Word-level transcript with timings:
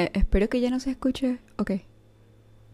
Eh, 0.00 0.10
espero 0.14 0.48
que 0.48 0.62
ya 0.62 0.70
no 0.70 0.80
se 0.80 0.90
escuche. 0.92 1.40
Ok. 1.58 1.72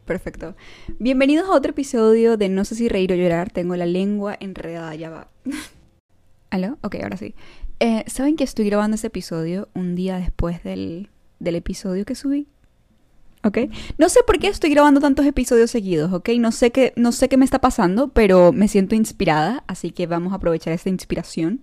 Perfecto. 0.04 0.54
Bienvenidos 1.00 1.48
a 1.48 1.54
otro 1.54 1.72
episodio 1.72 2.36
de 2.36 2.48
No 2.48 2.64
sé 2.64 2.76
si 2.76 2.88
reír 2.88 3.12
o 3.12 3.16
llorar. 3.16 3.50
Tengo 3.50 3.74
la 3.74 3.84
lengua 3.84 4.36
enredada, 4.38 4.94
ya 4.94 5.10
va. 5.10 5.28
¿Aló? 6.50 6.78
Ok, 6.82 6.98
ahora 7.02 7.16
sí. 7.16 7.34
Eh, 7.80 8.04
¿Saben 8.06 8.36
que 8.36 8.44
estoy 8.44 8.66
grabando 8.66 8.94
este 8.94 9.08
episodio 9.08 9.68
un 9.74 9.96
día 9.96 10.18
después 10.18 10.62
del, 10.62 11.08
del 11.40 11.56
episodio 11.56 12.04
que 12.04 12.14
subí? 12.14 12.46
¿Ok? 13.42 13.58
No 13.98 14.08
sé 14.08 14.20
por 14.24 14.38
qué 14.38 14.46
estoy 14.46 14.70
grabando 14.70 15.00
tantos 15.00 15.26
episodios 15.26 15.72
seguidos, 15.72 16.12
¿ok? 16.12 16.28
No 16.38 16.52
sé, 16.52 16.70
qué, 16.70 16.92
no 16.94 17.10
sé 17.10 17.28
qué 17.28 17.36
me 17.36 17.44
está 17.44 17.60
pasando, 17.60 18.10
pero 18.10 18.52
me 18.52 18.68
siento 18.68 18.94
inspirada, 18.94 19.64
así 19.66 19.90
que 19.90 20.06
vamos 20.06 20.32
a 20.32 20.36
aprovechar 20.36 20.72
esta 20.72 20.90
inspiración 20.90 21.60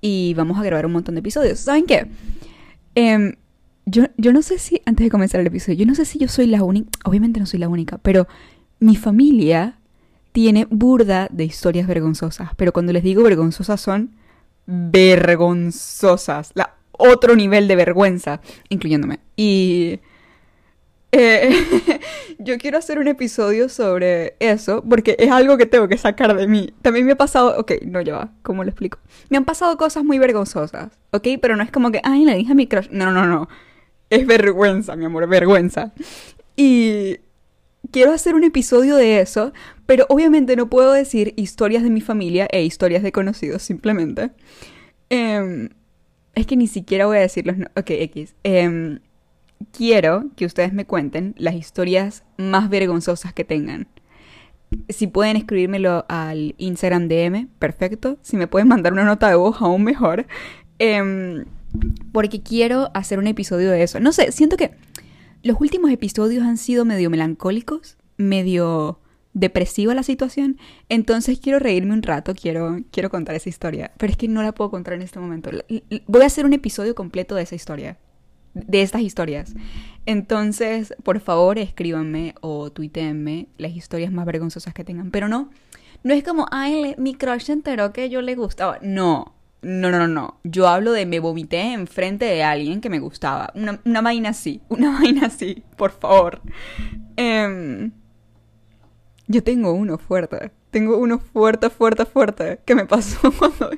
y 0.00 0.34
vamos 0.34 0.58
a 0.58 0.62
grabar 0.62 0.86
un 0.86 0.92
montón 0.92 1.16
de 1.16 1.20
episodios. 1.20 1.58
¿Saben 1.58 1.86
qué? 1.86 2.06
Em, 2.94 3.34
yo, 3.84 4.04
yo 4.16 4.32
no 4.32 4.42
sé 4.42 4.58
si, 4.58 4.80
antes 4.86 5.04
de 5.04 5.10
comenzar 5.10 5.40
el 5.40 5.46
episodio, 5.46 5.78
yo 5.78 5.86
no 5.86 5.94
sé 5.94 6.04
si 6.04 6.18
yo 6.18 6.28
soy 6.28 6.46
la 6.46 6.62
única, 6.62 6.90
obviamente 7.04 7.40
no 7.40 7.46
soy 7.46 7.60
la 7.60 7.68
única, 7.68 7.98
pero 7.98 8.28
mi 8.78 8.96
familia 8.96 9.78
tiene 10.32 10.66
burda 10.70 11.28
de 11.30 11.44
historias 11.44 11.86
vergonzosas, 11.86 12.50
pero 12.56 12.72
cuando 12.72 12.92
les 12.92 13.02
digo 13.02 13.22
vergonzosas 13.22 13.80
son 13.80 14.10
vergonzosas, 14.66 16.52
la 16.54 16.74
otro 16.92 17.34
nivel 17.34 17.68
de 17.68 17.76
vergüenza, 17.76 18.40
incluyéndome. 18.68 19.20
Y 19.36 20.00
eh, 21.10 21.50
yo 22.38 22.56
quiero 22.58 22.78
hacer 22.78 22.98
un 22.98 23.08
episodio 23.08 23.68
sobre 23.68 24.36
eso 24.40 24.82
porque 24.88 25.16
es 25.18 25.30
algo 25.30 25.58
que 25.58 25.66
tengo 25.66 25.88
que 25.88 25.98
sacar 25.98 26.36
de 26.36 26.46
mí. 26.46 26.72
También 26.82 27.06
me 27.06 27.12
ha 27.12 27.16
pasado, 27.16 27.58
ok, 27.58 27.72
no 27.84 28.00
ya 28.00 28.14
va, 28.14 28.32
¿cómo 28.42 28.64
lo 28.64 28.70
explico? 28.70 28.98
Me 29.28 29.36
han 29.36 29.44
pasado 29.44 29.76
cosas 29.76 30.04
muy 30.04 30.18
vergonzosas, 30.18 30.98
ok, 31.10 31.28
pero 31.40 31.56
no 31.56 31.62
es 31.62 31.70
como 31.70 31.90
que, 31.90 32.00
ay, 32.04 32.24
le 32.24 32.36
dije 32.36 32.52
a 32.52 32.54
mi 32.54 32.66
crush. 32.66 32.88
No, 32.90 33.10
no, 33.10 33.26
no. 33.26 33.48
Es 34.12 34.26
vergüenza, 34.26 34.94
mi 34.94 35.06
amor, 35.06 35.26
vergüenza. 35.26 35.94
Y 36.54 37.16
quiero 37.90 38.12
hacer 38.12 38.34
un 38.34 38.44
episodio 38.44 38.96
de 38.96 39.20
eso, 39.20 39.54
pero 39.86 40.04
obviamente 40.10 40.54
no 40.54 40.68
puedo 40.68 40.92
decir 40.92 41.32
historias 41.38 41.82
de 41.82 41.88
mi 41.88 42.02
familia 42.02 42.46
e 42.52 42.62
historias 42.62 43.02
de 43.02 43.10
conocidos, 43.10 43.62
simplemente. 43.62 44.32
Em, 45.08 45.70
es 46.34 46.46
que 46.46 46.58
ni 46.58 46.66
siquiera 46.66 47.06
voy 47.06 47.16
a 47.16 47.20
decir 47.20 47.46
los... 47.46 47.56
ok, 47.74 47.88
X. 47.88 48.34
Em, 48.42 49.00
quiero 49.72 50.26
que 50.36 50.44
ustedes 50.44 50.74
me 50.74 50.84
cuenten 50.84 51.34
las 51.38 51.54
historias 51.54 52.22
más 52.36 52.68
vergonzosas 52.68 53.32
que 53.32 53.44
tengan. 53.44 53.88
Si 54.90 55.06
pueden 55.06 55.36
escribírmelo 55.38 56.04
al 56.10 56.54
Instagram 56.58 57.08
DM, 57.08 57.48
perfecto. 57.58 58.18
Si 58.20 58.36
me 58.36 58.46
pueden 58.46 58.68
mandar 58.68 58.92
una 58.92 59.04
nota 59.04 59.30
de 59.30 59.36
voz, 59.36 59.56
aún 59.62 59.84
mejor. 59.84 60.26
Em, 60.78 61.46
porque 62.12 62.42
quiero 62.42 62.90
hacer 62.94 63.18
un 63.18 63.26
episodio 63.26 63.70
de 63.70 63.82
eso. 63.82 64.00
No 64.00 64.12
sé, 64.12 64.32
siento 64.32 64.56
que 64.56 64.72
los 65.42 65.60
últimos 65.60 65.90
episodios 65.90 66.44
han 66.44 66.56
sido 66.56 66.84
medio 66.84 67.10
melancólicos, 67.10 67.96
medio 68.16 68.98
depresiva 69.34 69.94
la 69.94 70.02
situación, 70.02 70.58
entonces 70.88 71.40
quiero 71.40 71.58
reírme 71.58 71.94
un 71.94 72.02
rato, 72.02 72.34
quiero, 72.34 72.80
quiero 72.90 73.10
contar 73.10 73.34
esa 73.34 73.48
historia, 73.48 73.92
pero 73.96 74.10
es 74.10 74.16
que 74.18 74.28
no 74.28 74.42
la 74.42 74.52
puedo 74.52 74.70
contar 74.70 74.94
en 74.94 75.02
este 75.02 75.18
momento. 75.18 75.50
Voy 76.06 76.22
a 76.22 76.26
hacer 76.26 76.44
un 76.44 76.52
episodio 76.52 76.94
completo 76.94 77.34
de 77.34 77.42
esa 77.42 77.54
historia, 77.54 77.98
de 78.52 78.82
estas 78.82 79.00
historias. 79.00 79.54
Entonces, 80.04 80.94
por 81.02 81.20
favor, 81.20 81.58
escríbanme 81.58 82.34
o 82.42 82.70
tuíteenme 82.70 83.48
las 83.56 83.72
historias 83.72 84.12
más 84.12 84.26
vergonzosas 84.26 84.74
que 84.74 84.84
tengan, 84.84 85.10
pero 85.10 85.28
no, 85.28 85.50
no 86.02 86.12
es 86.12 86.22
como, 86.22 86.46
ay, 86.50 86.94
mi 86.98 87.14
crush 87.14 87.44
se 87.44 87.52
enteró 87.52 87.92
que 87.92 88.10
yo 88.10 88.20
le 88.20 88.34
gustaba. 88.34 88.78
No, 88.82 89.34
no, 89.62 89.92
no, 89.92 89.98
no, 89.98 90.08
no. 90.08 90.40
Yo 90.42 90.66
hablo 90.68 90.90
de 90.92 91.06
me 91.06 91.20
vomité 91.20 91.72
enfrente 91.72 92.24
de 92.24 92.42
alguien 92.42 92.80
que 92.80 92.90
me 92.90 92.98
gustaba. 92.98 93.52
Una, 93.54 93.80
una 93.84 94.00
vaina 94.00 94.30
así, 94.30 94.60
una 94.68 94.98
vaina 94.98 95.26
así, 95.26 95.62
por 95.76 95.92
favor. 95.92 96.42
Em, 97.16 97.92
yo 99.28 99.42
tengo 99.42 99.72
uno 99.72 99.98
fuerte. 99.98 100.50
Tengo 100.70 100.98
uno 100.98 101.18
fuerte, 101.18 101.70
fuerte, 101.70 102.04
fuerte. 102.06 102.60
que 102.64 102.74
me 102.74 102.86
pasó 102.86 103.32
cuando... 103.38 103.70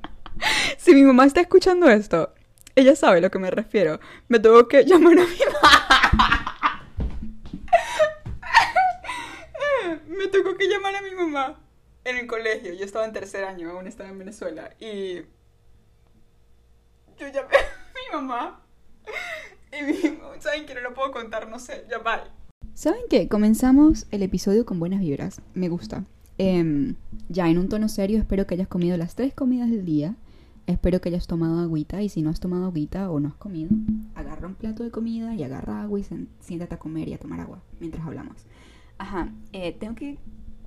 si 0.78 0.94
mi 0.94 1.02
mamá 1.02 1.26
está 1.26 1.42
escuchando 1.42 1.88
esto, 1.90 2.32
ella 2.74 2.96
sabe 2.96 3.18
a 3.18 3.20
lo 3.20 3.30
que 3.30 3.38
me 3.38 3.50
refiero. 3.50 4.00
Me 4.28 4.38
tengo 4.38 4.68
que 4.68 4.84
llamar 4.84 5.18
a 5.18 5.26
mi 5.26 5.38
mamá. 5.52 5.88
me 10.08 10.28
tengo 10.28 10.56
que 10.56 10.66
llamar 10.68 10.96
a 10.96 11.02
mi 11.02 11.10
mamá 11.14 11.61
en 12.04 12.16
el 12.16 12.26
colegio. 12.26 12.72
Yo 12.74 12.84
estaba 12.84 13.04
en 13.04 13.12
tercer 13.12 13.44
año, 13.44 13.70
aún 13.70 13.86
estaba 13.86 14.10
en 14.10 14.18
Venezuela. 14.18 14.70
Y 14.80 15.16
yo 17.18 17.28
llamé 17.28 17.56
a 17.56 18.16
mi 18.16 18.16
mamá. 18.16 18.62
Y 19.72 19.82
mi, 19.84 20.18
¿saben 20.40 20.66
que 20.66 20.74
no 20.74 20.80
lo 20.80 20.94
puedo 20.94 21.12
contar? 21.12 21.48
No 21.48 21.58
sé, 21.58 21.84
ya 21.90 21.98
bye. 21.98 22.30
¿Saben 22.74 23.02
qué? 23.08 23.28
Comenzamos 23.28 24.06
el 24.10 24.22
episodio 24.22 24.64
con 24.64 24.78
buenas 24.78 25.00
vibras. 25.00 25.40
Me 25.54 25.68
gusta. 25.68 26.04
Em, 26.38 26.96
ya 27.28 27.48
en 27.48 27.58
un 27.58 27.68
tono 27.68 27.88
serio, 27.88 28.18
espero 28.18 28.46
que 28.46 28.54
hayas 28.54 28.68
comido 28.68 28.96
las 28.96 29.14
tres 29.14 29.34
comidas 29.34 29.70
del 29.70 29.84
día. 29.84 30.16
Espero 30.66 31.00
que 31.00 31.08
hayas 31.08 31.26
tomado 31.26 31.58
agüita 31.60 32.02
y 32.02 32.08
si 32.08 32.22
no 32.22 32.30
has 32.30 32.40
tomado 32.40 32.66
agüita 32.66 33.10
o 33.10 33.18
no 33.18 33.28
has 33.28 33.34
comido, 33.34 33.70
agarra 34.14 34.46
un 34.46 34.54
plato 34.54 34.84
de 34.84 34.92
comida 34.92 35.34
y 35.34 35.42
agarra 35.42 35.82
agua 35.82 35.98
y 35.98 36.04
siéntate 36.40 36.74
a 36.74 36.78
comer 36.78 37.08
y 37.08 37.14
a 37.14 37.18
tomar 37.18 37.40
agua 37.40 37.62
mientras 37.80 38.06
hablamos. 38.06 38.36
Ajá, 38.96 39.32
eh, 39.52 39.72
tengo 39.72 39.96
que 39.96 40.18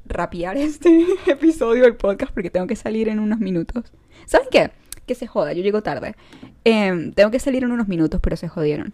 rapear 0.05 0.57
este 0.57 1.05
episodio 1.27 1.83
del 1.83 1.95
podcast 1.95 2.33
porque 2.33 2.49
tengo 2.49 2.67
que 2.67 2.75
salir 2.75 3.09
en 3.09 3.19
unos 3.19 3.39
minutos. 3.39 3.91
¿Saben 4.25 4.47
qué? 4.51 4.71
Que 5.05 5.16
se 5.16 5.27
joda, 5.27 5.53
yo 5.53 5.61
llego 5.61 5.83
tarde. 5.83 6.16
Em, 6.63 7.11
tengo 7.13 7.31
que 7.31 7.39
salir 7.39 7.63
en 7.63 7.71
unos 7.71 7.88
minutos, 7.88 8.19
pero 8.21 8.35
se 8.38 8.47
jodieron. 8.47 8.93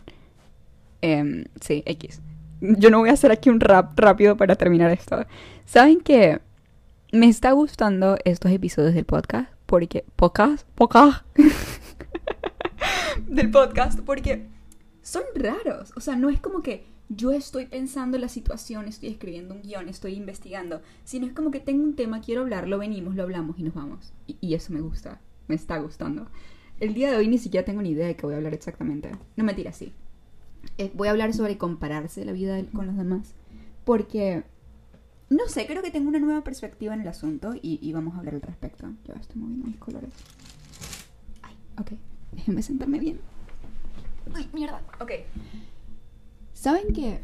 Em, 1.01 1.45
sí, 1.59 1.83
X. 1.85 2.21
Yo 2.61 2.89
no 2.89 2.99
voy 2.99 3.09
a 3.09 3.13
hacer 3.13 3.31
aquí 3.31 3.49
un 3.49 3.59
rap 3.59 3.97
rápido 3.97 4.37
para 4.37 4.55
terminar 4.55 4.91
esto. 4.91 5.25
¿Saben 5.65 6.01
qué? 6.01 6.39
Me 7.11 7.27
está 7.27 7.51
gustando 7.51 8.17
estos 8.23 8.51
episodios 8.51 8.93
del 8.93 9.05
podcast 9.05 9.51
porque... 9.65 10.05
¿Podcast? 10.15 10.67
¿Podcast? 10.75 11.25
del 13.27 13.49
podcast 13.49 13.99
porque 14.01 14.47
son 15.01 15.23
raros. 15.35 15.91
O 15.95 16.01
sea, 16.01 16.15
no 16.15 16.29
es 16.29 16.39
como 16.39 16.61
que 16.61 16.85
yo 17.15 17.31
estoy 17.31 17.65
pensando 17.65 18.15
en 18.17 18.21
la 18.21 18.29
situación, 18.29 18.87
estoy 18.87 19.09
escribiendo 19.09 19.53
un 19.53 19.61
guion, 19.61 19.89
estoy 19.89 20.13
investigando, 20.13 20.81
sino 21.03 21.25
es 21.27 21.33
como 21.33 21.51
que 21.51 21.59
tengo 21.59 21.83
un 21.83 21.95
tema, 21.95 22.21
quiero 22.21 22.41
hablarlo, 22.41 22.77
venimos, 22.77 23.15
lo 23.15 23.23
hablamos 23.23 23.59
y 23.59 23.63
nos 23.63 23.73
vamos. 23.73 24.13
Y, 24.27 24.53
eso 24.53 24.71
me 24.71 24.81
gusta, 24.81 25.19
me 25.47 25.55
está 25.55 25.77
gustando. 25.79 26.27
El 26.79 26.93
día 26.93 27.11
de 27.11 27.17
hoy 27.17 27.27
ni 27.27 27.37
siquiera 27.37 27.65
tengo 27.65 27.81
ni 27.81 27.89
idea 27.89 28.07
de 28.07 28.15
qué 28.15 28.25
voy 28.25 28.33
a 28.33 28.37
hablar 28.37 28.53
exactamente. 28.53 29.11
No 29.35 29.43
me 29.43 29.53
tira 29.53 29.71
así. 29.71 29.93
Eh, 30.77 30.91
voy 30.93 31.09
a 31.09 31.11
hablar 31.11 31.33
sobre 31.33 31.57
compararse 31.57 32.23
la 32.23 32.31
vida 32.31 32.63
con 32.73 32.87
los 32.87 32.95
demás. 32.95 33.33
Porque, 33.83 34.43
no 35.29 35.47
sé, 35.47 35.67
creo 35.67 35.81
que 35.81 35.91
tengo 35.91 36.07
una 36.07 36.19
nueva 36.19 36.43
perspectiva 36.43 36.93
en 36.93 37.01
el 37.01 37.07
asunto 37.07 37.53
y, 37.61 37.91
vamos 37.91 38.15
a 38.15 38.19
hablar 38.19 38.35
al 38.35 38.41
respecto. 38.41 38.87
Yo 39.05 39.13
estoy 39.15 39.41
moviendo 39.41 39.67
mis 39.67 39.77
colores. 39.77 40.11
Ay, 41.41 41.55
ok. 41.77 41.91
Déjenme 42.31 42.63
sentarme 42.63 42.99
bien. 42.99 43.19
Ay, 44.33 44.49
mierda. 44.53 44.81
Ok. 45.01 45.11
¿Saben 46.61 46.93
que 46.93 47.21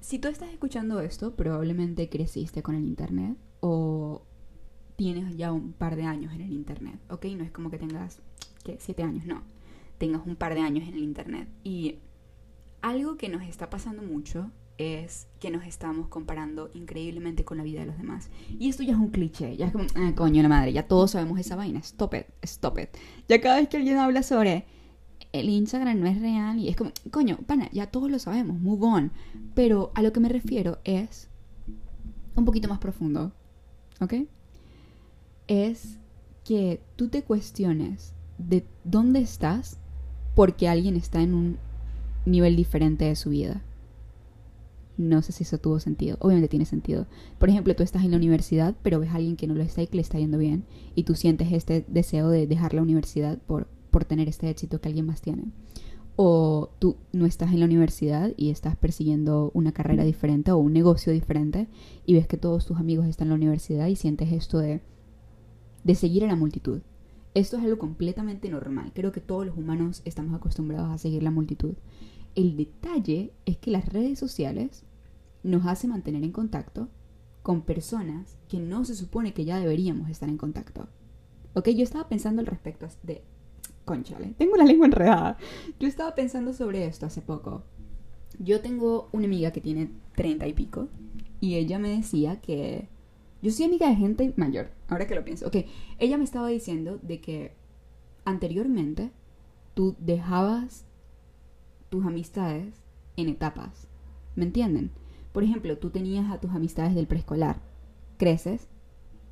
si 0.00 0.20
tú 0.20 0.28
estás 0.28 0.48
escuchando 0.52 1.00
esto, 1.00 1.34
probablemente 1.34 2.08
creciste 2.08 2.62
con 2.62 2.76
el 2.76 2.86
Internet 2.86 3.36
o 3.58 4.22
tienes 4.94 5.36
ya 5.36 5.52
un 5.52 5.72
par 5.72 5.96
de 5.96 6.04
años 6.04 6.32
en 6.34 6.42
el 6.42 6.52
Internet, 6.52 7.00
¿ok? 7.08 7.24
No 7.36 7.42
es 7.42 7.50
como 7.50 7.68
que 7.68 7.78
tengas, 7.78 8.22
¿qué? 8.62 8.76
Siete 8.78 9.02
años, 9.02 9.26
no. 9.26 9.42
Tengas 9.98 10.24
un 10.24 10.36
par 10.36 10.54
de 10.54 10.60
años 10.60 10.86
en 10.86 10.94
el 10.94 11.02
Internet. 11.02 11.48
Y 11.64 11.98
algo 12.80 13.16
que 13.16 13.28
nos 13.28 13.42
está 13.42 13.70
pasando 13.70 14.04
mucho 14.04 14.52
es 14.78 15.26
que 15.40 15.50
nos 15.50 15.66
estamos 15.66 16.06
comparando 16.06 16.70
increíblemente 16.72 17.44
con 17.44 17.58
la 17.58 17.64
vida 17.64 17.80
de 17.80 17.86
los 17.86 17.98
demás. 17.98 18.30
Y 18.56 18.68
esto 18.68 18.84
ya 18.84 18.92
es 18.92 19.00
un 19.00 19.10
cliché, 19.10 19.56
ya 19.56 19.66
es 19.66 19.72
como, 19.72 19.86
ah, 19.96 20.12
coño 20.14 20.44
la 20.44 20.48
madre, 20.48 20.72
ya 20.72 20.86
todos 20.86 21.10
sabemos 21.10 21.40
esa 21.40 21.56
vaina, 21.56 21.80
stop 21.80 22.14
it, 22.14 22.26
stop 22.44 22.78
it. 22.78 22.90
Ya 23.28 23.40
cada 23.40 23.56
vez 23.56 23.68
que 23.68 23.78
alguien 23.78 23.98
habla 23.98 24.22
sobre 24.22 24.64
el 25.32 25.48
Instagram 25.48 26.00
no 26.00 26.06
es 26.06 26.20
real 26.20 26.58
y 26.58 26.68
es 26.68 26.76
como, 26.76 26.90
coño, 27.10 27.38
pana, 27.46 27.68
ya 27.72 27.86
todos 27.86 28.10
lo 28.10 28.18
sabemos, 28.18 28.60
move 28.60 28.86
on. 28.86 29.12
Pero 29.54 29.92
a 29.94 30.02
lo 30.02 30.12
que 30.12 30.20
me 30.20 30.28
refiero 30.28 30.78
es 30.84 31.28
un 32.34 32.44
poquito 32.44 32.68
más 32.68 32.78
profundo, 32.78 33.32
¿ok? 34.00 34.14
Es 35.46 35.98
que 36.44 36.80
tú 36.96 37.08
te 37.08 37.22
cuestiones 37.22 38.14
de 38.38 38.64
dónde 38.84 39.20
estás 39.20 39.78
porque 40.34 40.68
alguien 40.68 40.96
está 40.96 41.20
en 41.22 41.34
un 41.34 41.58
nivel 42.26 42.56
diferente 42.56 43.04
de 43.04 43.16
su 43.16 43.30
vida. 43.30 43.62
No 44.96 45.22
sé 45.22 45.32
si 45.32 45.44
eso 45.44 45.58
tuvo 45.58 45.80
sentido. 45.80 46.18
Obviamente 46.20 46.48
tiene 46.48 46.66
sentido. 46.66 47.06
Por 47.38 47.48
ejemplo, 47.48 47.74
tú 47.74 47.82
estás 47.82 48.04
en 48.04 48.10
la 48.10 48.18
universidad, 48.18 48.74
pero 48.82 49.00
ves 49.00 49.10
a 49.10 49.14
alguien 49.14 49.36
que 49.36 49.46
no 49.46 49.54
lo 49.54 49.62
está 49.62 49.82
y 49.82 49.86
que 49.86 49.96
le 49.96 50.02
está 50.02 50.18
yendo 50.18 50.38
bien, 50.38 50.64
y 50.94 51.04
tú 51.04 51.14
sientes 51.14 51.52
este 51.52 51.84
deseo 51.88 52.28
de 52.28 52.46
dejar 52.46 52.74
la 52.74 52.82
universidad 52.82 53.38
por 53.38 53.66
por 54.00 54.06
tener 54.06 54.30
este 54.30 54.48
éxito 54.48 54.80
que 54.80 54.88
alguien 54.88 55.04
más 55.04 55.20
tiene. 55.20 55.44
O 56.16 56.70
tú 56.78 56.96
no 57.12 57.26
estás 57.26 57.52
en 57.52 57.60
la 57.60 57.66
universidad 57.66 58.32
y 58.34 58.48
estás 58.48 58.74
persiguiendo 58.74 59.50
una 59.52 59.72
carrera 59.72 60.04
diferente 60.04 60.52
o 60.52 60.56
un 60.56 60.72
negocio 60.72 61.12
diferente 61.12 61.68
y 62.06 62.14
ves 62.14 62.26
que 62.26 62.38
todos 62.38 62.64
tus 62.64 62.78
amigos 62.78 63.06
están 63.06 63.26
en 63.26 63.30
la 63.30 63.36
universidad 63.36 63.88
y 63.88 63.96
sientes 63.96 64.32
esto 64.32 64.58
de, 64.58 64.80
de 65.84 65.94
seguir 65.94 66.24
a 66.24 66.28
la 66.28 66.36
multitud. 66.36 66.80
Esto 67.34 67.58
es 67.58 67.62
algo 67.62 67.78
completamente 67.78 68.48
normal. 68.48 68.90
Creo 68.94 69.12
que 69.12 69.20
todos 69.20 69.44
los 69.44 69.58
humanos 69.58 70.00
estamos 70.06 70.34
acostumbrados 70.34 70.90
a 70.90 70.96
seguir 70.96 71.22
la 71.22 71.30
multitud. 71.30 71.74
El 72.34 72.56
detalle 72.56 73.34
es 73.44 73.58
que 73.58 73.70
las 73.70 73.86
redes 73.86 74.18
sociales 74.18 74.84
nos 75.42 75.66
hacen 75.66 75.90
mantener 75.90 76.24
en 76.24 76.32
contacto 76.32 76.88
con 77.42 77.60
personas 77.62 78.38
que 78.48 78.60
no 78.60 78.86
se 78.86 78.94
supone 78.94 79.34
que 79.34 79.44
ya 79.44 79.58
deberíamos 79.58 80.08
estar 80.08 80.30
en 80.30 80.38
contacto. 80.38 80.88
Ok, 81.52 81.68
yo 81.68 81.82
estaba 81.82 82.08
pensando 82.08 82.40
al 82.40 82.46
respecto 82.46 82.86
de... 83.02 83.22
Conchale, 83.84 84.34
tengo 84.38 84.56
la 84.56 84.64
lengua 84.64 84.86
enredada. 84.86 85.36
Yo 85.78 85.88
estaba 85.88 86.14
pensando 86.14 86.52
sobre 86.52 86.86
esto 86.86 87.06
hace 87.06 87.22
poco. 87.22 87.64
Yo 88.38 88.60
tengo 88.60 89.08
una 89.12 89.26
amiga 89.26 89.50
que 89.50 89.60
tiene 89.60 89.90
treinta 90.14 90.46
y 90.46 90.52
pico 90.52 90.88
y 91.40 91.56
ella 91.56 91.78
me 91.78 91.96
decía 91.96 92.40
que... 92.40 92.88
Yo 93.42 93.50
soy 93.50 93.66
amiga 93.66 93.88
de 93.88 93.96
gente 93.96 94.34
mayor, 94.36 94.70
ahora 94.88 95.06
que 95.06 95.14
lo 95.14 95.24
pienso. 95.24 95.46
Ok, 95.46 95.56
ella 95.98 96.18
me 96.18 96.24
estaba 96.24 96.48
diciendo 96.48 96.98
de 97.02 97.20
que 97.20 97.54
anteriormente 98.24 99.12
tú 99.74 99.96
dejabas 99.98 100.84
tus 101.88 102.04
amistades 102.04 102.74
en 103.16 103.28
etapas. 103.28 103.88
¿Me 104.36 104.44
entienden? 104.44 104.90
Por 105.32 105.44
ejemplo, 105.44 105.78
tú 105.78 105.90
tenías 105.90 106.30
a 106.30 106.40
tus 106.40 106.50
amistades 106.50 106.94
del 106.94 107.06
preescolar, 107.06 107.60
creces, 108.18 108.68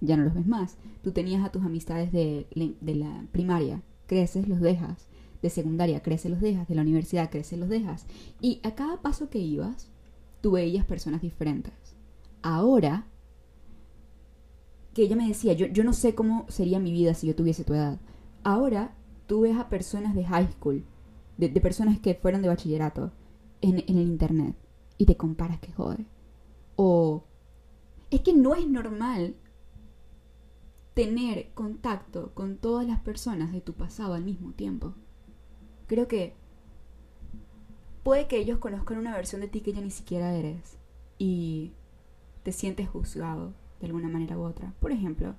ya 0.00 0.16
no 0.16 0.24
los 0.24 0.34
ves 0.34 0.46
más. 0.46 0.78
Tú 1.02 1.12
tenías 1.12 1.44
a 1.44 1.50
tus 1.50 1.64
amistades 1.64 2.12
de, 2.12 2.46
la 2.80 3.26
primaria, 3.32 3.82
creces, 4.08 4.48
los 4.48 4.60
dejas. 4.60 5.06
De 5.40 5.50
secundaria, 5.50 6.02
creces, 6.02 6.32
los 6.32 6.40
dejas. 6.40 6.66
De 6.66 6.74
la 6.74 6.82
universidad, 6.82 7.30
creces, 7.30 7.60
los 7.60 7.68
dejas. 7.68 8.06
Y 8.40 8.60
a 8.64 8.74
cada 8.74 9.00
paso 9.00 9.30
que 9.30 9.38
ibas, 9.38 9.88
tú 10.40 10.52
veías 10.52 10.84
personas 10.84 11.22
diferentes. 11.22 11.74
Ahora, 12.42 13.06
que 14.94 15.02
ella 15.02 15.14
me 15.14 15.28
decía, 15.28 15.52
yo, 15.52 15.66
yo 15.66 15.84
no 15.84 15.92
sé 15.92 16.16
cómo 16.16 16.46
sería 16.48 16.80
mi 16.80 16.90
vida 16.90 17.14
si 17.14 17.28
yo 17.28 17.36
tuviese 17.36 17.62
tu 17.62 17.74
edad. 17.74 18.00
Ahora, 18.42 18.96
tú 19.28 19.42
ves 19.42 19.56
a 19.56 19.68
personas 19.68 20.16
de 20.16 20.24
high 20.24 20.50
school, 20.50 20.84
de, 21.36 21.48
personas 21.60 22.00
que 22.00 22.14
fueron 22.14 22.42
de 22.42 22.48
bachillerato, 22.48 23.12
en, 23.60 23.78
en 23.86 23.98
el 23.98 24.08
internet 24.08 24.56
y 24.98 25.06
te 25.06 25.16
comparas 25.16 25.60
que 25.60 25.72
jode. 25.72 26.04
O 26.76 27.24
es 28.10 28.20
que 28.20 28.32
no 28.32 28.54
es 28.54 28.66
normal 28.66 29.36
tener 30.98 31.50
contacto 31.54 32.32
con 32.34 32.56
todas 32.56 32.84
las 32.84 32.98
personas 32.98 33.52
de 33.52 33.60
tu 33.60 33.72
pasado 33.74 34.14
al 34.14 34.24
mismo 34.24 34.50
tiempo. 34.50 34.94
Creo 35.86 36.08
que 36.08 36.34
puede 38.02 38.26
que 38.26 38.36
ellos 38.36 38.58
conozcan 38.58 38.98
una 38.98 39.14
versión 39.14 39.40
de 39.40 39.46
ti 39.46 39.60
que 39.60 39.72
ya 39.72 39.80
ni 39.80 39.92
siquiera 39.92 40.34
eres 40.34 40.76
y 41.16 41.70
te 42.42 42.50
sientes 42.50 42.88
juzgado 42.88 43.54
de 43.78 43.86
alguna 43.86 44.08
manera 44.08 44.36
u 44.36 44.42
otra. 44.42 44.74
Por 44.80 44.90
ejemplo, 44.90 45.36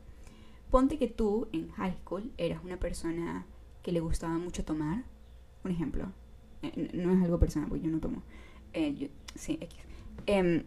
ponte 0.71 0.97
que 0.97 1.07
tú 1.09 1.49
en 1.51 1.71
high 1.71 1.97
school 2.03 2.31
eras 2.37 2.63
una 2.63 2.79
persona 2.79 3.45
que 3.83 3.91
le 3.91 3.99
gustaba 3.99 4.37
mucho 4.37 4.63
tomar. 4.63 5.03
Un 5.65 5.71
ejemplo. 5.71 6.05
Eh, 6.61 6.91
no 6.93 7.11
es 7.11 7.21
algo 7.21 7.37
personal, 7.37 7.67
porque 7.67 7.83
yo 7.83 7.91
no 7.91 7.99
tomo. 7.99 8.23
Eh, 8.71 9.11
sí, 9.35 9.57
X. 9.59 9.77
Em, 10.25 10.63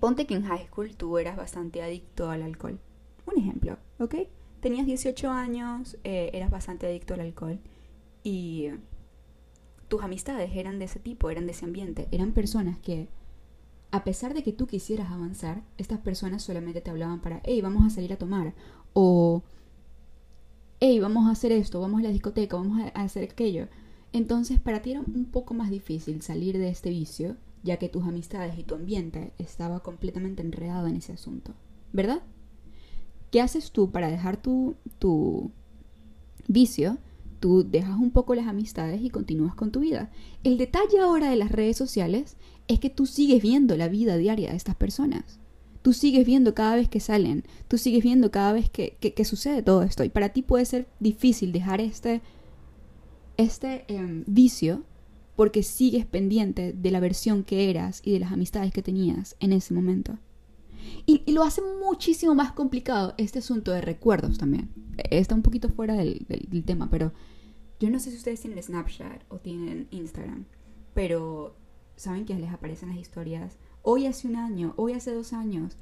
ponte 0.00 0.26
que 0.26 0.34
en 0.34 0.42
high 0.42 0.66
school 0.66 0.96
tú 0.96 1.16
eras 1.16 1.36
bastante 1.36 1.80
adicto 1.80 2.28
al 2.28 2.42
alcohol. 2.42 2.80
Un 3.24 3.38
ejemplo, 3.38 3.78
¿ok? 3.98 4.14
Tenías 4.60 4.86
18 4.86 5.30
años, 5.30 5.96
eh, 6.04 6.30
eras 6.32 6.50
bastante 6.50 6.86
adicto 6.86 7.14
al 7.14 7.20
alcohol 7.20 7.58
y 8.24 8.70
tus 9.88 10.02
amistades 10.02 10.50
eran 10.54 10.78
de 10.78 10.86
ese 10.86 10.98
tipo, 10.98 11.30
eran 11.30 11.46
de 11.46 11.52
ese 11.52 11.64
ambiente, 11.64 12.08
eran 12.10 12.32
personas 12.32 12.78
que, 12.78 13.08
a 13.90 14.04
pesar 14.04 14.34
de 14.34 14.42
que 14.42 14.52
tú 14.52 14.66
quisieras 14.66 15.10
avanzar, 15.10 15.62
estas 15.78 16.00
personas 16.00 16.42
solamente 16.42 16.80
te 16.80 16.90
hablaban 16.90 17.20
para, 17.20 17.40
hey, 17.44 17.60
vamos 17.60 17.84
a 17.86 17.90
salir 17.90 18.12
a 18.12 18.18
tomar, 18.18 18.54
o, 18.92 19.44
hey, 20.80 20.98
vamos 20.98 21.28
a 21.28 21.30
hacer 21.30 21.52
esto, 21.52 21.80
vamos 21.80 22.00
a 22.00 22.04
la 22.04 22.10
discoteca, 22.10 22.56
vamos 22.56 22.80
a 22.80 23.02
hacer 23.02 23.24
aquello. 23.30 23.68
Entonces 24.12 24.58
para 24.58 24.82
ti 24.82 24.92
era 24.92 25.00
un 25.00 25.26
poco 25.26 25.54
más 25.54 25.70
difícil 25.70 26.22
salir 26.22 26.58
de 26.58 26.68
este 26.68 26.90
vicio, 26.90 27.36
ya 27.62 27.76
que 27.78 27.88
tus 27.88 28.04
amistades 28.04 28.58
y 28.58 28.64
tu 28.64 28.74
ambiente 28.74 29.32
estaba 29.38 29.80
completamente 29.80 30.42
enredado 30.42 30.86
en 30.86 30.96
ese 30.96 31.12
asunto, 31.12 31.54
¿verdad? 31.92 32.22
¿Qué 33.30 33.40
haces 33.40 33.72
tú 33.72 33.90
para 33.90 34.10
dejar 34.10 34.36
tu, 34.36 34.76
vicio? 36.48 36.98
Tú 37.40 37.68
dejas 37.68 37.98
un 37.98 38.10
poco 38.10 38.34
las 38.34 38.46
amistades 38.46 39.02
y 39.02 39.10
continúas 39.10 39.54
con 39.54 39.70
tu 39.70 39.80
vida. 39.80 40.10
El 40.42 40.56
detalle 40.58 41.00
ahora 41.00 41.30
de 41.30 41.36
las 41.36 41.52
redes 41.52 41.76
sociales 41.76 42.36
es 42.68 42.80
que 42.80 42.90
tú 42.90 43.06
sigues 43.06 43.42
viendo 43.42 43.76
la 43.76 43.88
vida 43.88 44.16
diaria 44.16 44.50
de 44.50 44.56
estas 44.56 44.74
personas. 44.74 45.38
Tú 45.82 45.92
sigues 45.92 46.26
viendo 46.26 46.54
cada 46.54 46.74
vez 46.74 46.88
que 46.88 46.98
salen, 46.98 47.44
tú 47.68 47.78
sigues 47.78 48.02
viendo 48.02 48.30
cada 48.32 48.52
vez 48.52 48.68
que, 48.70 48.96
que, 48.96 49.24
sucede 49.24 49.62
todo 49.62 49.82
esto. 49.82 50.02
Y 50.02 50.08
para 50.08 50.30
ti 50.30 50.42
puede 50.42 50.64
ser 50.64 50.88
difícil 50.98 51.52
dejar 51.52 51.80
este 51.80 52.22
este 53.36 53.84
em, 53.88 54.24
vicio 54.26 54.84
porque 55.36 55.62
sigues 55.62 56.06
pendiente 56.06 56.72
de 56.72 56.90
la 56.90 57.00
versión 57.00 57.44
que 57.44 57.68
eras 57.68 58.00
y 58.02 58.12
de 58.12 58.20
las 58.20 58.32
amistades 58.32 58.72
que 58.72 58.82
tenías 58.82 59.36
en 59.38 59.52
ese 59.52 59.74
momento. 59.74 60.18
Y, 61.06 61.30
lo 61.32 61.42
hace 61.42 61.62
muchísimo 61.62 62.34
más 62.34 62.52
complicado 62.52 63.14
este 63.18 63.40
asunto 63.40 63.72
de 63.72 63.80
recuerdos 63.80 64.38
también. 64.38 64.70
Está 65.10 65.34
un 65.34 65.42
poquito 65.42 65.68
fuera 65.68 65.94
del, 65.94 66.24
del, 66.28 66.64
tema, 66.64 66.88
pero 66.90 67.12
yo 67.78 67.90
no 67.90 68.00
sé 68.00 68.10
si 68.10 68.16
ustedes 68.16 68.40
tienen 68.40 68.62
Snapchat 68.62 69.22
o 69.28 69.38
tienen 69.38 69.88
Instagram, 69.90 70.46
pero 70.94 71.56
saben 71.96 72.24
que 72.24 72.34
les 72.34 72.50
aparecen 72.50 72.88
las 72.88 72.98
historias 72.98 73.58
hoy 73.82 74.06
hace 74.06 74.26
un 74.26 74.36
año, 74.36 74.74
hoy 74.76 74.94
hace 74.94 75.12
dos 75.12 75.32
años. 75.32 75.76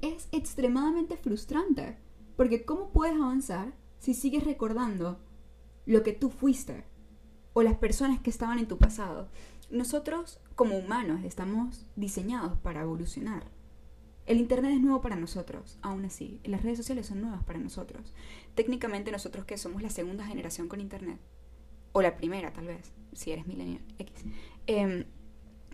Es 0.00 0.28
extremadamente 0.32 1.16
frustrante, 1.16 1.96
porque 2.36 2.64
¿cómo 2.64 2.90
puedes 2.90 3.16
avanzar 3.16 3.72
si 3.98 4.14
sigues 4.14 4.44
recordando 4.44 5.18
lo 5.86 6.02
que 6.02 6.12
tú 6.12 6.30
fuiste? 6.30 6.84
o 7.58 7.62
las 7.62 7.76
personas 7.76 8.20
que 8.20 8.30
estaban 8.30 8.60
en 8.60 8.68
tu 8.68 8.78
pasado. 8.78 9.28
Nosotros, 9.68 10.38
como 10.54 10.78
humanos, 10.78 11.22
estamos 11.24 11.86
diseñados 11.96 12.56
para 12.58 12.82
evolucionar. 12.82 13.50
El 14.28 14.36
Internet 14.36 14.72
es 14.74 14.80
nuevo 14.82 15.00
para 15.00 15.16
nosotros, 15.16 15.78
aún 15.80 16.04
así. 16.04 16.38
Las 16.44 16.62
redes 16.62 16.76
sociales 16.76 17.06
son 17.06 17.22
nuevas 17.22 17.42
para 17.44 17.58
nosotros. 17.58 18.12
Técnicamente 18.54 19.10
nosotros 19.10 19.46
que 19.46 19.56
somos 19.56 19.80
la 19.80 19.88
segunda 19.88 20.26
generación 20.26 20.68
con 20.68 20.82
Internet, 20.82 21.18
o 21.92 22.02
la 22.02 22.14
primera 22.14 22.52
tal 22.52 22.66
vez, 22.66 22.92
si 23.14 23.32
eres 23.32 23.46
millennial 23.46 23.80
X. 23.98 24.26
Em, 24.66 25.06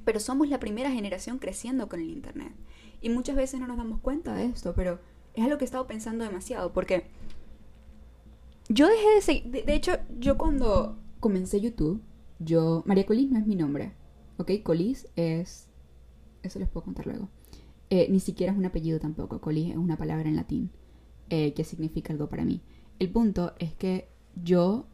pero 0.05 0.21
somos 0.21 0.49
la 0.49 0.61
primera 0.61 0.93
generación 0.93 1.41
creciendo 1.41 1.89
con 1.89 1.99
el 1.99 2.09
Internet. 2.09 2.55
Y 3.01 3.09
muchas 3.09 3.35
veces 3.35 3.59
no 3.59 3.67
nos 3.67 3.77
damos 3.77 4.01
cuenta 4.01 4.37
de 4.37 4.45
esto, 4.45 4.73
pero 4.73 5.01
es 5.35 5.43
algo 5.43 5.59
que 5.59 5.65
he 5.65 5.67
estado 5.67 5.89
pensando 5.89 6.23
demasiado, 6.23 6.73
porque 6.73 7.09
yo 8.69 8.87
dejé 8.87 9.15
de 9.17 9.21
seguir, 9.21 9.65
de 9.65 9.75
hecho, 9.75 9.99
yo 10.21 10.39
cuando 10.39 10.97
comencé 11.19 11.61
YouTube, 11.61 12.01
yo... 12.39 12.85
María 12.87 13.05
Colis 13.05 13.33
no 13.33 13.41
es 13.41 13.47
mi 13.49 13.57
nombre, 13.57 13.95
¿ok? 14.37 14.53
Colis 14.63 15.09
es... 15.17 15.67
Eso 16.45 16.61
les 16.61 16.69
puedo 16.69 16.85
contar 16.85 17.07
luego. 17.07 17.29
Eh, 17.95 18.09
ni 18.11 18.19
siquiera 18.19 18.53
es 18.53 18.59
un 18.59 18.65
apellido 18.65 18.99
tampoco. 18.99 19.41
Colis 19.41 19.71
es 19.71 19.77
una 19.77 19.97
palabra 19.97 20.29
en 20.29 20.35
latín 20.35 20.71
eh, 21.31 21.53
que 21.55 21.63
significa 21.63 22.13
algo 22.13 22.29
para 22.29 22.45
mí. 22.45 22.61
El 22.99 23.09
punto 23.09 23.53
es 23.61 23.73
que 23.73 24.09
yo 24.43 24.87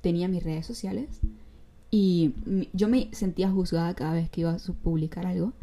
tenía 0.00 0.28
mis 0.28 0.44
redes 0.44 0.64
sociales 0.64 1.20
y 1.90 2.34
yo 2.72 2.86
me 2.86 3.08
sentía 3.10 3.50
juzgada 3.50 3.96
cada 3.96 4.12
vez 4.12 4.30
que 4.30 4.42
iba 4.42 4.52
a 4.52 4.58
publicar 4.80 5.26
algo 5.26 5.54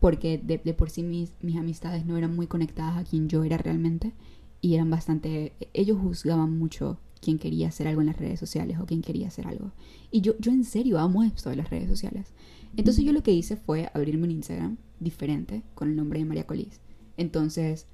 porque 0.00 0.38
de, 0.38 0.58
por 0.72 0.88
sí 0.88 1.02
mis, 1.02 1.34
mis, 1.42 1.56
amistades 1.56 2.06
no 2.06 2.16
eran 2.16 2.34
muy 2.34 2.46
conectadas 2.46 2.96
a 2.96 3.04
quien 3.04 3.28
yo 3.28 3.44
era 3.44 3.58
realmente 3.58 4.14
y 4.62 4.76
eran 4.76 4.88
bastante... 4.88 5.52
Ellos 5.74 5.98
juzgaban 6.00 6.58
mucho 6.58 7.00
quién 7.20 7.38
quería 7.38 7.68
hacer 7.68 7.86
algo 7.86 8.00
en 8.00 8.06
las 8.06 8.16
redes 8.16 8.40
sociales 8.40 8.78
o 8.80 8.86
quién 8.86 9.02
quería 9.02 9.28
hacer 9.28 9.46
algo. 9.46 9.72
Y 10.10 10.22
yo, 10.22 10.38
yo 10.38 10.52
en 10.52 10.64
serio 10.64 10.98
amo 10.98 11.22
esto 11.22 11.50
de 11.50 11.56
las 11.56 11.68
redes 11.68 11.90
sociales. 11.90 12.32
Entonces 12.76 13.04
yo 13.04 13.12
lo 13.12 13.22
que 13.22 13.32
hice 13.32 13.56
fue 13.56 13.90
abrirme 13.94 14.24
un 14.24 14.30
Instagram 14.32 14.76
diferente 15.00 15.62
con 15.74 15.88
el 15.88 15.96
nombre 15.96 16.18
de 16.18 16.24
María 16.24 16.46
Colis. 16.46 16.80
Entonces 17.16 17.86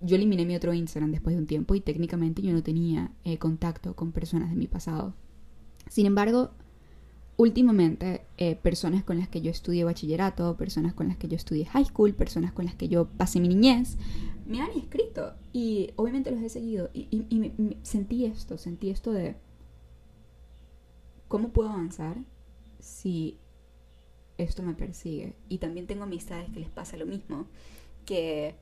yo 0.00 0.16
eliminé 0.16 0.44
mi 0.44 0.56
otro 0.56 0.74
Instagram 0.74 1.12
después 1.12 1.34
de 1.34 1.40
un 1.40 1.46
tiempo 1.46 1.74
y 1.74 1.80
técnicamente 1.80 2.42
yo 2.42 2.52
no 2.52 2.62
tenía 2.62 3.12
eh, 3.24 3.38
contacto 3.38 3.94
con 3.96 4.12
personas 4.12 4.50
de 4.50 4.56
mi 4.56 4.66
pasado. 4.66 5.14
Sin 5.88 6.06
embargo, 6.06 6.50
últimamente 7.36 8.26
eh, 8.36 8.56
personas 8.56 9.02
con 9.02 9.18
las 9.18 9.28
que 9.28 9.40
yo 9.40 9.50
estudié 9.50 9.84
bachillerato, 9.84 10.56
personas 10.56 10.94
con 10.94 11.08
las 11.08 11.16
que 11.16 11.28
yo 11.28 11.36
estudié 11.36 11.66
high 11.66 11.84
school, 11.84 12.14
personas 12.14 12.52
con 12.52 12.64
las 12.64 12.74
que 12.74 12.88
yo 12.88 13.08
pasé 13.08 13.40
mi 13.40 13.48
niñez, 13.48 13.96
me 14.46 14.60
han 14.60 14.70
escrito 14.72 15.34
y 15.52 15.90
obviamente 15.96 16.30
los 16.30 16.42
he 16.42 16.48
seguido 16.48 16.90
y, 16.92 17.24
sentí 17.82 18.24
esto, 18.26 18.58
sentí 18.58 18.90
esto 18.90 19.12
de 19.12 19.36
cómo 21.28 21.48
puedo 21.48 21.70
avanzar 21.70 22.18
si 22.78 23.38
esto 24.38 24.62
me 24.62 24.74
persigue. 24.74 25.34
Y 25.48 25.58
también 25.58 25.86
tengo 25.86 26.04
amistades 26.04 26.50
que 26.50 26.60
les 26.60 26.70
pasa 26.70 26.96
lo 26.96 27.06
mismo, 27.06 27.46
que 28.04 28.56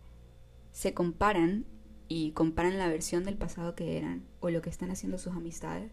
se 0.71 0.95
comparan 0.95 1.65
y 2.09 2.33
comparan 2.33 2.79
la 2.79 2.89
versión 2.89 3.25
del 3.25 3.37
pasado 3.37 3.75
que 3.75 3.97
eran 3.97 4.25
o 4.41 4.51
lo 4.51 4.63
que 4.63 4.71
están 4.71 4.91
haciendo 4.91 5.19
sus 5.19 5.35
amistades 5.35 5.91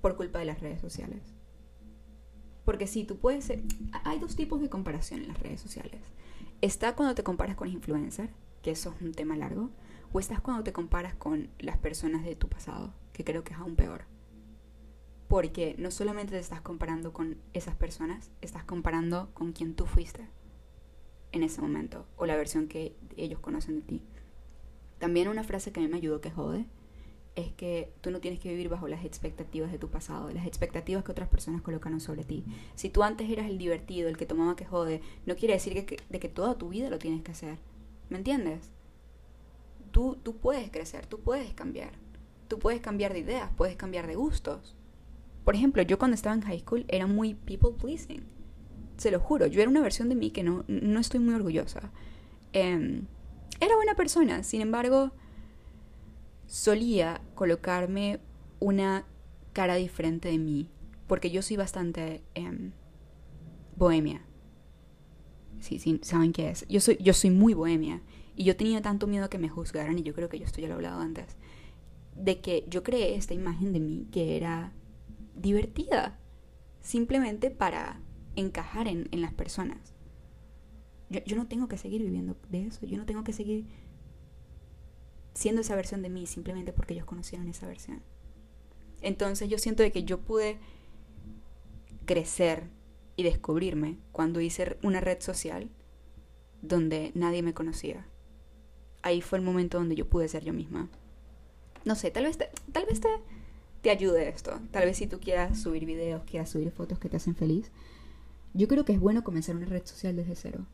por 0.00 0.16
culpa 0.16 0.38
de 0.38 0.46
las 0.46 0.60
redes 0.60 0.80
sociales. 0.80 1.22
Porque 2.64 2.86
si 2.86 3.04
tú 3.04 3.18
puedes 3.18 3.44
ser... 3.44 3.62
Hay 4.04 4.18
dos 4.18 4.36
tipos 4.36 4.60
de 4.60 4.68
comparación 4.68 5.20
en 5.20 5.28
las 5.28 5.40
redes 5.40 5.60
sociales. 5.60 6.00
Está 6.60 6.94
cuando 6.94 7.14
te 7.14 7.22
comparas 7.22 7.56
con 7.56 7.68
influencers, 7.68 8.30
que 8.62 8.70
eso 8.70 8.94
es 8.94 9.02
un 9.02 9.12
tema 9.12 9.36
largo, 9.36 9.70
o 10.12 10.20
estás 10.20 10.40
cuando 10.40 10.62
te 10.62 10.72
comparas 10.72 11.14
con 11.14 11.50
las 11.58 11.78
personas 11.78 12.24
de 12.24 12.36
tu 12.36 12.48
pasado, 12.48 12.92
que 13.12 13.24
creo 13.24 13.44
que 13.44 13.54
es 13.54 13.58
aún 13.58 13.76
peor. 13.76 14.04
Porque 15.30 15.76
no 15.78 15.92
solamente 15.92 16.32
te 16.32 16.40
estás 16.40 16.60
comparando 16.60 17.12
con 17.12 17.38
esas 17.52 17.76
personas, 17.76 18.32
estás 18.40 18.64
comparando 18.64 19.30
con 19.32 19.52
quien 19.52 19.76
tú 19.76 19.86
fuiste 19.86 20.26
en 21.30 21.44
ese 21.44 21.60
momento 21.60 22.04
o 22.16 22.26
la 22.26 22.34
versión 22.34 22.66
que 22.66 22.96
ellos 23.16 23.38
conocen 23.38 23.76
de 23.76 23.82
ti. 23.82 24.02
También 24.98 25.28
una 25.28 25.44
frase 25.44 25.70
que 25.70 25.78
a 25.78 25.84
mí 25.84 25.88
me 25.88 25.98
ayudó 25.98 26.20
que 26.20 26.32
jode 26.32 26.66
es 27.36 27.52
que 27.52 27.92
tú 28.00 28.10
no 28.10 28.18
tienes 28.18 28.40
que 28.40 28.48
vivir 28.48 28.68
bajo 28.68 28.88
las 28.88 29.04
expectativas 29.04 29.70
de 29.70 29.78
tu 29.78 29.88
pasado, 29.88 30.32
las 30.32 30.48
expectativas 30.48 31.04
que 31.04 31.12
otras 31.12 31.28
personas 31.28 31.62
colocan 31.62 32.00
sobre 32.00 32.24
ti. 32.24 32.44
Si 32.74 32.90
tú 32.90 33.04
antes 33.04 33.30
eras 33.30 33.48
el 33.48 33.56
divertido, 33.56 34.08
el 34.08 34.16
que 34.16 34.26
tomaba 34.26 34.56
que 34.56 34.64
jode, 34.64 35.00
no 35.26 35.36
quiere 35.36 35.54
decir 35.54 35.86
que, 35.86 35.96
de 36.08 36.18
que 36.18 36.28
toda 36.28 36.58
tu 36.58 36.70
vida 36.70 36.90
lo 36.90 36.98
tienes 36.98 37.22
que 37.22 37.30
hacer. 37.30 37.58
¿Me 38.08 38.18
entiendes? 38.18 38.72
Tú, 39.92 40.18
tú 40.24 40.38
puedes 40.38 40.72
crecer, 40.72 41.06
tú 41.06 41.20
puedes 41.20 41.54
cambiar. 41.54 41.92
Tú 42.48 42.58
puedes 42.58 42.80
cambiar 42.80 43.12
de 43.12 43.20
ideas, 43.20 43.48
puedes 43.56 43.76
cambiar 43.76 44.08
de 44.08 44.16
gustos. 44.16 44.74
Por 45.44 45.54
ejemplo, 45.54 45.82
yo 45.82 45.98
cuando 45.98 46.14
estaba 46.14 46.34
en 46.34 46.42
high 46.42 46.60
school 46.60 46.84
era 46.88 47.06
muy 47.06 47.34
people 47.34 47.70
pleasing. 47.78 48.22
Se 48.96 49.10
lo 49.10 49.20
juro, 49.20 49.46
yo 49.46 49.60
era 49.60 49.70
una 49.70 49.80
versión 49.80 50.08
de 50.08 50.14
mí 50.14 50.30
que 50.30 50.42
no, 50.42 50.64
no 50.68 51.00
estoy 51.00 51.20
muy 51.20 51.34
orgullosa. 51.34 51.90
Em, 52.52 53.06
era 53.60 53.74
buena 53.76 53.94
persona, 53.94 54.42
sin 54.42 54.60
embargo, 54.60 55.12
solía 56.46 57.20
colocarme 57.34 58.20
una 58.58 59.06
cara 59.52 59.76
diferente 59.76 60.28
de 60.28 60.38
mí, 60.38 60.68
porque 61.06 61.30
yo 61.30 61.42
soy 61.42 61.56
bastante 61.56 62.22
em, 62.34 62.72
bohemia. 63.76 64.22
Sí, 65.60 65.78
sí, 65.78 66.00
¿saben 66.02 66.32
qué 66.32 66.50
es? 66.50 66.66
Yo 66.68 66.80
soy, 66.80 66.96
yo 67.00 67.12
soy 67.12 67.30
muy 67.30 67.54
bohemia. 67.54 68.02
Y 68.36 68.44
yo 68.44 68.56
tenía 68.56 68.80
tanto 68.80 69.06
miedo 69.06 69.28
que 69.28 69.38
me 69.38 69.48
juzgaran, 69.48 69.98
y 69.98 70.02
yo 70.02 70.14
creo 70.14 70.28
que 70.28 70.38
yo 70.38 70.46
esto 70.46 70.60
ya 70.60 70.68
lo 70.68 70.74
he 70.74 70.76
hablado 70.76 71.00
antes, 71.00 71.36
de 72.14 72.40
que 72.40 72.64
yo 72.68 72.82
creé 72.82 73.14
esta 73.14 73.34
imagen 73.34 73.72
de 73.72 73.80
mí 73.80 74.06
que 74.10 74.36
era 74.36 74.72
divertida, 75.40 76.18
simplemente 76.80 77.50
para 77.50 78.00
encajar 78.36 78.88
en, 78.88 79.08
en 79.10 79.20
las 79.20 79.32
personas. 79.32 79.94
Yo, 81.08 81.20
yo 81.24 81.36
no 81.36 81.48
tengo 81.48 81.68
que 81.68 81.78
seguir 81.78 82.02
viviendo 82.02 82.36
de 82.48 82.66
eso, 82.66 82.86
yo 82.86 82.96
no 82.96 83.06
tengo 83.06 83.24
que 83.24 83.32
seguir 83.32 83.66
siendo 85.34 85.60
esa 85.60 85.76
versión 85.76 86.02
de 86.02 86.10
mí 86.10 86.26
simplemente 86.26 86.72
porque 86.72 86.94
ellos 86.94 87.06
conocieron 87.06 87.48
esa 87.48 87.66
versión. 87.66 88.02
Entonces 89.00 89.48
yo 89.48 89.58
siento 89.58 89.82
de 89.82 89.92
que 89.92 90.04
yo 90.04 90.20
pude 90.20 90.58
crecer 92.04 92.68
y 93.16 93.22
descubrirme 93.22 93.98
cuando 94.12 94.40
hice 94.40 94.78
una 94.82 95.00
red 95.00 95.20
social 95.20 95.70
donde 96.62 97.12
nadie 97.14 97.42
me 97.42 97.54
conocía. 97.54 98.06
Ahí 99.02 99.22
fue 99.22 99.38
el 99.38 99.44
momento 99.44 99.78
donde 99.78 99.94
yo 99.94 100.08
pude 100.08 100.28
ser 100.28 100.44
yo 100.44 100.52
misma. 100.52 100.90
No 101.84 101.94
sé, 101.94 102.10
tal 102.10 102.24
vez 102.24 102.36
tal 102.36 102.86
vez 102.86 103.00
te, 103.00 103.08
te 103.82 103.90
ayude 103.90 104.28
esto. 104.28 104.60
Tal 104.70 104.84
vez 104.84 104.98
si 104.98 105.06
tú 105.06 105.20
quieras 105.20 105.60
subir 105.60 105.86
videos, 105.86 106.22
quieras 106.24 106.50
subir 106.50 106.70
fotos 106.70 106.98
que 106.98 107.08
te 107.08 107.16
hacen 107.16 107.34
feliz. 107.34 107.70
Yo 108.52 108.68
creo 108.68 108.84
que 108.84 108.92
es 108.92 109.00
bueno 109.00 109.24
comenzar 109.24 109.56
una 109.56 109.66
red 109.66 109.84
social 109.86 110.16
desde 110.16 110.34
cero. 110.34 110.66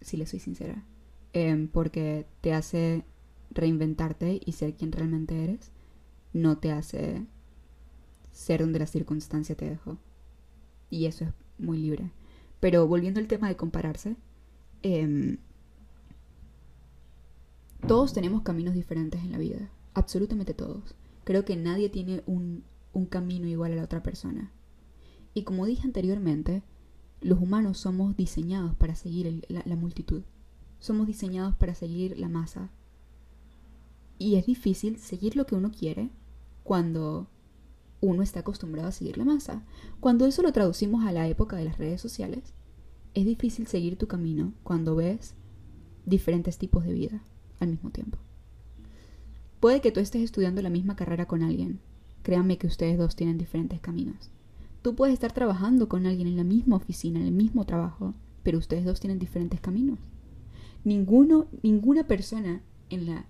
Si 0.00 0.16
le 0.16 0.26
soy 0.26 0.40
sincera. 0.40 0.84
Em, 1.32 1.68
porque 1.68 2.26
te 2.40 2.52
hace 2.52 3.04
reinventarte 3.50 4.40
y 4.44 4.52
ser 4.52 4.74
quien 4.74 4.92
realmente 4.92 5.44
eres 5.44 5.70
no 6.32 6.58
te 6.58 6.72
hace 6.72 7.26
ser 8.32 8.60
donde 8.60 8.78
la 8.78 8.86
circunstancia 8.86 9.56
te 9.56 9.68
dejó. 9.68 9.98
Y 10.88 11.06
eso 11.06 11.24
es 11.24 11.30
muy 11.58 11.78
libre. 11.78 12.10
Pero 12.60 12.86
volviendo 12.86 13.20
al 13.20 13.28
tema 13.28 13.48
de 13.48 13.56
compararse, 13.56 14.16
em, 14.82 15.38
todos 17.86 18.12
tenemos 18.12 18.42
caminos 18.42 18.74
diferentes 18.74 19.20
en 19.22 19.32
la 19.32 19.38
vida. 19.38 19.70
Absolutamente 19.94 20.54
todos. 20.54 20.94
Creo 21.30 21.44
que 21.44 21.54
nadie 21.54 21.88
tiene 21.88 22.24
un, 22.26 22.64
camino 23.08 23.46
igual 23.46 23.70
a 23.70 23.76
la 23.76 23.84
otra 23.84 24.02
persona. 24.02 24.50
Y 25.32 25.44
como 25.44 25.64
dije 25.64 25.86
anteriormente, 25.86 26.64
los 27.20 27.40
humanos 27.40 27.78
somos 27.78 28.16
diseñados 28.16 28.74
para 28.74 28.96
seguir 28.96 29.46
la 29.48 29.76
multitud. 29.76 30.24
Somos 30.80 31.06
diseñados 31.06 31.54
para 31.54 31.76
seguir 31.76 32.18
la 32.18 32.28
masa, 32.28 32.72
y 34.18 34.34
es 34.34 34.46
difícil 34.46 34.96
seguir 34.96 35.36
lo 35.36 35.46
que 35.46 35.54
uno 35.54 35.70
quiere 35.70 36.10
cuando 36.64 37.28
uno 38.00 38.24
está 38.24 38.40
acostumbrado 38.40 38.88
a 38.88 38.92
seguir 38.92 39.16
la 39.16 39.24
masa. 39.24 39.64
Cuando 40.00 40.26
eso 40.26 40.42
lo 40.42 40.52
traducimos 40.52 41.04
a 41.04 41.12
la 41.12 41.28
época 41.28 41.56
de 41.56 41.64
las 41.64 41.78
redes 41.78 42.00
sociales, 42.00 42.54
es 43.14 43.24
difícil 43.24 43.68
seguir 43.68 43.96
tu 43.96 44.08
camino 44.08 44.52
cuando 44.64 44.96
ves 44.96 45.36
diferentes 46.06 46.58
tipos 46.58 46.82
de 46.82 46.92
vida 46.92 47.22
al 47.60 47.68
mismo 47.68 47.90
tiempo. 47.90 48.18
Puede 49.60 49.80
que 49.80 49.92
tú 49.92 50.00
estés 50.00 50.22
estudiando 50.22 50.62
la 50.62 50.70
misma 50.70 50.96
carrera 50.96 51.26
con 51.26 51.42
alguien. 51.42 51.80
Créanme 52.22 52.58
que 52.58 52.66
ustedes 52.66 52.98
dos 52.98 53.14
tienen 53.14 53.38
diferentes 53.38 53.80
caminos. 53.80 54.30
Tú 54.82 54.94
puedes 54.94 55.12
estar 55.12 55.32
trabajando 55.32 55.88
con 55.88 56.06
alguien 56.06 56.28
en 56.28 56.36
la 56.36 56.44
misma 56.44 56.76
oficina, 56.76 57.20
en 57.20 57.26
el 57.26 57.32
mismo 57.32 57.66
trabajo, 57.66 58.14
pero 58.42 58.58
ustedes 58.58 58.84
dos 58.84 59.00
tienen 59.00 59.18
diferentes 59.18 59.60
caminos. 59.60 59.98
Ninguno, 60.84 61.48
ninguna 61.62 62.06
persona 62.06 62.62
en 62.88 63.06
la 63.06 63.26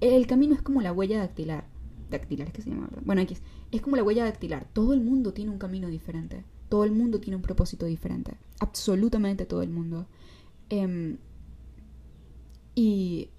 el 0.00 0.26
camino 0.26 0.54
es 0.54 0.62
como 0.62 0.82
la 0.82 0.92
huella 0.92 1.18
dactilar. 1.18 1.66
Dactilar 2.10 2.48
es 2.48 2.54
que 2.54 2.62
se 2.62 2.70
llama, 2.70 2.88
Bueno, 3.04 3.22
aquí 3.22 3.36
es, 3.70 3.80
como 3.80 3.96
la 3.96 4.02
huella 4.02 4.24
dactilar. 4.24 4.68
Todo 4.72 4.92
el 4.92 5.00
mundo 5.00 5.32
tiene 5.32 5.50
un 5.50 5.58
camino 5.58 5.88
diferente. 5.88 6.44
Todo 6.68 6.84
el 6.84 6.92
mundo 6.92 7.20
tiene 7.20 7.36
un 7.36 7.42
propósito 7.42 7.86
diferente. 7.86 8.36
Absolutamente 8.60 9.46
todo 9.46 9.62
el 9.62 9.70
mundo. 9.70 10.06
Em, 10.68 11.18
y 12.74 13.30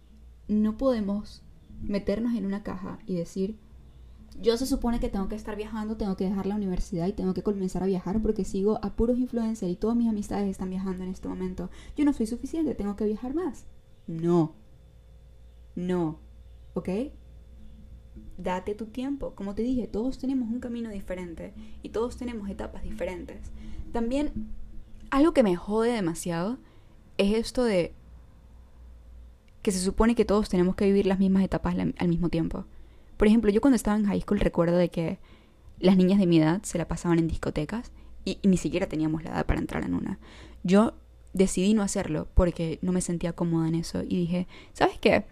no 0.47 0.77
podemos 0.77 1.43
meternos 1.81 2.35
en 2.35 2.45
una 2.45 2.63
caja 2.63 2.99
y 3.05 3.15
decir, 3.15 3.57
yo 4.39 4.57
se 4.57 4.65
supone 4.65 4.99
que 4.99 5.09
tengo 5.09 5.27
que 5.27 5.35
estar 5.35 5.55
viajando, 5.55 5.97
tengo 5.97 6.15
que 6.15 6.25
dejar 6.25 6.45
la 6.45 6.55
universidad 6.55 7.07
y 7.07 7.13
tengo 7.13 7.33
que 7.33 7.43
comenzar 7.43 7.83
a 7.83 7.87
viajar 7.87 8.21
porque 8.21 8.45
sigo 8.45 8.79
a 8.83 8.95
puros 8.95 9.17
influencers 9.17 9.71
y 9.71 9.75
todas 9.75 9.97
mis 9.97 10.09
amistades 10.09 10.49
están 10.49 10.69
viajando 10.69 11.03
en 11.03 11.09
este 11.09 11.27
momento. 11.27 11.69
Yo 11.95 12.05
no 12.05 12.13
soy 12.13 12.27
suficiente, 12.27 12.75
tengo 12.75 12.95
que 12.95 13.05
viajar 13.05 13.33
más. 13.33 13.65
No. 14.07 14.53
No. 15.75 16.19
¿ok? 16.77 16.89
Date 18.37 18.75
tu 18.75 18.85
tiempo. 18.85 19.33
Como 19.33 19.55
te 19.55 19.63
dije, 19.63 19.87
todos 19.87 20.19
tenemos 20.19 20.49
un 20.49 20.59
camino 20.59 20.89
diferente 20.89 21.53
y 21.81 21.89
todos 21.89 22.17
tenemos 22.17 22.49
etapas 22.49 22.83
diferentes. 22.83 23.51
También 23.91 24.51
algo 25.09 25.33
que 25.33 25.43
me 25.43 25.55
jode 25.55 25.91
demasiado 25.91 26.57
es 27.17 27.35
esto 27.35 27.63
de 27.63 27.95
que 29.67 29.73
se 29.73 29.83
supone 29.83 30.15
que 30.15 30.23
todos 30.23 30.47
tenemos 30.47 30.77
que 30.77 30.85
vivir 30.85 31.07
las 31.07 31.19
mismas 31.19 31.43
etapas 31.43 31.75
al 31.77 32.07
mismo 32.07 32.29
tiempo. 32.29 32.63
Por 33.17 33.27
ejemplo, 33.27 33.51
yo 33.51 33.59
cuando 33.59 33.75
estaba 33.75 33.97
en 33.97 34.05
high 34.05 34.21
school 34.21 34.39
recuerdo 34.39 34.77
de 34.77 34.87
que 34.87 35.19
las 35.77 35.97
niñas 35.97 36.19
de 36.19 36.25
mi 36.25 36.39
edad 36.39 36.61
se 36.63 36.77
la 36.77 36.87
pasaban 36.87 37.19
en 37.19 37.27
discotecas 37.27 37.91
y, 38.23 38.39
ni 38.43 38.55
siquiera 38.55 38.87
teníamos 38.87 39.25
la 39.25 39.31
edad 39.31 39.45
para 39.45 39.59
entrar 39.59 39.83
en 39.83 39.93
una. 39.93 40.19
Yo 40.63 40.93
decidí 41.33 41.73
no 41.73 41.81
hacerlo 41.81 42.29
porque 42.33 42.79
no 42.81 42.93
me 42.93 43.01
sentía 43.01 43.33
cómoda 43.33 43.67
en 43.67 43.75
eso 43.75 44.03
y 44.03 44.15
dije, 44.15 44.47
¿sabes 44.71 44.99
qué? 44.99 45.25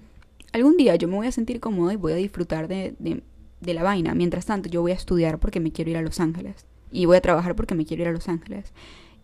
algún 0.51 0.75
día 0.75 0.97
yo 0.97 1.07
me 1.07 1.15
voy 1.15 1.27
a 1.27 1.31
sentir 1.31 1.61
cómoda 1.61 1.93
y 1.93 1.95
voy 1.95 2.11
a 2.11 2.17
disfrutar 2.17 2.67
de, 2.67 2.93
de, 2.99 3.73
la 3.73 3.83
vaina. 3.83 4.13
Mientras 4.15 4.45
tanto, 4.45 4.67
yo 4.67 4.81
voy 4.81 4.91
a 4.91 4.95
estudiar 4.95 5.39
porque 5.39 5.61
me 5.61 5.71
quiero 5.71 5.91
ir 5.91 5.97
a 5.97 6.01
Los 6.01 6.19
Ángeles. 6.19 6.65
Y 6.91 7.05
voy 7.05 7.15
a 7.15 7.21
trabajar 7.21 7.55
porque 7.55 7.73
me 7.73 7.85
quiero 7.85 8.03
ir 8.03 8.09
a 8.09 8.11
Los 8.11 8.27
Ángeles. 8.27 8.73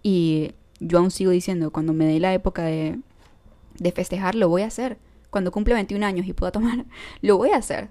Y 0.03 0.51
yo 0.79 0.99
aún 0.99 1.11
sigo 1.11 1.31
diciendo, 1.31 1.71
cuando 1.71 1.91
me 1.91 2.05
dé 2.05 2.21
la 2.21 2.33
época 2.33 2.63
de, 2.63 2.97
de 3.79 3.91
festejar, 3.91 4.35
lo 4.35 4.49
voy 4.49 4.63
a 4.63 4.67
hacer. 4.67 4.97
Cuando 5.29 5.51
cumple 5.51 5.73
21 5.75 6.05
años 6.05 6.27
y 6.27 6.33
pueda 6.33 6.51
tomar, 6.51 6.85
lo 7.21 7.37
voy 7.37 7.49
a 7.49 7.57
hacer. 7.57 7.89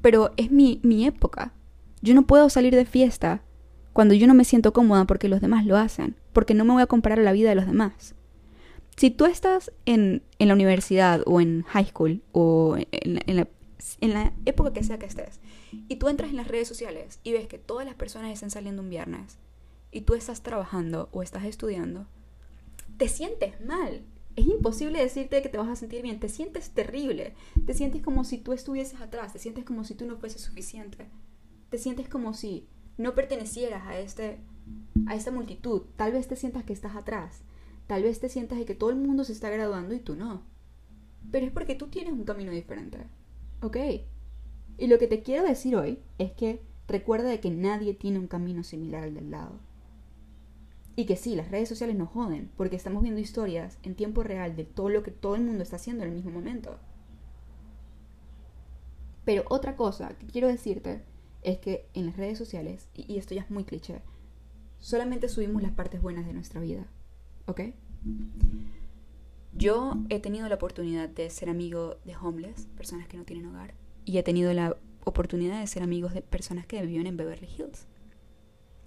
Pero 0.00 0.32
es 0.36 0.50
mi, 0.50 0.80
mi 0.82 1.06
época. 1.06 1.52
Yo 2.00 2.14
no 2.14 2.26
puedo 2.26 2.48
salir 2.48 2.74
de 2.74 2.84
fiesta 2.84 3.42
cuando 3.92 4.14
yo 4.14 4.26
no 4.26 4.34
me 4.34 4.44
siento 4.44 4.72
cómoda 4.72 5.04
porque 5.06 5.28
los 5.28 5.40
demás 5.40 5.66
lo 5.66 5.76
hacen. 5.76 6.16
Porque 6.32 6.54
no 6.54 6.64
me 6.64 6.72
voy 6.72 6.82
a 6.82 6.86
comparar 6.86 7.18
a 7.18 7.22
la 7.22 7.32
vida 7.32 7.48
de 7.48 7.56
los 7.56 7.66
demás. 7.66 8.14
Si 8.96 9.10
tú 9.10 9.26
estás 9.26 9.72
en, 9.86 10.22
la 10.38 10.54
universidad 10.54 11.22
o 11.26 11.40
en 11.40 11.62
high 11.68 11.86
school 11.86 12.22
o 12.32 12.76
en, 12.90 13.36
la, 13.36 13.48
en 14.00 14.14
la 14.14 14.32
época 14.44 14.72
que 14.72 14.82
sea 14.82 14.98
que 14.98 15.06
estés 15.06 15.40
y 15.88 15.96
tú 15.96 16.08
entras 16.08 16.30
en 16.30 16.36
las 16.36 16.48
redes 16.48 16.66
sociales 16.66 17.20
y 17.22 17.32
ves 17.32 17.46
que 17.46 17.58
todas 17.58 17.86
las 17.86 17.94
personas 17.94 18.32
están 18.32 18.50
saliendo 18.50 18.82
un 18.82 18.90
viernes 18.90 19.38
y 19.90 20.02
tú 20.02 20.14
estás 20.14 20.42
trabajando 20.42 21.08
o 21.12 21.22
estás 21.22 21.44
estudiando, 21.44 22.06
te 22.96 23.08
sientes 23.08 23.60
mal. 23.60 24.02
Es 24.38 24.46
imposible 24.46 25.00
decirte 25.00 25.42
que 25.42 25.48
te 25.48 25.58
vas 25.58 25.68
a 25.68 25.76
sentir 25.76 26.02
bien, 26.02 26.20
te 26.20 26.28
sientes 26.28 26.70
terrible, 26.70 27.34
te 27.66 27.74
sientes 27.74 28.02
como 28.02 28.24
si 28.24 28.38
tú 28.38 28.52
estuvieses 28.52 29.00
atrás, 29.00 29.32
te 29.32 29.38
sientes 29.38 29.64
como 29.64 29.84
si 29.84 29.94
tú 29.94 30.06
no 30.06 30.16
fueses 30.16 30.42
suficiente, 30.42 31.08
te 31.70 31.78
sientes 31.78 32.08
como 32.08 32.34
si 32.34 32.68
no 32.96 33.14
pertenecieras 33.14 33.86
a, 33.86 33.98
este, 33.98 34.38
a 35.06 35.16
esta 35.16 35.32
multitud, 35.32 35.82
tal 35.96 36.12
vez 36.12 36.28
te 36.28 36.36
sientas 36.36 36.64
que 36.64 36.72
estás 36.72 36.94
atrás, 36.94 37.42
Tal 37.88 38.02
vez 38.02 38.20
te 38.20 38.28
sientas 38.28 38.58
de 38.58 38.66
que 38.66 38.74
todo 38.74 38.90
el 38.90 38.96
mundo 38.96 39.24
se 39.24 39.32
está 39.32 39.48
graduando 39.48 39.94
y 39.94 39.98
tú 39.98 40.14
no. 40.14 40.42
Pero 41.32 41.46
es 41.46 41.52
porque 41.52 41.74
tú 41.74 41.88
tienes 41.88 42.12
un 42.12 42.24
camino 42.24 42.52
diferente. 42.52 42.98
¿Ok? 43.62 43.78
Y 44.76 44.86
lo 44.88 44.98
que 44.98 45.06
te 45.06 45.22
quiero 45.22 45.44
decir 45.44 45.74
hoy 45.74 45.98
es 46.18 46.32
que 46.32 46.60
recuerda 46.86 47.30
de 47.30 47.40
que 47.40 47.50
nadie 47.50 47.94
tiene 47.94 48.18
un 48.18 48.28
camino 48.28 48.62
similar 48.62 49.04
al 49.04 49.14
del 49.14 49.30
lado. 49.30 49.58
Y 50.98 51.06
que 51.06 51.14
sí, 51.14 51.36
las 51.36 51.48
redes 51.48 51.68
sociales 51.68 51.94
nos 51.94 52.08
joden, 52.08 52.50
porque 52.56 52.74
estamos 52.74 53.04
viendo 53.04 53.20
historias 53.20 53.78
en 53.84 53.94
tiempo 53.94 54.24
real 54.24 54.56
de 54.56 54.64
todo 54.64 54.88
lo 54.88 55.04
que 55.04 55.12
todo 55.12 55.36
el 55.36 55.42
mundo 55.42 55.62
está 55.62 55.76
haciendo 55.76 56.02
en 56.02 56.10
el 56.10 56.16
mismo 56.16 56.32
momento. 56.32 56.76
Pero 59.24 59.44
otra 59.48 59.76
cosa 59.76 60.18
que 60.18 60.26
quiero 60.26 60.48
decirte 60.48 61.04
es 61.42 61.58
que 61.58 61.86
en 61.94 62.06
las 62.06 62.16
redes 62.16 62.36
sociales, 62.36 62.88
y, 62.94 63.12
y 63.12 63.16
esto 63.16 63.32
ya 63.32 63.42
es 63.42 63.50
muy 63.52 63.62
cliché, 63.62 64.02
solamente 64.80 65.28
subimos 65.28 65.62
las 65.62 65.70
partes 65.70 66.02
buenas 66.02 66.26
de 66.26 66.32
nuestra 66.32 66.60
vida, 66.60 66.88
¿ok? 67.46 67.60
Yo 69.52 69.98
he 70.08 70.18
tenido 70.18 70.48
la 70.48 70.56
oportunidad 70.56 71.08
de 71.08 71.30
ser 71.30 71.48
amigo 71.48 71.98
de 72.06 72.16
homeless, 72.16 72.66
personas 72.76 73.06
que 73.06 73.18
no 73.18 73.24
tienen 73.24 73.46
hogar, 73.46 73.72
y 74.04 74.18
he 74.18 74.24
tenido 74.24 74.52
la 74.52 74.76
oportunidad 75.04 75.60
de 75.60 75.66
ser 75.68 75.84
amigos 75.84 76.12
de 76.12 76.22
personas 76.22 76.66
que 76.66 76.84
viven 76.84 77.06
en 77.06 77.16
Beverly 77.16 77.46
Hills, 77.56 77.86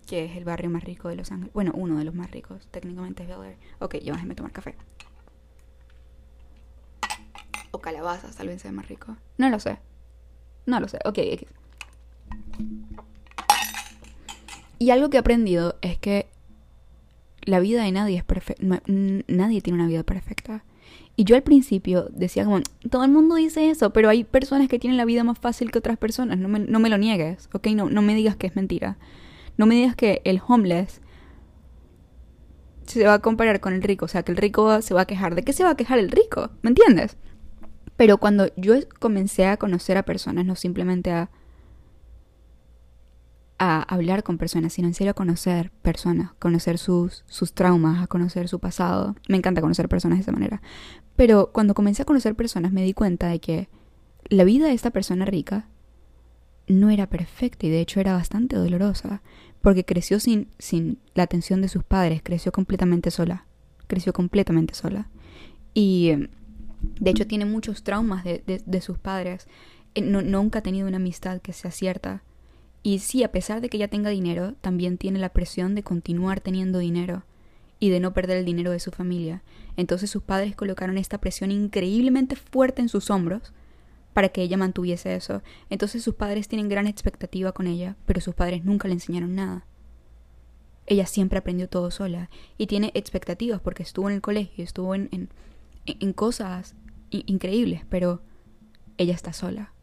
que 0.08 0.26
es 0.26 0.36
el 0.36 0.44
barrio 0.44 0.70
más 0.70 0.84
rico 0.84 1.10
de 1.10 1.16
Los 1.16 1.32
Ángeles. 1.32 1.54
Bueno, 1.54 1.72
uno 1.76 1.98
de 1.98 2.04
los 2.04 2.14
más 2.14 2.32
ricos, 2.32 2.68
técnicamente 2.72 3.24
es 3.24 3.30
Bel 3.30 3.44
Air. 3.44 3.58
Ok, 3.80 3.96
tomar 4.36 4.52
café. 4.52 4.76
O 7.72 7.80
calabazas, 7.80 8.36
tal 8.36 8.48
vez 8.48 8.62
sea 8.62 8.72
más 8.72 8.88
rico. 8.88 9.16
No 9.38 9.50
lo 9.50 9.60
sé. 9.60 9.80
No 10.66 10.80
lo 10.80 10.88
sé. 10.88 11.00
Ok, 11.06 11.18
X. 11.20 11.48
Y 14.80 14.90
algo 14.90 15.10
que 15.10 15.18
he 15.18 15.20
aprendido 15.20 15.78
es 15.82 15.98
que 15.98 16.28
la 17.44 17.60
vida 17.60 17.84
de 17.84 17.92
nadie 17.92 18.18
es 18.18 18.24
perfecta. 18.24 18.82
Nadie 18.88 19.62
tiene 19.62 19.80
una 19.80 19.88
vida 19.88 20.04
perfecta. 20.04 20.64
Y 21.16 21.24
yo 21.24 21.36
al 21.36 21.44
principio 21.44 22.10
decía 22.12 22.46
como, 22.46 22.62
todo 22.90 23.04
el 23.04 23.12
mundo 23.12 23.36
dice 23.36 23.70
eso, 23.70 23.92
pero 23.92 24.10
hay 24.10 24.24
personas 24.24 24.68
que 24.70 24.80
tienen 24.80 24.98
la 24.98 25.06
vida 25.06 25.24
más 25.24 25.38
fácil 25.38 25.72
que 25.72 25.80
otras 25.80 25.98
personas. 25.98 26.38
No 26.38 26.48
me, 26.48 26.60
no 26.60 26.80
me 26.80 26.90
lo 26.90 26.98
niegues, 26.98 27.50
¿ok? 27.54 27.68
No, 27.68 27.90
no 27.90 28.02
me 28.02 28.16
digas 28.16 28.36
que 28.36 28.48
es 28.48 28.56
mentira. 28.56 28.98
No 29.58 29.66
me 29.66 29.76
digas 29.76 29.96
que 29.96 30.22
el 30.26 30.42
homeless 30.46 31.02
se 32.86 33.06
va 33.06 33.16
a 33.16 33.20
comparar 33.20 33.60
con 33.60 33.74
el 33.74 33.84
rico. 33.84 34.06
O 34.06 34.08
sea, 34.08 34.24
que 34.24 34.32
el 34.32 34.38
rico 34.38 34.82
se 34.82 34.94
va 34.94 35.02
a 35.02 35.06
quejar. 35.06 35.36
¿De 35.36 35.44
qué 35.44 35.54
se 35.54 35.64
va 35.64 35.72
a 35.72 35.76
quejar 35.76 36.00
el 36.00 36.12
rico? 36.12 36.50
¿Me 36.62 36.70
entiendes? 36.70 37.18
Pero 37.98 38.18
cuando 38.18 38.48
yo 38.56 38.76
comencé 39.00 39.46
a 39.46 39.58
conocer 39.58 39.98
a 39.98 40.04
personas, 40.04 40.46
no 40.46 40.56
simplemente 40.56 41.12
a 41.12 41.30
a 43.64 43.84
hablar 43.84 44.24
con 44.24 44.40
personas, 44.40 44.74
sino 44.74 44.88
en 44.88 44.96
serio 44.96 45.12
a 45.12 45.14
conocer 45.14 45.70
personas, 45.84 46.34
conocer 46.40 46.80
sus, 46.80 47.24
sus 47.28 47.54
traumas, 47.54 48.02
a 48.02 48.08
conocer 48.08 48.48
su 48.48 48.58
pasado. 48.60 49.16
Me 49.30 49.38
encanta 49.38 49.62
conocer 49.62 49.88
personas 49.88 50.18
de 50.18 50.24
esa 50.24 50.32
manera. 50.32 50.64
Pero 51.16 51.52
cuando 51.54 51.76
comencé 51.76 52.02
a 52.02 52.06
conocer 52.06 52.34
personas 52.34 52.72
me 52.72 52.82
di 52.82 52.96
cuenta 52.96 53.28
de 53.28 53.40
que 53.40 53.70
la 54.30 54.46
vida 54.46 54.66
de 54.66 54.74
esta 54.74 54.90
persona 54.90 55.26
rica 55.26 55.68
no 56.80 56.90
era 56.90 57.08
perfecta 57.08 57.66
y 57.66 57.70
de 57.70 57.82
hecho 57.82 58.00
era 58.00 58.14
bastante 58.14 58.56
dolorosa, 58.56 59.22
porque 59.62 59.86
creció 59.86 60.20
sin, 60.20 60.48
sin 60.58 60.98
la 61.14 61.24
atención 61.24 61.62
de 61.62 61.68
sus 61.68 61.84
padres, 61.84 62.22
creció 62.24 62.52
completamente 62.52 63.12
sola, 63.12 63.46
creció 63.88 64.14
completamente 64.14 64.74
sola. 64.74 65.10
Y 65.74 66.14
de 67.00 67.10
hecho 67.12 67.28
tiene 67.28 67.46
muchos 67.46 67.84
traumas 67.84 68.24
de, 68.24 68.62
de, 68.66 68.82
sus 68.82 68.98
padres, 68.98 69.48
eh, 69.96 70.02
no, 70.02 70.22
nunca 70.22 70.60
ha 70.60 70.64
tenido 70.64 70.88
una 70.88 70.98
amistad 70.98 71.42
que 71.42 71.54
sea 71.54 71.72
cierta 71.72 72.24
y 72.84 73.00
sí, 73.00 73.24
a 73.24 73.32
pesar 73.32 73.62
de 73.62 73.70
que 73.70 73.78
ella 73.78 73.88
tenga 73.88 74.10
dinero, 74.10 74.54
también 74.62 74.98
tiene 74.98 75.20
la 75.20 75.30
presión 75.30 75.76
de 75.76 75.84
continuar 75.84 76.42
teniendo 76.42 76.80
dinero 76.80 77.24
y 77.80 77.90
de 77.90 78.00
no 78.00 78.14
perder 78.14 78.38
el 78.38 78.46
dinero 78.46 78.72
de 78.72 78.80
su 78.80 78.92
familia. 78.92 79.44
Entonces 79.78 80.10
sus 80.10 80.24
padres 80.24 80.56
colocaron 80.56 80.98
esta 80.98 81.20
presión 81.20 81.52
increíblemente 81.52 82.36
fuerte 82.36 82.82
en 82.82 82.90
sus 82.90 83.10
hombros 83.10 83.54
para 84.14 84.30
que 84.30 84.42
ella 84.42 84.58
mantuviese 84.58 85.16
eso. 85.16 85.42
Entonces 85.70 86.04
sus 86.04 86.16
padres 86.16 86.48
tienen 86.48 86.70
gran 86.70 86.88
expectativa 86.88 87.52
con 87.52 87.68
ella, 87.68 87.96
pero 88.06 88.22
sus 88.22 88.36
padres 88.36 88.64
nunca 88.64 88.88
le 88.88 88.96
enseñaron 88.96 89.36
nada. 89.36 89.66
Ella 90.88 91.06
siempre 91.06 91.40
aprendió 91.40 91.70
todo 91.70 91.92
sola 91.92 92.30
y 92.58 92.68
tiene 92.68 92.92
expectativas 92.94 93.62
porque 93.62 93.84
estuvo 93.84 94.10
en 94.10 94.16
el 94.16 94.22
colegio, 94.22 94.64
estuvo 94.64 94.96
en, 94.96 95.30
en, 95.86 96.14
cosas 96.14 96.76
increíbles, 97.10 97.84
pero 97.90 98.22
ella 98.98 99.14
está 99.14 99.32
sola. 99.32 99.74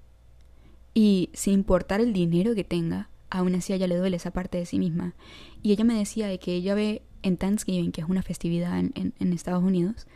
Y 0.93 1.31
sin 1.33 1.55
importar 1.55 2.01
el 2.01 2.13
dinero 2.13 2.55
que 2.55 2.65
tenga, 2.65 3.09
aún 3.31 3.55
así 3.55 3.73
a 3.73 3.77
ella 3.77 3.87
le 3.87 3.97
duele 3.97 4.17
esa 4.17 4.33
parte 4.33 4.59
de 4.59 4.67
sí 4.67 4.79
misma. 4.79 5.15
Y 5.63 5.73
ella 5.73 5.85
me 5.85 5.95
decía 5.95 6.27
de 6.27 6.39
que 6.39 6.55
ella 6.55 6.75
ve 6.75 7.03
en 7.23 7.37
Thanksgiving, 7.37 7.93
que 7.93 8.01
es 8.01 8.09
una 8.09 8.23
festividad 8.23 8.79
en, 8.79 8.93
en, 8.95 9.33
Estados 9.33 9.63
Unidos, 9.63 10.07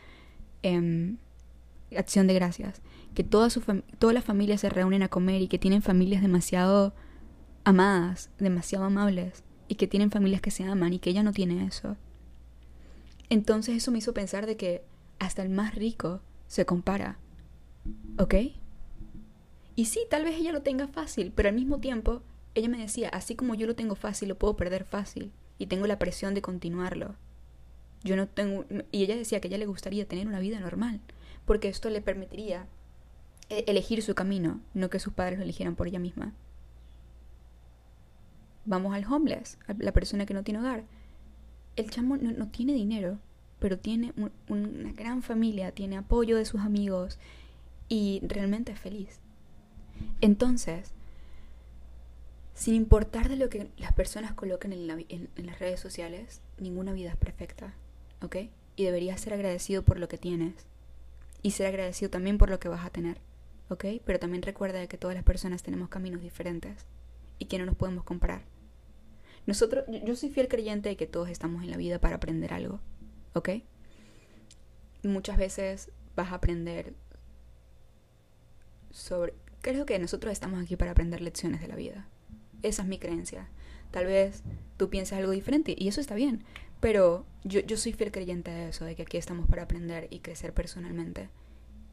em, 0.61 1.17
acción 1.95 2.27
de 2.27 2.33
gracias, 2.33 2.81
que 3.13 3.23
toda 3.23 3.49
su 3.49 3.61
todas 3.99 4.13
las 4.13 4.23
familias 4.23 4.61
se 4.61 4.69
reúnen 4.69 5.03
a 5.03 5.09
comer 5.09 5.41
y 5.41 5.47
que 5.47 5.59
tienen 5.59 5.81
familias 5.81 6.21
demasiado 6.21 6.93
amadas, 7.63 8.29
demasiado 8.39 8.85
amables, 8.85 9.43
y 9.67 9.75
que 9.75 9.87
tienen 9.87 10.11
familias 10.11 10.41
que 10.41 10.51
se 10.51 10.63
aman 10.63 10.93
y 10.93 10.99
que 10.99 11.09
ella 11.09 11.23
no 11.23 11.31
tiene 11.31 11.65
eso. 11.65 11.97
Entonces 13.29 13.75
eso 13.75 13.91
me 13.91 13.99
hizo 13.99 14.13
pensar 14.13 14.45
de 14.45 14.57
que 14.57 14.83
hasta 15.19 15.41
el 15.41 15.49
más 15.49 15.75
rico 15.75 16.21
se 16.47 16.65
compara. 16.65 17.17
¿Ok? 18.19 18.35
Y 19.75 19.85
sí, 19.85 20.01
tal 20.09 20.23
vez 20.23 20.39
ella 20.39 20.51
lo 20.51 20.61
tenga 20.61 20.87
fácil, 20.87 21.31
pero 21.35 21.49
al 21.49 21.55
mismo 21.55 21.79
tiempo 21.79 22.21
ella 22.53 22.69
me 22.69 22.77
decía, 22.77 23.09
así 23.09 23.35
como 23.35 23.55
yo 23.55 23.65
lo 23.65 23.75
tengo 23.75 23.95
fácil, 23.95 24.29
lo 24.29 24.37
puedo 24.37 24.55
perder 24.55 24.85
fácil 24.85 25.31
y 25.57 25.67
tengo 25.67 25.87
la 25.87 25.97
presión 25.97 26.33
de 26.33 26.41
continuarlo. 26.41 27.15
Yo 28.03 28.15
no 28.15 28.27
tengo 28.27 28.65
y 28.91 29.03
ella 29.03 29.15
decía 29.15 29.39
que 29.39 29.47
ella 29.47 29.57
le 29.57 29.65
gustaría 29.65 30.07
tener 30.07 30.27
una 30.27 30.39
vida 30.39 30.59
normal, 30.59 31.01
porque 31.45 31.69
esto 31.69 31.89
le 31.89 32.01
permitiría 32.01 32.67
elegir 33.49 34.01
su 34.01 34.15
camino, 34.15 34.61
no 34.73 34.89
que 34.89 34.99
sus 34.99 35.13
padres 35.13 35.37
lo 35.37 35.43
eligieran 35.43 35.75
por 35.75 35.87
ella 35.87 35.99
misma. 35.99 36.33
Vamos 38.65 38.93
al 38.93 39.05
homeless, 39.05 39.57
a 39.67 39.73
la 39.77 39.91
persona 39.91 40.25
que 40.25 40.33
no 40.33 40.43
tiene 40.43 40.59
hogar. 40.59 40.83
El 41.75 41.89
chamo 41.89 42.17
no, 42.17 42.47
tiene 42.47 42.73
dinero, 42.73 43.19
pero 43.59 43.77
tiene 43.77 44.13
una 44.47 44.91
gran 44.93 45.21
familia, 45.21 45.71
tiene 45.71 45.97
apoyo 45.97 46.37
de 46.37 46.45
sus 46.45 46.61
amigos 46.61 47.19
y 47.89 48.21
realmente 48.23 48.71
es 48.71 48.79
feliz. 48.79 49.19
Entonces, 50.21 50.93
sin 52.53 52.75
importar 52.75 53.29
de 53.29 53.35
lo 53.35 53.49
que 53.49 53.69
las 53.77 53.93
personas 53.93 54.33
coloquen 54.33 54.73
en, 54.73 54.87
las 54.87 55.59
redes 55.59 55.79
sociales, 55.79 56.41
ninguna 56.59 56.93
vida 56.93 57.09
es 57.09 57.17
perfecta, 57.17 57.73
¿ok? 58.21 58.37
Y 58.75 58.85
deberías 58.85 59.19
ser 59.19 59.33
agradecido 59.33 59.83
por 59.83 59.99
lo 59.99 60.07
que 60.07 60.17
tienes 60.17 60.53
y 61.41 61.51
ser 61.51 61.67
agradecido 61.67 62.09
también 62.09 62.37
por 62.37 62.49
lo 62.49 62.59
que 62.59 62.69
vas 62.69 62.85
a 62.85 62.89
tener, 62.89 63.17
¿ok? 63.69 63.85
Pero 64.05 64.19
también 64.19 64.43
recuerda 64.43 64.85
que 64.87 64.97
todas 64.97 65.15
las 65.15 65.23
personas 65.23 65.63
tenemos 65.63 65.89
caminos 65.89 66.21
diferentes 66.21 66.85
y 67.39 67.45
que 67.45 67.57
no 67.57 67.65
nos 67.65 67.75
podemos 67.75 68.03
comparar. 68.03 68.45
Nosotros, 69.45 69.85
yo 70.05 70.15
soy 70.15 70.29
fiel 70.29 70.47
creyente 70.47 70.89
de 70.89 70.95
que 70.95 71.07
todos 71.07 71.29
estamos 71.29 71.63
en 71.63 71.71
la 71.71 71.77
vida 71.77 71.99
para 71.99 72.15
aprender 72.15 72.53
algo, 72.53 72.79
¿ok? 73.33 73.49
Muchas 75.03 75.37
veces 75.37 75.91
vas 76.15 76.31
a 76.31 76.35
aprender 76.35 76.93
sobre 78.91 79.33
Creo 79.63 79.85
que 79.85 79.97
nosotros 79.97 80.33
estamos 80.33 80.61
aquí 80.61 80.75
para 80.75 80.91
aprender 80.91 81.21
lecciones 81.21 81.61
de 81.61 81.69
la 81.69 81.77
vida. 81.77 82.05
Esa 82.63 82.81
es 82.81 82.87
mi 82.89 82.99
creencia. 82.99 83.47
Tal 83.91 84.05
vez 84.05 84.43
tú 84.75 84.89
pienses 84.89 85.17
algo 85.17 85.31
diferente 85.31 85.73
y 85.77 85.87
eso 85.87 86.01
está 86.01 86.15
bien, 86.15 86.43
pero 86.81 87.25
yo, 87.45 87.61
yo 87.61 87.77
soy 87.77 87.93
fiel 87.93 88.11
creyente 88.11 88.51
de 88.51 88.67
eso, 88.69 88.83
de 88.83 88.95
que 88.95 89.03
aquí 89.03 89.15
estamos 89.15 89.47
para 89.47 89.63
aprender 89.63 90.07
y 90.09 90.19
crecer 90.19 90.53
personalmente. 90.53 91.29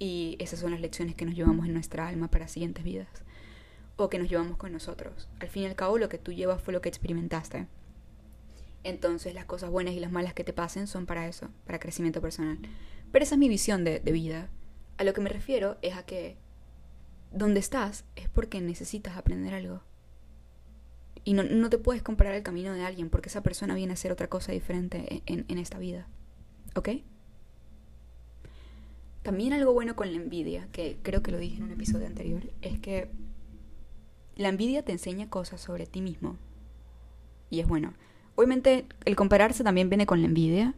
Y 0.01 0.37
esas 0.41 0.59
son 0.59 0.73
las 0.73 0.81
lecciones 0.81 1.15
que 1.15 1.25
nos 1.25 1.37
llevamos 1.37 1.67
en 1.67 1.75
nuestra 1.75 2.09
alma 2.09 2.29
para 2.29 2.49
siguientes 2.49 2.83
vidas. 2.83 3.07
O 3.97 4.09
que 4.09 4.19
nos 4.19 4.29
llevamos 4.29 4.57
con 4.57 4.73
nosotros. 4.73 5.29
Al 5.39 5.49
fin 5.49 5.63
y 5.63 5.67
al 5.67 5.77
cabo, 5.77 5.99
lo 5.99 6.09
que 6.09 6.19
tú 6.19 6.33
llevas 6.33 6.61
fue 6.61 6.73
lo 6.73 6.81
que 6.81 6.89
experimentaste. 6.89 7.69
Entonces, 8.83 9.35
las 9.35 9.45
cosas 9.45 9.71
buenas 9.71 9.95
y 9.95 10.01
las 10.01 10.11
malas 10.11 10.35
que 10.35 10.43
te 10.43 10.53
pasen 10.53 10.89
son 10.89 11.07
para 11.07 11.29
eso, 11.29 11.51
para 11.67 11.79
crecimiento 11.79 12.21
personal. 12.21 12.59
Pero 13.13 13.23
esa 13.23 13.37
es 13.37 13.39
mi 13.39 13.49
visión 13.49 13.85
de, 13.85 14.01
de 14.01 14.11
vida. 14.11 14.49
A 14.97 15.05
lo 15.05 15.13
que 15.13 15.21
me 15.21 15.29
refiero 15.29 15.77
es 15.83 15.95
a 15.97 16.05
que 16.05 16.37
donde 17.31 17.61
estás 17.61 18.05
es 18.17 18.29
porque 18.29 18.61
necesitas 18.61 19.17
aprender 19.17 19.55
algo. 19.55 19.83
Y 21.23 21.35
no, 21.35 21.69
te 21.69 21.79
puedes 21.79 22.03
comparar 22.03 22.35
el 22.35 22.43
camino 22.43 22.73
de 22.73 22.83
alguien 22.83 23.11
porque 23.11 23.29
esa 23.29 23.43
persona 23.43 23.75
viene 23.75 23.93
a 23.93 23.95
hacer 23.95 24.11
otra 24.11 24.29
cosa 24.29 24.53
diferente 24.53 25.23
en, 25.27 25.45
en 25.49 25.59
esta 25.59 25.79
vida. 25.79 26.09
¿Ok? 26.75 26.89
También 29.31 29.53
algo 29.53 29.73
bueno 29.73 29.95
con 29.95 30.11
la 30.11 30.19
envidia, 30.19 30.67
que 30.73 30.99
creo 31.05 31.23
que 31.23 31.31
lo 31.31 31.39
dije 31.39 31.59
en 31.59 31.63
un 31.63 31.71
episodio 31.71 32.09
anterior, 32.09 32.51
es 32.63 32.81
que 32.81 33.13
la 34.35 34.49
envidia 34.49 34.85
te 34.85 34.91
enseña 34.91 35.31
cosas 35.31 35.61
sobre 35.61 35.87
ti 35.87 36.01
mismo. 36.01 36.37
Y 37.49 37.61
es 37.61 37.69
bueno. 37.69 37.95
Obviamente 38.35 38.87
el 39.05 39.15
compararse 39.15 39.63
también 39.63 39.89
viene 39.89 40.05
con 40.05 40.21
la 40.21 40.27
envidia, 40.27 40.75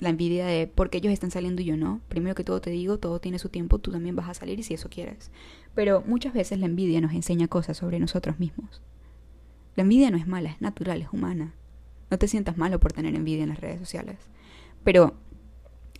la 0.00 0.08
envidia 0.08 0.46
de 0.46 0.68
por 0.68 0.88
qué 0.88 0.96
ellos 0.96 1.12
están 1.12 1.30
saliendo 1.30 1.60
y 1.60 1.66
yo 1.66 1.76
no. 1.76 2.00
Primero 2.08 2.34
que 2.34 2.44
todo 2.44 2.62
te 2.62 2.70
digo, 2.70 2.96
todo 2.98 3.20
tiene 3.20 3.38
su 3.38 3.50
tiempo, 3.50 3.78
tú 3.78 3.90
también 3.90 4.16
vas 4.16 4.30
a 4.30 4.32
salir 4.32 4.64
si 4.64 4.72
eso 4.72 4.88
quieres. 4.88 5.30
Pero 5.74 6.02
muchas 6.06 6.32
veces 6.32 6.58
la 6.58 6.64
envidia 6.64 7.02
nos 7.02 7.12
enseña 7.12 7.46
cosas 7.46 7.76
sobre 7.76 7.98
nosotros 7.98 8.38
mismos. 8.38 8.80
La 9.74 9.82
envidia 9.82 10.10
no 10.10 10.16
es 10.16 10.26
mala, 10.26 10.48
es 10.48 10.62
natural, 10.62 11.02
es 11.02 11.08
humana. 11.12 11.52
No 12.10 12.16
te 12.16 12.26
sientas 12.26 12.56
malo 12.56 12.80
por 12.80 12.94
tener 12.94 13.14
envidia 13.14 13.42
en 13.42 13.50
las 13.50 13.60
redes 13.60 13.80
sociales. 13.80 14.16
Pero 14.82 15.12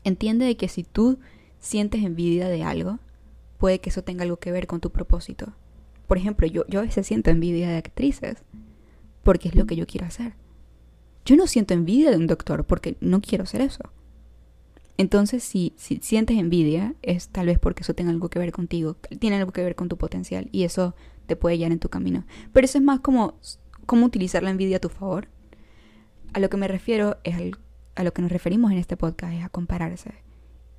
entiende 0.04 0.46
de 0.46 0.56
que 0.56 0.68
si 0.68 0.84
tú 0.84 1.18
sientes 1.66 2.04
envidia 2.04 2.48
de 2.48 2.62
algo, 2.62 2.98
puede 3.58 3.80
que 3.80 3.90
eso 3.90 4.02
tenga 4.02 4.22
algo 4.22 4.38
que 4.38 4.52
ver 4.52 4.66
con 4.66 4.80
tu 4.80 4.90
propósito. 4.90 5.52
Por 6.06 6.16
ejemplo, 6.16 6.46
yo, 6.46 6.64
yo 6.68 6.80
a 6.80 6.84
veces 6.84 7.06
siento 7.06 7.30
envidia 7.30 7.68
de 7.68 7.76
actrices, 7.76 8.44
porque 9.22 9.48
es 9.48 9.56
lo 9.56 9.66
que 9.66 9.76
yo 9.76 9.86
quiero 9.86 10.06
hacer. 10.06 10.34
Yo 11.24 11.34
no 11.36 11.48
siento 11.48 11.74
envidia 11.74 12.10
de 12.10 12.16
un 12.16 12.28
doctor 12.28 12.64
porque 12.64 12.96
no 13.00 13.20
quiero 13.20 13.46
ser 13.46 13.60
eso. 13.60 13.82
Entonces, 14.96 15.42
si, 15.42 15.74
si 15.76 15.96
sientes 15.96 16.38
envidia, 16.38 16.94
es 17.02 17.28
tal 17.28 17.46
vez 17.46 17.58
porque 17.58 17.82
eso 17.82 17.94
tenga 17.94 18.12
algo 18.12 18.30
que 18.30 18.38
ver 18.38 18.52
contigo, 18.52 18.96
tiene 19.18 19.36
algo 19.36 19.52
que 19.52 19.62
ver 19.62 19.74
con 19.74 19.88
tu 19.88 19.98
potencial 19.98 20.48
y 20.52 20.62
eso 20.62 20.94
te 21.26 21.34
puede 21.34 21.56
guiar 21.56 21.72
en 21.72 21.80
tu 21.80 21.88
camino. 21.88 22.24
Pero 22.52 22.64
eso 22.64 22.78
es 22.78 22.84
más 22.84 23.00
como 23.00 23.34
cómo 23.84 24.06
utilizar 24.06 24.42
la 24.44 24.50
envidia 24.50 24.76
a 24.76 24.80
tu 24.80 24.88
favor. 24.88 25.28
A 26.32 26.38
lo 26.38 26.48
que 26.48 26.56
me 26.56 26.68
refiero 26.68 27.18
es 27.24 27.52
a 27.96 28.04
lo 28.04 28.12
que 28.12 28.22
nos 28.22 28.30
referimos 28.30 28.70
en 28.70 28.78
este 28.78 28.96
podcast, 28.96 29.34
es 29.34 29.44
a 29.44 29.48
compararse. 29.48 30.25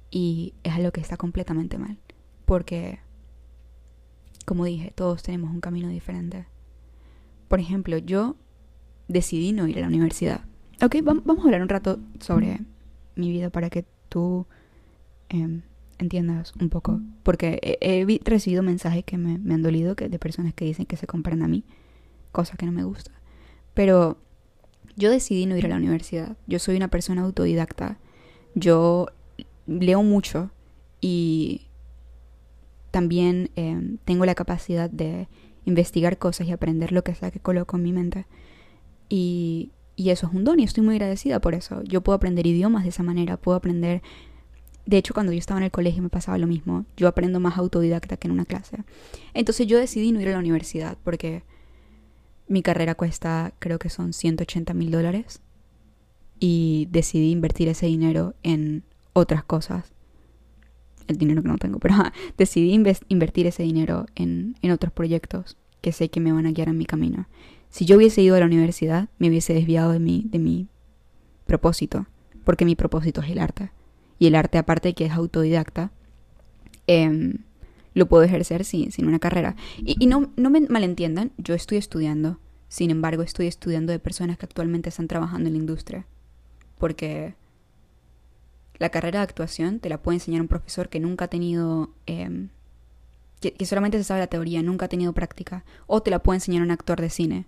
Y 0.09 0.53
es 0.63 0.73
a 0.73 0.79
lo 0.79 0.91
que 0.91 1.01
está 1.01 1.17
completamente 1.17 1.77
mal. 1.77 1.97
Porque, 2.45 2.99
como 4.45 4.65
dije, 4.65 4.91
todos 4.95 5.23
tenemos 5.23 5.51
un 5.51 5.61
camino 5.61 5.89
diferente. 5.89 6.45
Por 7.47 7.59
ejemplo, 7.59 7.97
yo 7.97 8.35
decidí 9.07 9.51
no 9.51 9.67
ir 9.67 9.77
a 9.77 9.81
la 9.81 9.87
universidad. 9.87 10.41
Ok, 10.81 10.97
vamos 11.03 11.39
a 11.39 11.43
hablar 11.43 11.61
un 11.61 11.69
rato 11.69 11.99
sobre 12.19 12.59
mi 13.15 13.31
vida 13.31 13.49
para 13.49 13.69
que 13.69 13.85
tú 14.09 14.45
em, 15.29 15.63
entiendas 15.97 16.53
un 16.59 16.69
poco. 16.69 17.01
Porque 17.23 17.59
he, 17.81 18.19
recibido 18.23 18.63
mensajes 18.63 19.03
que 19.03 19.17
me, 19.17 19.53
han 19.53 19.61
dolido 19.61 19.95
que, 19.95 20.09
de 20.09 20.19
personas 20.19 20.53
que 20.53 20.65
dicen 20.65 20.85
que 20.85 20.97
se 20.97 21.07
comparan 21.07 21.43
a 21.43 21.47
mí, 21.47 21.63
cosa 22.31 22.57
que 22.57 22.65
no 22.65 22.71
me 22.71 22.83
gusta. 22.83 23.11
Pero 23.73 24.17
yo 24.95 25.11
decidí 25.11 25.45
no 25.45 25.57
ir 25.57 25.65
a 25.65 25.69
la 25.69 25.77
universidad. 25.77 26.37
Yo 26.47 26.59
soy 26.59 26.77
una 26.77 26.87
persona 26.89 27.21
autodidacta. 27.21 27.99
Yo 28.55 29.07
leo 29.67 30.01
mucho 30.03 30.49
y 31.01 31.67
también 32.91 33.51
em, 33.55 33.97
tengo 34.05 34.25
la 34.25 34.35
capacidad 34.35 34.89
de 34.89 35.27
investigar 35.65 36.17
cosas 36.17 36.47
y 36.47 36.51
aprender 36.51 36.91
lo 36.91 37.03
que 37.03 37.13
sea 37.13 37.29
que 37.29 37.39
coloco 37.39 37.77
en 37.77 37.83
mi 37.83 37.93
mente. 37.93 38.25
Y, 39.09 39.71
y 39.95 40.09
eso 40.11 40.27
es 40.27 40.33
un 40.33 40.43
don 40.43 40.59
y 40.59 40.63
estoy 40.63 40.83
muy 40.83 40.95
agradecida 40.95 41.39
por 41.39 41.53
eso. 41.53 41.83
Yo 41.83 42.01
puedo 42.01 42.15
aprender 42.15 42.47
idiomas 42.47 42.83
de 42.83 42.89
esa 42.89 43.03
manera, 43.03 43.37
puedo 43.37 43.57
aprender... 43.57 44.01
De 44.85 44.97
hecho, 44.97 45.13
cuando 45.13 45.33
yo 45.33 45.39
estaba 45.39 45.59
en 45.59 45.65
el 45.65 45.71
colegio 45.71 46.01
me 46.01 46.09
pasaba 46.09 46.37
lo 46.37 46.47
mismo. 46.47 46.85
Yo 46.95 47.09
aprendo 47.09 47.41
más 47.41 47.57
autodidacta 47.57 48.15
que 48.15 48.29
en 48.29 48.31
una 48.31 48.45
clase. 48.45 48.77
Entonces 49.33 49.67
yo 49.67 49.77
decidí 49.77 50.13
no 50.13 50.21
ir 50.21 50.29
a 50.29 50.31
la 50.31 50.39
universidad 50.39 50.97
porque 51.03 51.43
mi 52.47 52.61
carrera 52.61 52.95
cuesta, 52.95 53.53
creo 53.59 53.79
que 53.79 53.89
son 53.89 54.13
180 54.13 54.73
mil 54.73 54.91
dólares. 54.91 55.41
Y 56.39 56.87
decidí 56.91 57.31
invertir 57.31 57.67
ese 57.67 57.87
dinero 57.87 58.35
en 58.43 58.83
otras 59.17 59.43
cosas. 59.43 59.91
El 61.07 61.17
dinero 61.17 61.41
que 61.41 61.47
no 61.47 61.57
tengo, 61.57 61.79
pero 61.79 61.95
decidí 62.37 62.71
invertir 62.73 63.47
ese 63.47 63.63
dinero 63.63 64.05
en, 64.15 64.55
en 64.61 64.71
otros 64.71 64.91
proyectos 64.91 65.57
que 65.81 65.91
sé 65.91 66.09
que 66.09 66.19
me 66.19 66.31
van 66.31 66.45
a 66.45 66.51
guiar 66.51 66.69
en 66.69 66.77
mi 66.77 66.85
camino. 66.85 67.27
Si 67.69 67.85
yo 67.85 67.97
hubiese 67.97 68.21
ido 68.21 68.35
a 68.35 68.39
la 68.39 68.45
universidad, 68.45 69.09
me 69.17 69.29
hubiese 69.29 69.53
desviado 69.53 69.91
de 69.91 69.99
mi, 69.99 70.25
de 70.29 70.39
mi 70.39 70.67
propósito, 71.45 72.07
porque 72.43 72.65
mi 72.65 72.75
propósito 72.75 73.21
es 73.21 73.29
el 73.29 73.39
arte. 73.39 73.71
Y 74.19 74.27
el 74.27 74.35
arte, 74.35 74.57
aparte 74.57 74.93
que 74.93 75.05
es 75.05 75.11
autodidacta, 75.11 75.91
em, 76.87 77.39
lo 77.93 78.07
puedo 78.07 78.23
ejercer 78.23 78.65
sin, 78.65 78.91
sin 78.91 79.07
una 79.07 79.19
carrera. 79.19 79.55
Y, 79.77 79.95
y, 79.99 80.07
no, 80.07 80.31
no 80.35 80.49
me 80.49 80.61
malentiendan, 80.61 81.31
yo 81.37 81.55
estoy 81.55 81.77
estudiando, 81.77 82.39
sin 82.67 82.91
embargo, 82.91 83.23
estoy 83.23 83.47
estudiando 83.47 83.91
de 83.91 83.99
personas 83.99 84.37
que 84.37 84.45
actualmente 84.45 84.89
están 84.89 85.07
trabajando 85.07 85.47
en 85.47 85.53
la 85.53 85.59
industria. 85.59 86.05
Porque 86.77 87.35
la 88.77 88.89
carrera 88.89 89.19
de 89.19 89.23
actuación 89.23 89.79
te 89.79 89.89
la 89.89 90.01
puede 90.01 90.17
enseñar 90.17 90.41
un 90.41 90.47
profesor 90.47 90.89
que 90.89 90.99
nunca 90.99 91.25
ha 91.25 91.27
tenido 91.29 91.91
em, 92.05 92.49
que, 93.39 93.65
solamente 93.65 93.97
se 93.97 94.03
sabe 94.03 94.21
la 94.21 94.27
teoría, 94.27 94.61
nunca 94.63 94.85
ha 94.85 94.89
tenido 94.89 95.13
práctica, 95.13 95.63
o 95.85 96.01
te 96.01 96.11
la 96.11 96.19
puede 96.19 96.37
enseñar 96.37 96.63
un 96.63 96.71
actor 96.71 96.99
de 96.99 97.09
cine 97.09 97.45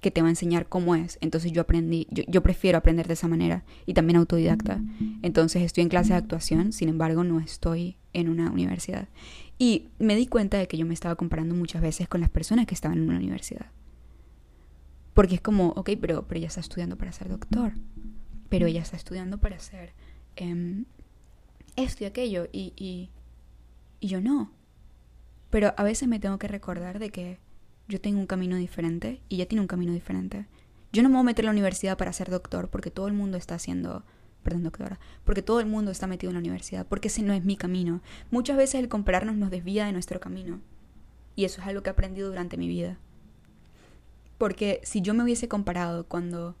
que 0.00 0.10
te 0.10 0.20
va 0.20 0.28
a 0.28 0.30
enseñar 0.30 0.66
cómo 0.68 0.96
es. 0.96 1.18
Entonces 1.20 1.52
yo 1.52 1.62
aprendí, 1.62 2.08
yo, 2.10 2.42
prefiero 2.42 2.78
aprender 2.78 3.06
de 3.06 3.14
esa 3.14 3.28
manera 3.28 3.62
y 3.86 3.94
también 3.94 4.16
autodidacta. 4.16 4.80
Entonces 5.22 5.62
estoy 5.62 5.82
en 5.82 5.88
clase 5.88 6.12
de 6.12 6.18
actuación, 6.18 6.72
sin 6.72 6.88
embargo 6.88 7.22
no 7.22 7.38
estoy 7.38 7.96
en 8.12 8.28
una 8.28 8.50
universidad. 8.50 9.08
Y 9.58 9.88
me 10.00 10.16
di 10.16 10.26
cuenta 10.26 10.58
de 10.58 10.66
que 10.66 10.76
yo 10.76 10.86
me 10.86 10.94
estaba 10.94 11.14
comparando 11.14 11.54
muchas 11.54 11.82
veces 11.82 12.08
con 12.08 12.20
las 12.20 12.30
personas 12.30 12.66
que 12.66 12.74
estaban 12.74 12.98
en 12.98 13.04
una 13.04 13.16
universidad. 13.16 13.66
Porque 15.14 15.36
es 15.36 15.40
como, 15.40 15.68
ok, 15.68 15.90
pero, 16.00 16.26
pero 16.26 16.38
ella 16.38 16.48
está 16.48 16.60
estudiando 16.60 16.96
para 16.96 17.12
ser 17.12 17.28
doctor, 17.28 17.74
pero 18.48 18.66
ella 18.66 18.82
está 18.82 18.96
estudiando 18.96 19.38
para 19.38 19.60
ser 19.60 19.92
em, 20.36 20.84
esto 21.76 22.04
y 22.04 22.06
aquello, 22.06 22.48
y, 22.52 22.72
y, 22.76 23.10
yo 24.06 24.20
no. 24.20 24.50
Pero 25.50 25.74
a 25.76 25.82
veces 25.82 26.08
me 26.08 26.18
tengo 26.18 26.38
que 26.38 26.48
recordar 26.48 26.98
de 26.98 27.10
que 27.10 27.38
yo 27.88 28.00
tengo 28.00 28.18
un 28.18 28.26
camino 28.26 28.56
diferente 28.56 29.20
y 29.28 29.36
ella 29.36 29.46
tiene 29.46 29.60
un 29.60 29.68
camino 29.68 29.92
diferente. 29.92 30.46
Yo 30.92 31.02
no 31.02 31.08
me 31.08 31.14
voy 31.14 31.20
a 31.20 31.24
meter 31.24 31.44
en 31.44 31.46
la 31.46 31.52
universidad 31.52 31.96
para 31.96 32.12
ser 32.12 32.30
doctor 32.30 32.68
porque 32.68 32.90
todo 32.90 33.06
el 33.06 33.14
mundo 33.14 33.38
está 33.38 33.54
haciendo, 33.54 34.04
perdón 34.42 34.64
doctora, 34.64 34.98
porque 35.24 35.42
todo 35.42 35.60
el 35.60 35.66
mundo 35.66 35.90
está 35.90 36.06
metido 36.06 36.30
en 36.30 36.34
la 36.34 36.40
universidad, 36.40 36.86
porque 36.86 37.08
ese 37.08 37.22
no 37.22 37.32
es 37.32 37.44
mi 37.44 37.56
camino. 37.56 38.02
Muchas 38.30 38.56
veces 38.56 38.76
el 38.76 38.88
compararnos 38.88 39.36
nos 39.36 39.50
desvía 39.50 39.86
de 39.86 39.92
nuestro 39.92 40.20
camino. 40.20 40.60
Y 41.34 41.44
eso 41.44 41.60
es 41.60 41.66
algo 41.66 41.82
que 41.82 41.90
he 41.90 41.92
aprendido 41.92 42.28
durante 42.28 42.56
mi 42.56 42.68
vida. 42.68 42.98
Porque 44.36 44.80
si 44.82 45.00
yo 45.00 45.14
me 45.14 45.22
hubiese 45.22 45.48
comparado 45.48 46.06
cuando, 46.06 46.56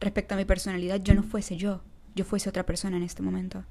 respecto 0.00 0.34
a 0.34 0.38
mi 0.38 0.44
personalidad, 0.44 1.02
yo 1.02 1.14
no 1.14 1.22
fuese 1.22 1.56
yo, 1.56 1.82
yo 2.14 2.24
fuese 2.24 2.48
otra 2.48 2.66
persona 2.66 2.96
en 2.96 3.02
este 3.02 3.22
momento. 3.22 3.64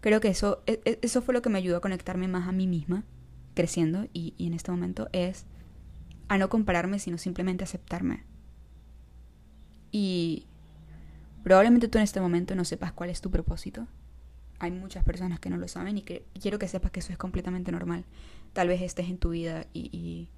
Creo 0.00 0.20
que 0.20 0.28
eso, 0.28 0.62
e, 0.66 0.80
e, 0.84 0.98
eso 1.02 1.22
fue 1.22 1.34
lo 1.34 1.42
que 1.42 1.48
me 1.48 1.58
ayudó 1.58 1.76
a 1.76 1.80
conectarme 1.80 2.28
más 2.28 2.48
a 2.48 2.52
mí 2.52 2.66
misma 2.66 3.04
creciendo 3.54 4.06
y, 4.12 4.34
en 4.38 4.54
este 4.54 4.70
momento 4.70 5.08
es 5.12 5.46
a 6.28 6.38
no 6.38 6.48
compararme, 6.48 6.98
sino 6.98 7.18
simplemente 7.18 7.64
aceptarme. 7.64 8.22
Y 9.90 10.46
probablemente 11.42 11.88
tú 11.88 11.98
en 11.98 12.04
este 12.04 12.20
momento 12.20 12.54
no 12.54 12.64
sepas 12.64 12.92
cuál 12.92 13.10
es 13.10 13.20
tu 13.20 13.30
propósito. 13.30 13.86
Hay 14.58 14.70
muchas 14.70 15.04
personas 15.04 15.40
que 15.40 15.50
no 15.50 15.56
lo 15.56 15.68
saben 15.68 15.98
y 15.98 16.02
que 16.02 16.24
quiero 16.40 16.58
que 16.58 16.68
sepas 16.68 16.90
que 16.90 17.00
eso 17.00 17.12
es 17.12 17.18
completamente 17.18 17.72
normal. 17.72 18.04
Tal 18.52 18.68
vez 18.68 18.82
estés 18.82 19.08
en 19.08 19.18
tu 19.18 19.30
vida 19.30 19.66
y, 19.72 19.88
y, 19.92 20.28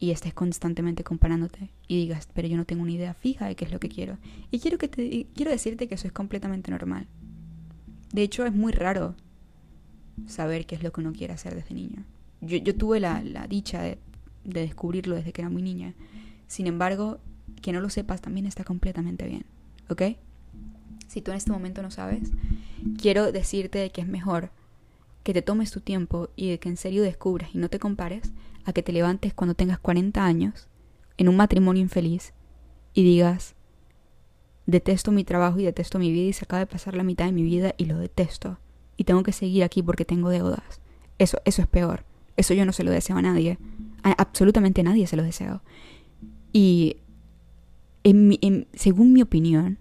y 0.00 0.10
estés 0.12 0.32
constantemente 0.32 1.04
comparándote 1.04 1.70
y 1.86 1.98
digas, 1.98 2.26
pero 2.32 2.48
yo 2.48 2.56
no 2.56 2.64
tengo 2.64 2.82
una 2.82 2.92
idea 2.92 3.12
fija 3.12 3.46
de 3.46 3.54
qué 3.54 3.66
es 3.66 3.70
lo 3.70 3.78
que 3.78 3.90
quiero. 3.90 4.16
Y 4.50 4.58
quiero, 4.58 4.78
que 4.78 4.88
quiero 5.34 5.50
decirte 5.50 5.88
que 5.88 5.94
eso 5.94 6.06
es 6.06 6.12
completamente 6.12 6.70
normal. 6.70 7.06
De 8.10 8.22
hecho, 8.22 8.46
es 8.46 8.54
muy 8.54 8.72
raro 8.72 9.14
saber 10.26 10.64
qué 10.64 10.74
es 10.74 10.82
lo 10.82 10.90
que 10.90 11.02
uno 11.02 11.12
quiere 11.12 11.34
hacer 11.34 11.54
desde 11.54 11.74
niño. 11.74 12.02
Yo, 12.40 12.56
yo 12.56 12.74
tuve 12.74 12.98
la, 12.98 13.22
la 13.22 13.46
dicha 13.46 13.82
de, 13.82 13.98
de, 14.44 14.62
descubrirlo 14.62 15.16
desde 15.16 15.32
que 15.34 15.42
era 15.42 15.50
muy 15.50 15.60
niña. 15.60 15.94
Sin 16.46 16.66
embargo, 16.66 17.20
que 17.60 17.72
no 17.72 17.82
lo 17.82 17.90
sepas 17.90 18.22
también 18.22 18.46
está 18.46 18.64
completamente 18.64 19.26
bien, 19.26 19.44
¿ok? 19.90 20.02
Si 21.08 21.20
tú 21.20 21.30
en 21.30 21.36
este 21.36 21.52
momento 21.52 21.82
no 21.82 21.90
sabes, 21.90 22.30
quiero 22.96 23.32
decirte 23.32 23.90
que 23.90 24.00
es 24.00 24.08
mejor 24.08 24.50
que 25.24 25.34
te 25.34 25.42
tomes 25.42 25.70
tu 25.70 25.80
tiempo 25.80 26.30
y 26.36 26.48
de 26.48 26.58
que 26.58 26.70
en 26.70 26.78
serio 26.78 27.02
descubras 27.02 27.54
y 27.54 27.58
no 27.58 27.68
te 27.68 27.78
compares 27.78 28.32
a 28.64 28.72
que 28.72 28.82
te 28.82 28.92
levantes 28.92 29.34
cuando 29.34 29.54
tengas 29.54 29.78
40 29.78 30.24
años 30.24 30.68
en 31.16 31.28
un 31.28 31.36
matrimonio 31.36 31.82
infeliz 31.82 32.32
y 32.94 33.02
digas, 33.02 33.54
detesto 34.66 35.12
mi 35.12 35.24
trabajo 35.24 35.58
y 35.58 35.64
detesto 35.64 35.98
mi 35.98 36.10
vida 36.10 36.28
y 36.28 36.32
se 36.32 36.44
acaba 36.44 36.60
de 36.60 36.66
pasar 36.66 36.94
la 36.94 37.02
mitad 37.02 37.26
de 37.26 37.32
mi 37.32 37.42
vida 37.42 37.74
y 37.76 37.86
lo 37.86 37.98
detesto 37.98 38.58
y 39.00 39.04
tengo 39.04 39.22
que 39.22 39.32
seguir 39.32 39.64
aquí 39.64 39.82
porque 39.82 40.04
tengo 40.04 40.28
deudas. 40.28 40.82
Eso, 41.18 41.38
eso 41.46 41.62
es 41.62 41.68
peor. 41.68 42.04
Eso 42.36 42.52
yo 42.52 42.66
no 42.66 42.72
se 42.72 42.84
lo 42.84 42.90
deseo 42.90 43.16
a 43.16 43.22
nadie. 43.22 43.58
Absolutamente 44.02 44.82
nadie 44.82 45.06
se 45.06 45.16
lo 45.16 45.22
deseo. 45.22 45.62
Y 46.52 46.98
en 48.04 48.66
según 48.74 49.14
mi 49.14 49.22
opinión, 49.22 49.78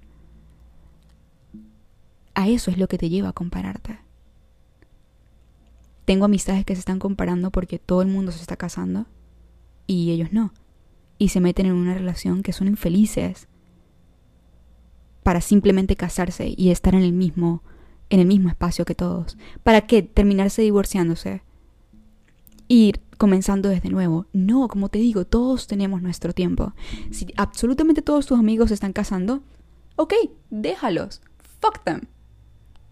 a 2.33 2.47
eso 2.47 2.71
es 2.71 2.77
lo 2.77 2.87
que 2.87 2.97
te 2.97 3.09
lleva 3.09 3.29
a 3.29 3.33
compararte. 3.33 3.99
Tengo 6.09 6.25
amistades 6.25 6.65
que 6.65 6.73
se 6.73 6.79
están 6.79 6.97
comparando 6.97 7.51
porque 7.51 7.77
todo 7.77 8.01
el 8.01 8.07
mundo 8.07 8.31
se 8.31 8.41
está 8.41 8.55
casando 8.57 9.05
y 9.85 10.09
ellos 10.09 10.33
no. 10.33 10.55
Y 11.19 11.29
se 11.29 11.39
meten 11.39 11.67
en 11.67 11.73
una 11.73 11.93
relación 11.93 12.41
que 12.41 12.51
son 12.51 12.67
infelices 12.67 13.47
para 15.21 15.39
simplemente 15.39 15.95
casarse 15.95 16.51
y 16.57 16.71
estar 16.71 16.95
en 16.95 17.03
el 17.03 17.13
mismo 17.13 17.61
en 18.09 18.21
el 18.21 18.25
mismo 18.25 18.49
espacio 18.49 18.85
que 18.85 18.95
todos. 18.95 19.37
¿Para 19.61 19.81
qué? 19.81 20.01
Terminarse 20.01 20.63
divorciándose. 20.63 21.43
Ir 22.67 23.01
comenzando 23.19 23.69
desde 23.69 23.91
nuevo. 23.91 24.25
No, 24.33 24.67
como 24.67 24.89
te 24.89 24.97
digo, 24.97 25.25
todos 25.25 25.67
tenemos 25.67 26.01
nuestro 26.01 26.33
tiempo. 26.33 26.73
Si 27.11 27.27
absolutamente 27.37 28.01
todos 28.01 28.25
tus 28.25 28.39
amigos 28.39 28.69
se 28.69 28.73
están 28.73 28.93
casando, 28.93 29.43
ok, 29.95 30.15
déjalos. 30.49 31.21
Fuck 31.61 31.83
them. 31.83 32.07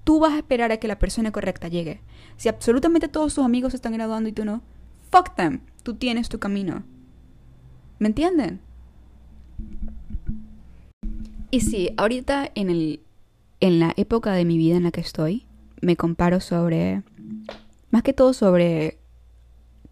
Tú 0.04 0.20
vas 0.20 0.34
a 0.34 0.38
esperar 0.38 0.72
a 0.72 0.78
que 0.78 0.88
la 0.88 1.00
persona 1.00 1.32
correcta 1.32 1.68
llegue. 1.68 2.02
Si 2.38 2.50
absolutamente 2.50 3.08
todos 3.08 3.36
tus 3.36 3.44
amigos 3.44 3.74
están 3.74 3.94
graduando 3.94 4.30
y 4.30 4.32
tú 4.32 4.46
no, 4.46 4.62
fuck 5.12 5.36
them. 5.36 5.62
Tú 5.84 5.96
tienes 5.96 6.30
tu 6.30 6.40
camino. 6.40 6.84
¿Me 8.00 8.08
entienden? 8.08 8.62
Y 11.50 11.62
sí, 11.62 11.90
ahorita 11.98 12.52
en 12.56 12.70
el 12.70 13.02
en 13.60 13.80
la 13.80 13.94
época 13.98 14.34
de 14.34 14.46
mi 14.46 14.58
vida 14.58 14.78
en 14.78 14.84
la 14.84 14.92
que 14.92 15.02
estoy, 15.02 15.46
me 15.82 15.96
comparo 15.96 16.40
sobre, 16.40 17.04
más 17.92 18.04
que 18.04 18.14
todo 18.14 18.34
sobre 18.34 18.98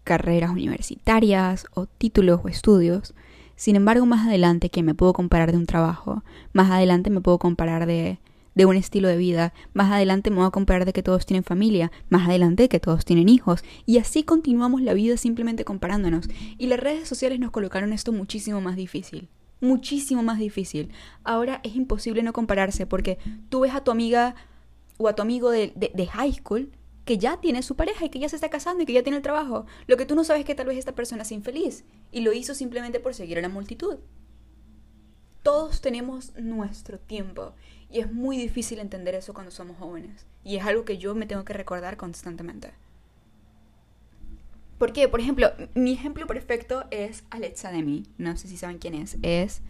carreras 0.04 0.50
universitarias 0.50 1.66
o 1.74 1.86
títulos 1.86 2.40
o 2.44 2.48
estudios. 2.48 3.14
Sin 3.56 3.74
embargo, 3.74 4.06
más 4.06 4.26
adelante 4.26 4.70
que 4.70 4.82
me 4.82 4.94
puedo 4.94 5.12
comparar 5.12 5.50
de 5.50 5.58
un 5.58 5.66
trabajo, 5.66 6.22
más 6.52 6.70
adelante 6.70 7.10
me 7.10 7.20
puedo 7.20 7.38
comparar 7.38 7.86
de, 7.86 8.18
de 8.56 8.66
un 8.66 8.74
estilo 8.74 9.06
de 9.06 9.16
vida, 9.16 9.52
más 9.74 9.92
adelante 9.92 10.30
me 10.30 10.38
voy 10.38 10.46
a 10.46 10.50
comparar 10.50 10.86
de 10.86 10.92
que 10.92 11.04
todos 11.04 11.26
tienen 11.26 11.44
familia, 11.44 11.92
más 12.08 12.26
adelante 12.26 12.64
de 12.64 12.68
que 12.68 12.80
todos 12.80 13.04
tienen 13.04 13.28
hijos, 13.28 13.62
y 13.84 13.98
así 13.98 14.24
continuamos 14.24 14.82
la 14.82 14.94
vida 14.94 15.16
simplemente 15.16 15.64
comparándonos. 15.64 16.26
Y 16.58 16.66
las 16.66 16.80
redes 16.80 17.08
sociales 17.08 17.38
nos 17.38 17.52
colocaron 17.52 17.92
esto 17.92 18.12
muchísimo 18.12 18.60
más 18.60 18.74
difícil. 18.74 19.28
Muchísimo 19.60 20.22
más 20.22 20.38
difícil. 20.38 20.90
Ahora 21.22 21.60
es 21.62 21.76
imposible 21.76 22.22
no 22.22 22.32
compararse 22.32 22.86
porque 22.86 23.18
tú 23.50 23.60
ves 23.60 23.74
a 23.74 23.84
tu 23.84 23.90
amiga 23.90 24.34
o 24.98 25.08
a 25.08 25.14
tu 25.14 25.22
amigo 25.22 25.50
de, 25.50 25.72
de 25.76 26.06
high 26.06 26.32
school 26.32 26.72
que 27.04 27.18
ya 27.18 27.40
tiene 27.40 27.62
su 27.62 27.76
pareja 27.76 28.06
y 28.06 28.08
que 28.08 28.18
ya 28.18 28.28
se 28.28 28.36
está 28.36 28.50
casando 28.50 28.82
y 28.82 28.86
que 28.86 28.92
ya 28.92 29.02
tiene 29.02 29.18
el 29.18 29.22
trabajo. 29.22 29.66
Lo 29.86 29.96
que 29.96 30.06
tú 30.06 30.14
no 30.14 30.24
sabes 30.24 30.40
es 30.40 30.46
que 30.46 30.54
tal 30.54 30.66
vez 30.66 30.76
esta 30.76 30.94
persona 30.94 31.22
es 31.22 31.32
infeliz 31.32 31.84
y 32.10 32.20
lo 32.20 32.32
hizo 32.32 32.54
simplemente 32.54 33.00
por 33.00 33.14
seguir 33.14 33.38
a 33.38 33.42
la 33.42 33.48
multitud. 33.48 33.98
Todos 35.42 35.80
tenemos 35.80 36.34
nuestro 36.36 36.98
tiempo 36.98 37.54
y 37.90 38.00
es 38.00 38.12
muy 38.12 38.36
difícil 38.36 38.78
entender 38.78 39.14
eso 39.14 39.34
cuando 39.34 39.50
somos 39.50 39.76
jóvenes. 39.76 40.26
Y 40.44 40.56
es 40.56 40.64
algo 40.64 40.84
que 40.84 40.98
yo 40.98 41.14
me 41.14 41.26
tengo 41.26 41.44
que 41.44 41.52
recordar 41.52 41.96
constantemente. 41.96 42.72
Porque, 44.78 45.08
por 45.08 45.20
ejemplo, 45.20 45.52
mi 45.74 45.92
ejemplo 45.92 46.26
perfecto 46.26 46.84
es 46.90 47.24
Alexa 47.30 47.70
Demi. 47.70 48.04
No 48.18 48.36
sé 48.36 48.48
si 48.48 48.56
saben 48.56 48.78
quién 48.78 48.94
es. 48.94 49.16
Es, 49.22 49.62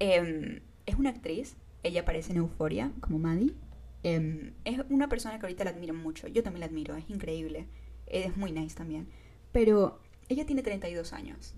em, 0.00 0.60
es 0.86 0.96
una 0.96 1.10
actriz. 1.10 1.56
Ella 1.82 2.00
aparece 2.00 2.32
en 2.32 2.38
Euforia 2.38 2.90
como 3.00 3.18
Maddie. 3.18 3.54
Em, 4.02 4.54
es 4.64 4.80
una 4.90 5.08
persona 5.08 5.38
que 5.38 5.46
ahorita 5.46 5.64
la 5.64 5.70
admiro 5.70 5.94
mucho. 5.94 6.26
Yo 6.26 6.42
también 6.42 6.60
la 6.60 6.66
admiro, 6.66 6.96
es 6.96 7.08
increíble. 7.08 7.68
Es 8.06 8.36
muy 8.36 8.50
nice 8.50 8.74
también. 8.74 9.08
Pero 9.52 10.00
ella 10.28 10.46
tiene 10.46 10.62
32 10.62 11.12
años. 11.12 11.54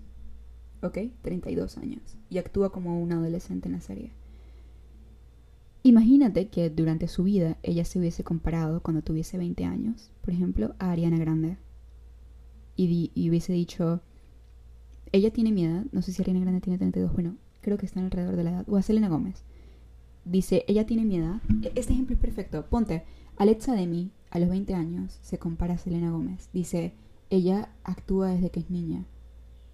¿Ok? 0.81 0.99
32 1.23 1.77
años. 1.77 2.17
Y 2.29 2.37
actúa 2.37 2.71
como 2.71 3.01
una 3.01 3.15
adolescente 3.15 3.67
en 3.67 3.73
la 3.73 3.81
serie. 3.81 4.11
Imagínate 5.83 6.49
que 6.49 6.69
durante 6.69 7.07
su 7.07 7.23
vida 7.23 7.57
ella 7.63 7.85
se 7.85 7.99
hubiese 7.99 8.23
comparado 8.23 8.81
cuando 8.81 9.01
tuviese 9.01 9.37
20 9.37 9.65
años, 9.65 10.11
por 10.21 10.33
ejemplo, 10.33 10.75
a 10.79 10.91
Ariana 10.91 11.17
Grande. 11.17 11.57
Y, 12.75 13.11
y, 13.13 13.29
hubiese 13.29 13.53
dicho, 13.53 14.01
ella 15.11 15.31
tiene 15.31 15.51
mi 15.51 15.65
edad, 15.65 15.85
no 15.91 16.01
sé 16.01 16.13
si 16.13 16.21
Ariana 16.21 16.39
Grande 16.41 16.61
tiene 16.61 16.77
32, 16.77 17.13
bueno, 17.13 17.35
creo 17.61 17.77
que 17.77 17.85
está 17.85 17.99
alrededor 17.99 18.35
de 18.37 18.43
la 18.43 18.51
edad, 18.51 18.65
o 18.69 18.77
a 18.77 18.81
Selena 18.81 19.09
Gómez 19.09 19.43
dice, 20.29 20.63
ella 20.67 20.85
tiene 20.85 21.05
mi 21.05 21.17
edad. 21.17 21.41
E-, 21.63 21.71
este 21.75 21.93
ejemplo 21.93 22.15
es 22.15 22.21
perfecto. 22.21 22.65
Ponte, 22.65 23.03
Alexa 23.37 23.73
Demi, 23.73 24.11
a 24.29 24.39
los 24.39 24.49
20 24.49 24.73
años, 24.73 25.19
se 25.21 25.39
compara 25.39 25.75
a 25.75 25.77
Selena 25.77 26.11
Gómez. 26.11 26.49
Dice, 26.53 26.93
ella 27.29 27.69
actúa 27.83 28.29
desde 28.29 28.49
que 28.51 28.61
es 28.61 28.69
niña. 28.69 29.05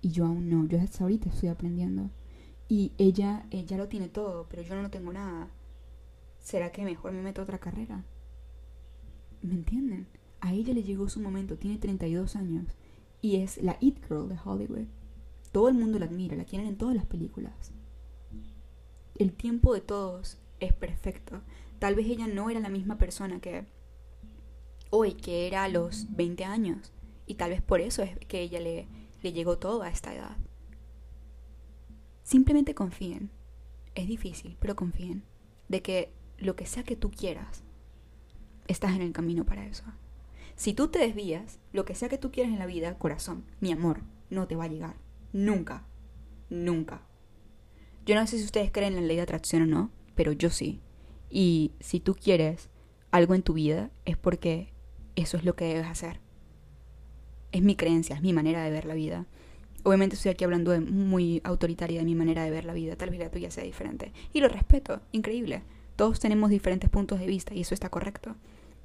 Y 0.02 0.10
yo 0.10 0.26
aún 0.26 0.50
no, 0.50 0.68
yo 0.68 0.80
hasta 0.80 1.04
ahorita 1.04 1.30
estoy 1.30 1.50
aprendiendo. 1.50 2.10
Y 2.68 2.94
ella, 2.98 3.46
ella 3.52 3.78
lo 3.78 3.88
tiene 3.88 4.08
todo, 4.08 4.48
pero 4.50 4.62
yo 4.64 4.82
no 4.82 4.90
tengo 4.90 5.12
nada. 5.14 5.50
¿Será 6.46 6.72
que 6.72 6.86
mejor 6.86 7.12
me 7.12 7.22
meto 7.22 7.42
a 7.42 7.44
otra 7.44 7.60
carrera? 7.60 8.06
¿Me 9.42 9.56
entienden? 9.56 10.08
A 10.40 10.54
ella 10.54 10.74
le 10.74 10.84
llegó 10.84 11.10
su 11.10 11.20
momento, 11.20 11.58
tiene 11.58 11.78
32 11.78 12.38
años. 12.38 12.68
Y 13.22 13.38
es 13.42 13.62
la 13.62 13.78
It 13.82 13.98
Girl 14.08 14.30
de 14.30 14.38
Hollywood. 14.42 14.88
Todo 15.52 15.68
el 15.68 15.76
mundo 15.76 16.00
la 16.00 16.06
admira, 16.06 16.38
la 16.38 16.46
quieren 16.46 16.68
en 16.68 16.78
todas 16.78 16.96
las 16.96 17.06
películas 17.06 17.74
el 19.18 19.34
tiempo 19.34 19.74
de 19.74 19.82
todos 19.82 20.38
es 20.60 20.74
perfecto. 20.74 21.42
Tal 21.80 21.96
vez 21.96 22.08
ella 22.08 22.28
no 22.28 22.50
era 22.50 22.60
la 22.60 22.70
misma 22.70 22.98
persona 22.98 23.40
que 23.40 23.66
hoy, 24.90 25.14
que 25.14 25.48
era 25.48 25.64
a 25.64 25.70
los 25.70 26.08
20 26.16 26.44
años. 26.46 26.92
Y 27.26 27.36
tal 27.36 27.52
vez 27.52 27.62
por 27.62 27.82
eso 27.82 28.04
es 28.04 28.18
que 28.28 28.42
ella 28.42 28.60
le, 28.60 28.88
le 29.22 29.34
llegó 29.34 29.58
todo 29.58 29.84
a 29.84 29.90
esta 29.90 30.14
edad. 30.14 30.38
Simplemente 32.24 32.76
confíen. 32.76 33.32
Es 33.96 34.08
difícil, 34.08 34.58
pero 34.60 34.76
confíen. 34.76 35.24
De 35.70 35.82
que 35.82 36.14
lo 36.38 36.56
que 36.56 36.66
sea 36.66 36.84
que 36.84 36.96
tú 36.96 37.12
quieras, 37.12 37.64
estás 38.68 38.96
en 38.96 39.02
el 39.02 39.14
camino 39.14 39.46
para 39.46 39.66
eso. 39.66 39.84
Si 40.56 40.74
tú 40.74 40.88
te 40.88 41.00
desvías, 41.00 41.60
lo 41.74 41.86
que 41.86 41.96
sea 41.96 42.10
que 42.10 42.18
tú 42.18 42.32
quieras 42.32 42.54
en 42.54 42.60
la 42.60 42.66
vida, 42.66 42.98
corazón, 42.98 43.46
mi 43.60 43.72
amor, 43.72 44.02
no 44.30 44.48
te 44.48 44.56
va 44.56 44.66
a 44.66 44.70
llegar. 44.70 44.96
Nunca. 45.34 45.86
Nunca. 46.50 47.02
Yo 48.06 48.16
no 48.16 48.26
sé 48.28 48.38
si 48.38 48.46
ustedes 48.46 48.72
creen 48.72 48.94
en 48.94 49.02
la 49.02 49.08
ley 49.08 49.18
de 49.18 49.24
atracción 49.24 49.64
o 49.64 49.66
no, 49.66 49.92
pero 50.16 50.32
yo 50.32 50.50
sí. 50.50 50.80
Y 51.30 51.74
si 51.80 52.00
tú 52.00 52.16
quieres 52.16 52.70
algo 53.12 53.34
en 53.34 53.42
tu 53.42 53.54
vida, 53.54 53.92
es 54.06 54.16
porque 54.16 54.74
eso 55.16 55.38
es 55.38 55.44
lo 55.44 55.56
que 55.56 55.66
debes 55.66 55.88
hacer. 55.88 56.20
Es 57.52 57.62
mi 57.62 57.76
creencia, 57.76 58.16
es 58.16 58.22
mi 58.22 58.32
manera 58.32 58.64
de 58.64 58.72
ver 58.72 58.86
la 58.86 58.94
vida. 58.94 59.26
Obviamente 59.84 60.16
estoy 60.16 60.32
aquí 60.32 60.44
hablando 60.44 60.72
de 60.72 60.80
muy 60.80 61.42
autoritaria 61.44 62.00
de 62.00 62.06
mi 62.06 62.16
manera 62.16 62.44
de 62.44 62.52
ver 62.52 62.66
la 62.66 62.74
vida, 62.74 62.96
tal 62.96 63.10
vez 63.10 63.20
la 63.20 63.30
tuya 63.30 63.52
sea 63.52 63.64
diferente. 63.64 64.14
Y 64.34 64.42
lo 64.42 64.48
respeto, 64.48 65.02
increíble. 65.12 65.64
Todos 65.96 66.20
tenemos 66.20 66.50
diferentes 66.50 66.90
puntos 66.90 67.20
de 67.20 67.28
vista 67.28 67.54
y 67.54 67.62
eso 67.62 67.74
está 67.74 67.90
correcto. 67.90 68.36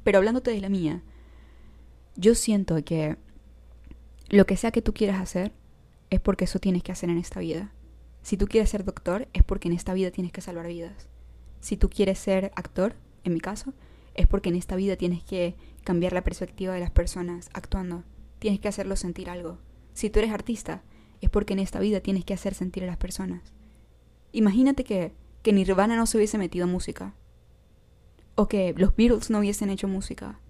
Pero 0.05 0.19
hablándote 0.19 0.51
de 0.51 0.61
la 0.61 0.69
mía, 0.69 1.03
yo 2.17 2.35
siento 2.35 2.83
que 2.85 3.17
lo 4.29 4.47
que 4.47 4.57
sea 4.57 4.71
que 4.71 4.83
tú 4.83 4.95
quieras 4.95 5.21
hacer 5.21 5.53
es 6.11 6.21
porque 6.21 6.45
eso 6.45 6.59
tienes 6.59 6.83
que 6.83 6.93
hacer 6.93 7.11
en 7.11 7.19
esta 7.19 7.41
vida. 7.41 7.73
Si 8.23 8.37
tú 8.37 8.47
quieres 8.47 8.71
ser 8.71 8.85
doctor, 8.85 9.29
es 9.33 9.43
porque 9.43 9.69
en 9.69 9.75
esta 9.75 9.95
vida 9.95 10.11
tienes 10.11 10.33
que 10.33 10.41
salvar 10.41 10.67
vidas. 10.67 11.09
Si 11.61 11.77
tú 11.77 11.89
quieres 11.89 12.19
ser 12.19 12.53
actor, 12.55 12.95
en 13.25 13.35
mi 13.35 13.41
caso, 13.41 13.73
es 14.15 14.27
porque 14.27 14.49
en 14.49 14.57
esta 14.57 14.77
vida 14.77 14.97
tienes 14.97 15.23
que 15.23 15.55
cambiar 15.85 16.13
la 16.13 16.25
perspectiva 16.25 16.75
de 16.75 16.81
las 16.81 16.91
personas 16.91 17.49
actuando. 17.53 18.05
Tienes 18.39 18.61
que 18.61 18.69
hacerlos 18.69 19.01
sentir 19.01 19.31
algo. 19.31 19.59
Si 19.95 20.11
tú 20.11 20.19
eres 20.19 20.33
artista, 20.33 20.83
es 21.21 21.31
porque 21.31 21.53
en 21.53 21.59
esta 21.59 21.81
vida 21.81 22.01
tienes 22.01 22.25
que 22.25 22.35
hacer 22.35 22.55
sentir 22.55 22.85
a 22.85 22.87
las 22.87 22.97
personas. 22.97 23.53
Imagínate 24.33 24.85
que, 24.85 25.13
que 25.43 25.53
Nirvana 25.53 25.97
no 25.97 26.07
se 26.07 26.17
hubiese 26.17 26.39
metido 26.39 26.67
música. 26.67 27.15
O 28.35 28.49
que 28.49 28.75
los 28.77 28.95
Beatles 28.95 29.31
no 29.31 29.39
hubiesen 29.39 29.71
hecho 29.71 29.89
música. 29.89 30.41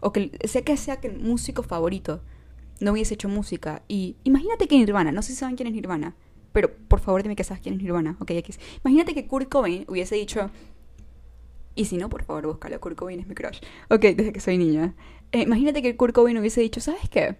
O 0.00 0.12
que 0.12 0.38
sea 0.44 0.62
que 0.62 0.76
sea 0.76 1.00
que 1.00 1.08
el 1.08 1.18
músico 1.18 1.62
favorito 1.62 2.22
no 2.80 2.92
hubiese 2.92 3.14
hecho 3.14 3.28
música. 3.28 3.82
Y 3.88 4.16
imagínate 4.24 4.68
que 4.68 4.76
Nirvana, 4.76 5.12
no 5.12 5.22
sé 5.22 5.32
si 5.32 5.38
saben 5.38 5.56
quién 5.56 5.66
es 5.68 5.74
Nirvana, 5.74 6.16
pero 6.52 6.74
por 6.88 7.00
favor 7.00 7.22
dime 7.22 7.36
que 7.36 7.44
sabes 7.44 7.62
quién 7.62 7.74
es 7.74 7.82
Nirvana. 7.82 8.16
Ok, 8.20 8.30
X. 8.30 8.58
Imagínate 8.84 9.14
que 9.14 9.26
Kurt 9.26 9.48
Cobain 9.48 9.84
hubiese 9.88 10.14
dicho. 10.14 10.50
Y 11.74 11.84
si 11.84 11.96
no, 11.96 12.08
por 12.08 12.24
favor, 12.24 12.46
búscalo. 12.46 12.80
Kurt 12.80 12.96
Cobain 12.96 13.20
es 13.20 13.26
mi 13.26 13.34
crush. 13.34 13.60
Ok, 13.90 14.00
desde 14.00 14.32
que 14.32 14.40
soy 14.40 14.58
niña. 14.58 14.94
Eh, 15.32 15.42
imagínate 15.42 15.82
que 15.82 15.96
Kurt 15.96 16.14
Cobain 16.14 16.38
hubiese 16.38 16.60
dicho: 16.60 16.80
¿Sabes 16.80 17.08
qué? 17.08 17.36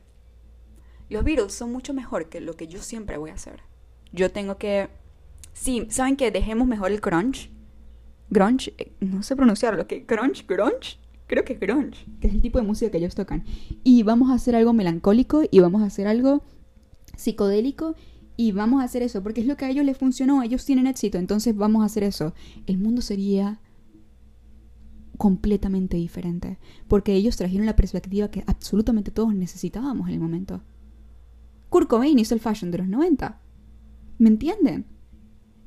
Los 1.09 1.25
Beatles 1.25 1.53
son 1.55 1.73
mucho 1.73 1.95
mejor 1.95 2.29
que 2.29 2.41
lo 2.41 2.53
que 2.55 2.69
yo 2.69 2.83
siempre 2.83 3.17
voy 3.17 3.31
a 3.31 3.35
hacer. 3.35 3.63
Yo 4.13 4.31
tengo 4.31 4.59
que. 4.59 4.89
Sí, 5.61 5.87
¿saben 5.91 6.17
qué? 6.17 6.31
Dejemos 6.31 6.69
mejor 6.69 6.93
el 6.93 7.01
crunch. 7.01 7.51
Grunge, 8.31 8.75
eh, 8.79 8.93
no 9.01 9.23
sé 9.23 9.35
pronunciarlo, 9.35 9.87
¿qué? 9.87 10.07
¿Crunch? 10.07 10.47
¿Grunge? 10.47 10.99
Creo 11.27 11.45
que 11.45 11.55
es 11.55 11.61
grunge, 11.61 12.07
que 12.21 12.29
es 12.29 12.35
el 12.35 12.41
tipo 12.41 12.59
de 12.59 12.65
música 12.65 12.91
que 12.91 12.99
ellos 12.99 13.15
tocan. 13.15 13.45
Y 13.83 14.03
vamos 14.03 14.31
a 14.31 14.35
hacer 14.35 14.55
algo 14.55 14.73
melancólico 14.73 15.43
y 15.51 15.59
vamos 15.59 15.83
a 15.83 15.87
hacer 15.87 16.07
algo 16.07 16.43
psicodélico 17.17 17.97
y 18.37 18.53
vamos 18.53 18.81
a 18.81 18.85
hacer 18.85 19.03
eso, 19.03 19.23
porque 19.23 19.41
es 19.41 19.47
lo 19.47 19.57
que 19.57 19.65
a 19.65 19.71
ellos 19.71 19.85
les 19.85 19.99
funcionó, 19.99 20.43
ellos 20.43 20.65
tienen 20.65 20.87
éxito, 20.87 21.19
entonces 21.19 21.57
vamos 21.57 21.83
a 21.83 21.87
hacer 21.87 22.05
eso. 22.05 22.35
El 22.67 22.79
mundo 22.79 23.03
sería 23.03 23.61
completamente 25.19 25.97
diferente, 25.97 26.59
porque 26.87 27.15
ellos 27.15 27.37
trajeron 27.37 27.67
la 27.67 27.77
perspectiva 27.77 28.31
que 28.31 28.45
absolutamente 28.47 29.11
todos 29.11 29.35
necesitábamos 29.35 30.07
en 30.09 30.15
el 30.15 30.21
momento. 30.21 30.63
Kurt 31.69 31.89
Cobain 31.89 32.19
hizo 32.19 32.35
el 32.35 32.41
fashion 32.41 32.71
de 32.71 32.79
los 32.79 32.89
90. 32.89 33.41
¿Me 34.19 34.29
entienden? 34.29 34.98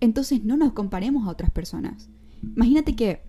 Entonces 0.01 0.43
no 0.43 0.57
nos 0.57 0.73
comparemos 0.73 1.25
a 1.25 1.31
otras 1.31 1.51
personas. 1.51 2.09
Imagínate 2.43 2.95
que, 2.95 3.21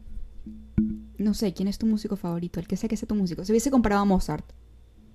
no 1.18 1.35
sé, 1.35 1.52
¿quién 1.52 1.68
es 1.68 1.78
tu 1.78 1.87
músico 1.87 2.16
favorito? 2.16 2.58
El 2.58 2.66
que 2.66 2.76
sea 2.76 2.88
que 2.88 2.96
sea 2.96 3.06
tu 3.06 3.14
músico. 3.14 3.44
Se 3.44 3.52
hubiese 3.52 3.70
comparado 3.70 4.02
a 4.02 4.06
Mozart. 4.06 4.52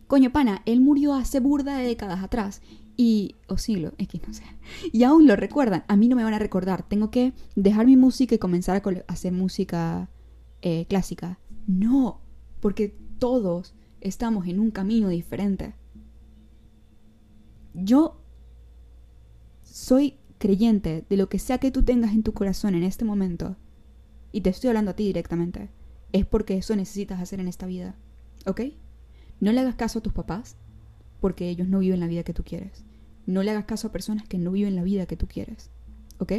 Coño, 0.05 0.31
pana, 0.31 0.61
él 0.65 0.79
murió 0.79 1.13
hace 1.13 1.41
burda 1.41 1.77
de 1.77 1.85
décadas 1.85 2.23
atrás 2.23 2.61
y, 2.95 3.35
o 3.47 3.57
siglo, 3.57 3.93
X, 3.97 4.21
no 4.25 4.33
sé. 4.33 4.43
Y 4.93 5.03
aún 5.03 5.27
lo 5.27 5.35
recuerdan. 5.35 5.83
A 5.87 5.95
mí 5.97 6.07
no 6.07 6.15
me 6.15 6.23
van 6.23 6.35
a 6.35 6.39
recordar. 6.39 6.87
Tengo 6.87 7.11
que 7.11 7.33
dejar 7.55 7.87
mi 7.87 7.97
música 7.97 8.35
y 8.35 8.39
comenzar 8.39 8.81
a 8.81 9.11
hacer 9.11 9.33
música 9.33 10.09
eh, 10.61 10.85
clásica. 10.87 11.39
No, 11.65 12.21
porque 12.61 12.95
todos 13.19 13.75
estamos 13.99 14.47
en 14.47 14.59
un 14.59 14.71
camino 14.71 15.09
diferente. 15.09 15.75
Yo 17.73 18.21
soy 19.63 20.17
creyente 20.37 21.05
de 21.09 21.17
lo 21.17 21.29
que 21.29 21.39
sea 21.39 21.57
que 21.57 21.71
tú 21.71 21.83
tengas 21.83 22.13
en 22.13 22.23
tu 22.23 22.33
corazón 22.33 22.75
en 22.75 22.83
este 22.83 23.05
momento, 23.05 23.55
y 24.31 24.41
te 24.41 24.49
estoy 24.49 24.69
hablando 24.69 24.91
a 24.91 24.95
ti 24.95 25.05
directamente, 25.05 25.69
es 26.13 26.25
porque 26.25 26.57
eso 26.57 26.75
necesitas 26.75 27.19
hacer 27.19 27.39
en 27.39 27.47
esta 27.47 27.65
vida. 27.65 27.95
¿Ok? 28.45 28.61
No 29.39 29.51
le 29.51 29.61
hagas 29.61 29.75
caso 29.75 29.99
a 29.99 30.01
tus 30.01 30.13
papás, 30.13 30.55
porque 31.19 31.49
ellos 31.49 31.67
no 31.67 31.79
viven 31.79 31.99
la 31.99 32.07
vida 32.07 32.23
que 32.23 32.33
tú 32.33 32.43
quieres. 32.43 32.83
No 33.25 33.43
le 33.43 33.51
hagas 33.51 33.65
caso 33.65 33.87
a 33.87 33.91
personas 33.91 34.27
que 34.27 34.37
no 34.37 34.51
viven 34.51 34.75
la 34.75 34.83
vida 34.83 35.05
que 35.05 35.17
tú 35.17 35.27
quieres. 35.27 35.69
¿Ok? 36.19 36.33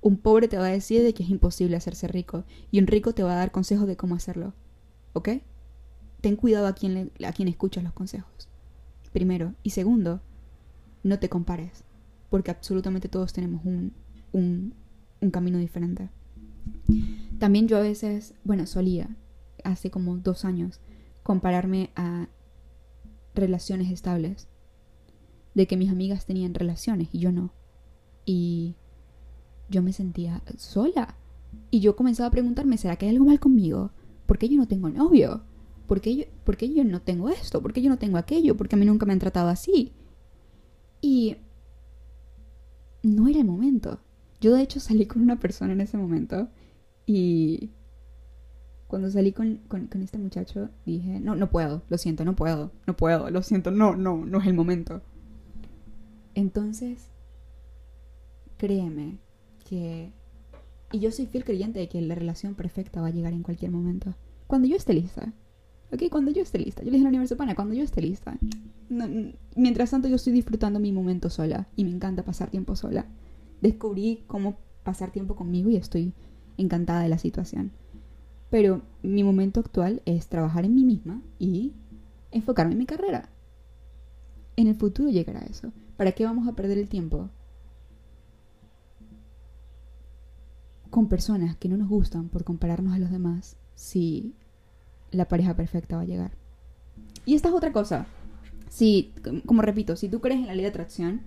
Un 0.00 0.16
pobre 0.16 0.48
te 0.48 0.58
va 0.58 0.66
a 0.66 0.70
decir 0.70 1.02
de 1.02 1.14
que 1.14 1.22
es 1.22 1.30
imposible 1.30 1.76
hacerse 1.76 2.08
rico 2.08 2.44
y 2.70 2.78
un 2.78 2.86
rico 2.86 3.14
te 3.14 3.22
va 3.22 3.32
a 3.32 3.36
dar 3.36 3.52
consejos 3.52 3.86
de 3.86 3.96
cómo 3.96 4.14
hacerlo. 4.14 4.54
¿Ok? 5.12 5.30
Ten 6.20 6.36
cuidado 6.36 6.66
a 6.66 6.74
quien, 6.74 7.12
a 7.24 7.32
quien 7.32 7.48
escuchas 7.48 7.84
los 7.84 7.92
consejos. 7.92 8.48
Primero. 9.12 9.54
Y 9.62 9.70
segundo, 9.70 10.20
no 11.02 11.18
te 11.18 11.28
compares, 11.28 11.84
porque 12.34 12.50
absolutamente 12.50 13.08
todos 13.08 13.32
tenemos 13.32 13.64
un, 13.64 13.94
un, 14.32 14.74
camino 15.30 15.56
diferente. 15.56 16.10
También 17.38 17.68
yo 17.68 17.76
a 17.76 17.80
veces, 17.80 18.34
bueno, 18.42 18.66
solía, 18.66 19.16
hace 19.62 19.92
como 19.92 20.16
dos 20.16 20.44
años, 20.44 20.80
compararme 21.22 21.90
a 21.94 22.26
relaciones 23.36 23.88
estables. 23.92 24.48
De 25.54 25.68
que 25.68 25.76
mis 25.76 25.92
amigas 25.92 26.26
tenían 26.26 26.54
relaciones 26.54 27.10
y 27.12 27.20
yo 27.20 27.30
no. 27.30 27.52
Y 28.26 28.74
yo 29.70 29.80
me 29.80 29.92
sentía 29.92 30.42
sola. 30.56 31.14
Y 31.70 31.78
yo 31.78 31.94
comenzaba 31.94 32.26
a 32.26 32.32
preguntarme, 32.32 32.78
¿será 32.78 32.96
que 32.96 33.06
hay 33.06 33.12
algo 33.12 33.26
mal 33.26 33.38
conmigo? 33.38 33.92
¿Por 34.26 34.38
qué 34.38 34.48
yo 34.48 34.56
no 34.56 34.66
tengo 34.66 34.90
novio? 34.90 35.44
¿Por 35.86 36.00
qué 36.00 36.16
yo, 36.16 36.24
por 36.42 36.56
qué 36.56 36.74
yo 36.74 36.82
no 36.82 37.00
tengo 37.00 37.28
esto? 37.28 37.62
¿Por 37.62 37.72
qué 37.72 37.80
yo 37.80 37.90
no 37.90 37.98
tengo 37.98 38.18
aquello? 38.18 38.56
¿Por 38.56 38.68
qué 38.68 38.74
a 38.74 38.78
mí 38.80 38.86
nunca 38.86 39.06
me 39.06 39.12
han 39.12 39.20
tratado 39.20 39.50
así? 39.50 39.92
Y 41.00 41.36
no 43.04 43.28
era 43.28 43.40
el 43.40 43.46
momento. 43.46 44.00
Yo 44.40 44.54
de 44.54 44.62
hecho 44.62 44.80
salí 44.80 45.06
con 45.06 45.22
una 45.22 45.38
persona 45.38 45.72
en 45.72 45.80
ese 45.80 45.96
momento 45.96 46.48
y 47.06 47.70
cuando 48.88 49.10
salí 49.10 49.32
con, 49.32 49.56
con, 49.68 49.88
este 50.02 50.18
muchacho 50.18 50.68
dije, 50.86 51.20
no, 51.20 51.34
no 51.34 51.50
puedo, 51.50 51.82
lo 51.88 51.98
siento, 51.98 52.24
no 52.24 52.36
puedo, 52.36 52.70
no 52.86 52.96
puedo, 52.96 53.30
lo 53.30 53.42
siento, 53.42 53.70
no, 53.70 53.96
no, 53.96 54.24
no 54.24 54.40
es 54.40 54.46
el 54.46 54.54
momento. 54.54 55.02
Entonces, 56.34 57.08
créeme 58.56 59.18
que... 59.68 60.12
Y 60.92 61.00
yo 61.00 61.10
soy 61.10 61.26
fiel 61.26 61.44
creyente 61.44 61.80
de 61.80 61.88
que 61.88 62.00
la 62.00 62.14
relación 62.14 62.54
perfecta 62.54 63.00
va 63.00 63.08
a 63.08 63.10
llegar 63.10 63.32
en 63.32 63.42
cualquier 63.42 63.70
momento. 63.70 64.14
Cuando 64.46 64.68
yo 64.68 64.76
esté 64.76 64.94
lista. 64.94 65.32
¿Ok? 65.94 66.02
Cuando 66.10 66.32
yo 66.32 66.42
esté 66.42 66.58
lista. 66.58 66.82
Yo 66.82 66.90
le 66.90 66.96
dije 66.96 67.02
a 67.02 67.04
la 67.04 67.10
universo 67.10 67.36
pana, 67.36 67.54
cuando 67.54 67.74
yo 67.74 67.84
esté 67.84 68.02
lista. 68.02 68.36
mientras 69.54 69.90
tanto 69.90 70.08
yo 70.08 70.16
estoy 70.16 70.32
disfrutando 70.32 70.80
mi 70.80 70.92
momento 70.92 71.30
sola. 71.30 71.68
Y 71.76 71.84
me 71.84 71.90
encanta 71.90 72.24
pasar 72.24 72.50
tiempo 72.50 72.74
sola. 72.74 73.06
Descubrí 73.60 74.24
cómo 74.26 74.56
pasar 74.82 75.10
tiempo 75.10 75.36
conmigo 75.36 75.70
y 75.70 75.76
estoy 75.76 76.12
encantada 76.56 77.02
de 77.02 77.08
la 77.08 77.18
situación. 77.18 77.72
Pero 78.50 78.82
mi 79.02 79.24
momento 79.24 79.60
actual 79.60 80.02
es 80.04 80.28
trabajar 80.28 80.64
en 80.64 80.74
mí 80.74 80.84
misma 80.84 81.22
y 81.38 81.72
enfocarme 82.30 82.72
en 82.72 82.78
mi 82.78 82.86
carrera. 82.86 83.28
En 84.56 84.66
el 84.66 84.74
futuro 84.74 85.08
llegará 85.10 85.40
eso. 85.40 85.72
¿Para 85.96 86.12
qué 86.12 86.24
vamos 86.24 86.46
a 86.48 86.52
perder 86.54 86.78
el 86.78 86.88
tiempo? 86.88 87.30
Con 90.90 91.08
personas 91.08 91.56
que 91.56 91.68
no 91.68 91.76
nos 91.76 91.88
gustan 91.88 92.28
por 92.28 92.44
compararnos 92.44 92.94
a 92.94 92.98
los 92.98 93.10
demás 93.10 93.56
si 93.74 94.34
la 95.14 95.26
pareja 95.26 95.54
perfecta 95.54 95.96
va 95.96 96.02
a 96.02 96.06
llegar. 96.06 96.32
Y 97.24 97.34
esta 97.34 97.48
es 97.48 97.54
otra 97.54 97.72
cosa. 97.72 98.06
Si, 98.68 99.14
como 99.46 99.62
repito, 99.62 99.96
si 99.96 100.08
tú 100.08 100.20
crees 100.20 100.40
en 100.40 100.46
la 100.46 100.54
ley 100.54 100.62
de 100.62 100.70
atracción, 100.70 101.22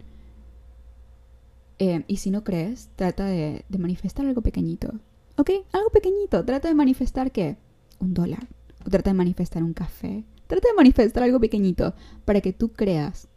eh, 1.79 2.03
y 2.07 2.17
si 2.17 2.31
no 2.31 2.43
crees, 2.43 2.89
trata 2.95 3.25
de 3.25 3.63
manifestar 3.77 4.25
algo 4.25 4.41
pequeñito. 4.41 4.93
¿Ok? 5.37 5.51
Algo 5.71 5.89
pequeñito. 5.91 6.43
Trata 6.43 6.67
de 6.67 6.73
manifestar 6.73 7.31
qué? 7.31 7.57
Un 7.99 8.13
dólar. 8.13 8.47
O 8.85 8.89
trata 8.89 9.11
de 9.11 9.15
manifestar 9.15 9.63
un 9.63 9.73
café. 9.73 10.25
Trata 10.47 10.67
de 10.69 10.75
manifestar 10.75 11.23
algo 11.23 11.39
pequeñito 11.39 11.93
para 12.25 12.41
que 12.41 12.53
tú 12.53 12.73
creas 12.73 13.27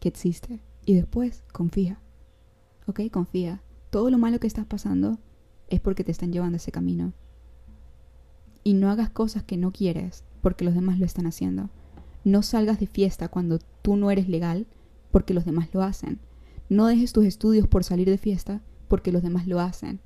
que 0.00 0.08
existe. 0.08 0.60
Y 0.84 0.94
después 0.94 1.44
confía. 1.52 2.00
¿Ok? 2.86 3.00
Confía. 3.12 3.62
Todo 3.90 4.10
lo 4.10 4.18
malo 4.18 4.40
que 4.40 4.46
estás 4.48 4.66
pasando 4.66 5.18
es 5.68 5.80
porque 5.80 6.04
te 6.04 6.12
están 6.12 6.32
llevando 6.32 6.56
ese 6.56 6.72
camino. 6.72 7.12
Y 8.66 8.74
no 8.74 8.90
hagas 8.90 9.10
cosas 9.10 9.42
que 9.42 9.56
no 9.56 9.70
quieres 9.70 10.24
porque 10.40 10.64
los 10.64 10.74
demás 10.74 10.98
lo 10.98 11.06
están 11.06 11.26
haciendo. 11.26 11.70
No 12.24 12.42
salgas 12.42 12.80
de 12.80 12.86
fiesta 12.86 13.28
cuando 13.28 13.58
tú 13.82 13.96
no 13.96 14.10
eres 14.10 14.28
legal 14.28 14.66
porque 15.10 15.34
los 15.34 15.44
demás 15.44 15.68
lo 15.72 15.82
hacen. 15.82 16.18
No 16.68 16.86
dejes 16.86 17.12
tus 17.12 17.24
estudios 17.24 17.68
por 17.68 17.84
salir 17.84 18.08
de 18.08 18.18
fiesta 18.18 18.62
porque 18.88 19.12
los 19.12 19.22
demás 19.22 19.46
lo 19.46 19.60
hacen. 19.60 20.00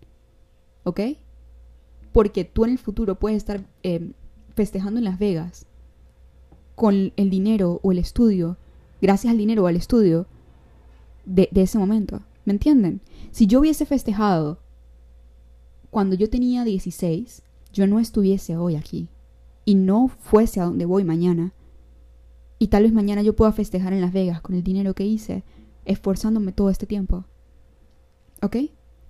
¿Ok? 0.85 1.01
porque 2.13 2.45
tú 2.45 2.65
en 2.65 2.73
el 2.73 2.79
futuro 2.79 3.19
puedes 3.19 3.39
estar 3.39 3.65
em, 3.83 4.13
festejando 4.55 4.99
en 4.99 5.05
Las 5.05 5.19
Vegas 5.19 5.67
con 6.75 7.13
el 7.17 7.31
dinero 7.31 7.81
o 7.83 7.93
el 7.93 7.99
estudio, 7.99 8.57
gracias 9.01 9.31
al 9.31 9.39
dinero 9.39 9.65
o 9.65 9.67
al 9.67 9.77
estudio 9.77 10.27
de, 11.25 11.49
de 11.53 11.63
ese 11.63 11.79
momento. 11.79 12.23
¿Me 12.45 12.53
entienden? 12.53 13.01
Si 13.31 13.47
yo 13.47 13.61
hubiese 13.61 13.87
festejado 13.87 14.59
cuando 15.91 16.17
yo 16.17 16.31
tenía 16.31 16.65
16, 16.65 17.43
yo 17.73 17.87
no 17.87 17.99
estuviese 18.01 18.57
hoy 18.57 18.77
aquí 18.77 19.09
y 19.65 19.75
no 19.75 20.09
fuese 20.09 20.61
a 20.61 20.65
donde 20.65 20.85
voy 20.85 21.05
mañana. 21.05 21.53
Y 22.59 22.69
tal 22.69 22.83
vez 22.83 22.93
mañana 22.93 23.23
yo 23.23 23.37
pueda 23.37 23.53
festejar 23.53 23.93
en 23.93 24.01
Las 24.01 24.13
Vegas 24.13 24.41
con 24.41 24.55
el 24.55 24.63
dinero 24.63 24.95
que 24.95 25.07
hice, 25.07 25.45
esforzándome 25.85 26.53
todo 26.53 26.71
este 26.71 26.87
tiempo. 26.87 27.25
¿Ok? 28.43 28.57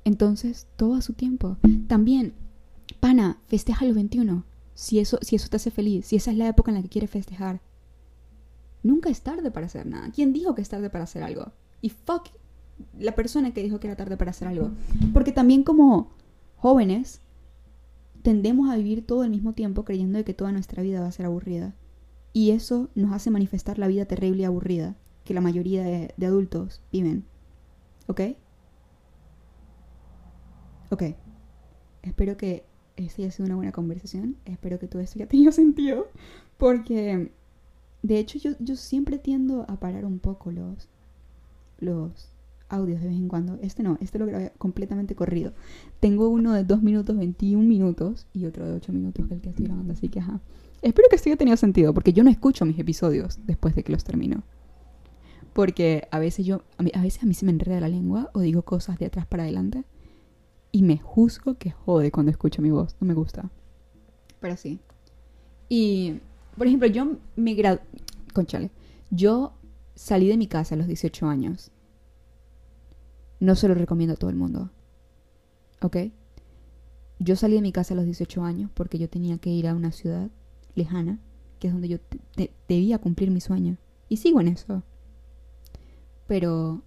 Entonces, 0.04 0.68
todo 0.76 1.00
su 1.02 1.14
tiempo. 1.14 1.56
También 1.88 2.34
Pana, 2.98 3.38
festeja 3.46 3.84
los 3.84 3.94
21. 3.94 4.44
Si 4.74 4.98
eso, 4.98 5.18
si 5.22 5.36
eso 5.36 5.48
te 5.48 5.56
hace 5.56 5.70
feliz, 5.70 6.06
si 6.06 6.16
esa 6.16 6.30
es 6.30 6.36
la 6.36 6.48
época 6.48 6.70
en 6.70 6.76
la 6.76 6.82
que 6.82 6.88
quieres 6.88 7.10
festejar. 7.10 7.60
Nunca 8.82 9.10
es 9.10 9.20
tarde 9.20 9.50
para 9.50 9.66
hacer 9.66 9.86
nada. 9.86 10.10
¿Quién 10.10 10.32
dijo 10.32 10.54
que 10.54 10.62
es 10.62 10.68
tarde 10.68 10.90
para 10.90 11.04
hacer 11.04 11.22
algo? 11.22 11.52
Y 11.82 11.90
fuck 11.90 12.28
la 12.98 13.14
persona 13.14 13.52
que 13.52 13.62
dijo 13.62 13.78
que 13.78 13.88
era 13.88 13.96
tarde 13.96 14.16
para 14.16 14.30
hacer 14.30 14.48
algo. 14.48 14.70
Porque 15.12 15.32
también 15.32 15.62
como 15.62 16.10
jóvenes 16.56 17.20
tendemos 18.22 18.70
a 18.70 18.76
vivir 18.76 19.06
todo 19.06 19.24
el 19.24 19.30
mismo 19.30 19.52
tiempo 19.52 19.84
creyendo 19.84 20.18
de 20.18 20.24
que 20.24 20.34
toda 20.34 20.52
nuestra 20.52 20.82
vida 20.82 21.00
va 21.00 21.08
a 21.08 21.12
ser 21.12 21.26
aburrida. 21.26 21.74
Y 22.32 22.50
eso 22.50 22.90
nos 22.94 23.12
hace 23.12 23.30
manifestar 23.30 23.78
la 23.78 23.88
vida 23.88 24.04
terrible 24.04 24.42
y 24.42 24.44
aburrida 24.44 24.96
que 25.24 25.34
la 25.34 25.40
mayoría 25.40 25.82
de, 25.82 26.14
de 26.16 26.26
adultos 26.26 26.82
viven. 26.92 27.24
¿Ok? 28.06 28.20
Ok. 30.90 31.02
Espero 32.02 32.36
que 32.36 32.64
esta 32.96 33.22
haya 33.22 33.30
sido 33.30 33.46
una 33.46 33.56
buena 33.56 33.72
conversación. 33.72 34.36
Espero 34.44 34.78
que 34.78 34.88
todo 34.88 35.02
esto 35.02 35.18
haya 35.18 35.28
tenido 35.28 35.52
sentido. 35.52 36.08
Porque, 36.56 37.32
de 38.02 38.18
hecho, 38.18 38.38
yo, 38.38 38.52
yo 38.58 38.76
siempre 38.76 39.18
tiendo 39.18 39.64
a 39.68 39.78
parar 39.78 40.04
un 40.04 40.18
poco 40.18 40.52
los, 40.52 40.88
los 41.78 42.30
audios 42.70 43.00
de 43.00 43.08
vez 43.08 43.16
en 43.16 43.28
cuando. 43.28 43.58
Este 43.60 43.82
no, 43.82 43.98
este 44.00 44.18
lo 44.18 44.26
grabé 44.26 44.52
completamente 44.58 45.14
corrido. 45.14 45.52
Tengo 46.00 46.28
uno 46.28 46.54
de 46.54 46.64
2 46.64 46.82
minutos 46.82 47.16
21 47.16 47.62
minutos 47.62 48.26
y 48.32 48.46
otro 48.46 48.66
de 48.66 48.74
8 48.74 48.92
minutos 48.92 49.26
que 49.26 49.34
el 49.34 49.40
que 49.40 49.50
estoy 49.50 49.66
grabando. 49.66 49.92
Así 49.92 50.08
que, 50.08 50.20
ajá. 50.20 50.40
Espero 50.82 51.08
que 51.10 51.16
esto 51.16 51.28
haya 51.28 51.36
tenido 51.36 51.56
sentido 51.56 51.92
porque 51.92 52.12
yo 52.12 52.24
no 52.24 52.30
escucho 52.30 52.64
mis 52.64 52.78
episodios 52.78 53.38
después 53.44 53.74
de 53.74 53.82
que 53.82 53.92
los 53.92 54.04
termino. 54.04 54.42
Porque 55.52 56.08
a 56.10 56.18
veces 56.18 56.46
yo, 56.46 56.62
a, 56.78 57.02
veces 57.02 57.22
a 57.22 57.26
mí 57.26 57.34
se 57.34 57.44
me 57.44 57.52
enreda 57.52 57.80
la 57.80 57.88
lengua 57.88 58.30
o 58.32 58.40
digo 58.40 58.62
cosas 58.62 58.98
de 58.98 59.06
atrás 59.06 59.26
para 59.26 59.42
adelante 59.42 59.84
y 60.72 60.82
me 60.82 60.98
juzgo 60.98 61.58
que 61.58 61.72
jode 61.72 62.10
cuando 62.10 62.30
escucho 62.30 62.62
mi 62.62 62.70
voz. 62.70 62.96
No 63.00 63.06
me 63.06 63.14
gusta. 63.14 63.50
Pero 64.40 64.56
sí. 64.56 64.80
Y, 65.68 66.20
por 66.56 66.66
ejemplo, 66.66 66.88
yo 66.88 67.16
me 67.36 67.54
gradué. 67.54 67.80
Conchale. 68.32 68.70
Yo 69.10 69.52
salí 69.94 70.28
de 70.28 70.36
mi 70.36 70.46
casa 70.46 70.76
a 70.76 70.78
los 70.78 70.86
18 70.86 71.26
años. 71.26 71.72
No 73.40 73.56
se 73.56 73.68
lo 73.68 73.74
recomiendo 73.74 74.14
a 74.14 74.16
todo 74.16 74.30
el 74.30 74.36
mundo. 74.36 74.70
¿Ok? 75.82 75.96
Yo 77.18 77.36
salí 77.36 77.56
de 77.56 77.62
mi 77.62 77.72
casa 77.72 77.94
a 77.94 77.96
los 77.96 78.04
18 78.04 78.44
años 78.44 78.70
porque 78.74 78.98
yo 78.98 79.08
tenía 79.08 79.38
que 79.38 79.50
ir 79.50 79.66
a 79.66 79.74
una 79.74 79.92
ciudad 79.92 80.30
lejana, 80.74 81.18
que 81.58 81.68
es 81.68 81.72
donde 81.72 81.88
yo 81.88 81.98
debía 82.68 82.98
cumplir 82.98 83.30
mi 83.30 83.40
sueño. 83.40 83.76
Y 84.08 84.18
sigo 84.18 84.40
en 84.40 84.48
eso. 84.48 84.82
Pero 86.26 86.82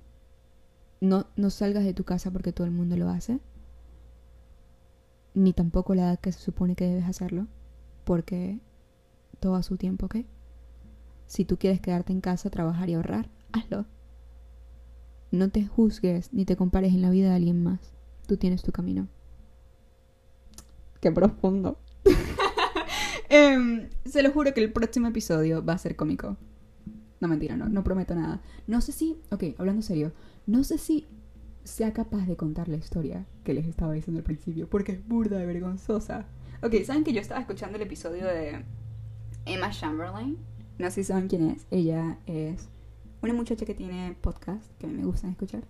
no, 1.01 1.27
no 1.35 1.49
salgas 1.49 1.83
de 1.83 1.93
tu 1.93 2.03
casa 2.03 2.31
porque 2.31 2.53
todo 2.53 2.65
el 2.65 2.71
mundo 2.71 2.95
lo 2.95 3.09
hace 3.09 3.39
ni 5.33 5.53
tampoco 5.53 5.95
la 5.95 6.03
edad 6.03 6.19
que 6.19 6.31
se 6.31 6.39
supone 6.39 6.75
que 6.75 6.87
debes 6.87 7.05
hacerlo, 7.05 7.47
porque 8.03 8.59
todo 9.39 9.55
a 9.55 9.63
su 9.63 9.77
tiempo, 9.77 10.05
¿ok? 10.05 10.17
Si 11.27 11.45
tú 11.45 11.57
quieres 11.57 11.81
quedarte 11.81 12.13
en 12.13 12.21
casa, 12.21 12.49
trabajar 12.49 12.89
y 12.89 12.93
ahorrar, 12.93 13.29
hazlo. 13.51 13.85
No 15.33 15.49
te 15.49 15.65
juzgues 15.65 16.31
ni 16.31 16.45
te 16.45 16.55
compares 16.55 16.93
en 16.93 17.01
la 17.01 17.09
vida 17.09 17.29
de 17.29 17.35
alguien 17.35 17.63
más. 17.63 17.79
Tú 18.27 18.37
tienes 18.37 18.61
tu 18.61 18.71
camino. 18.71 19.07
Qué 21.01 21.11
profundo. 21.11 21.79
Em, 23.29 23.89
se 24.05 24.21
lo 24.21 24.31
juro 24.31 24.53
que 24.53 24.61
el 24.63 24.71
próximo 24.71 25.07
episodio 25.07 25.65
va 25.65 25.73
a 25.73 25.77
ser 25.79 25.95
cómico. 25.95 26.37
No 27.19 27.27
mentira, 27.27 27.57
no, 27.57 27.67
no 27.67 27.83
prometo 27.83 28.13
nada. 28.13 28.43
No 28.67 28.79
sé 28.79 28.91
si, 28.91 29.17
ok, 29.31 29.55
hablando 29.57 29.81
serio, 29.81 30.13
no 30.45 30.63
sé 30.63 30.77
si 30.77 31.07
sea 31.63 31.93
capaz 31.93 32.27
de 32.27 32.35
contar 32.35 32.67
la 32.67 32.77
historia 32.77 33.25
que 33.43 33.55
les 33.55 33.65
estaba 33.65 33.93
diciendo 33.93 34.19
al 34.19 34.23
principio, 34.23 34.69
porque 34.69 34.91
es 34.91 35.07
burda 35.07 35.39
de 35.39 35.47
vergonzosa. 35.47 36.27
Ok, 36.61 36.75
¿saben 36.85 37.03
que 37.03 37.11
yo 37.11 37.21
estaba 37.21 37.41
escuchando 37.41 37.77
el 37.77 37.81
episodio 37.81 38.27
de 38.27 38.63
Emma 39.47 39.71
Chamberlain? 39.71 40.37
No 40.77 40.91
sé 40.91 41.01
si 41.01 41.05
saben 41.05 41.27
quién 41.27 41.49
es. 41.49 41.65
Ella 41.71 42.19
es 42.27 42.69
una 43.23 43.33
muchacha 43.33 43.65
que 43.65 43.73
tiene 43.73 44.15
podcast 44.21 44.63
que 44.77 44.85
a 44.85 44.89
mí 44.89 44.95
me 44.95 45.05
gustan 45.05 45.31
escuchar. 45.31 45.63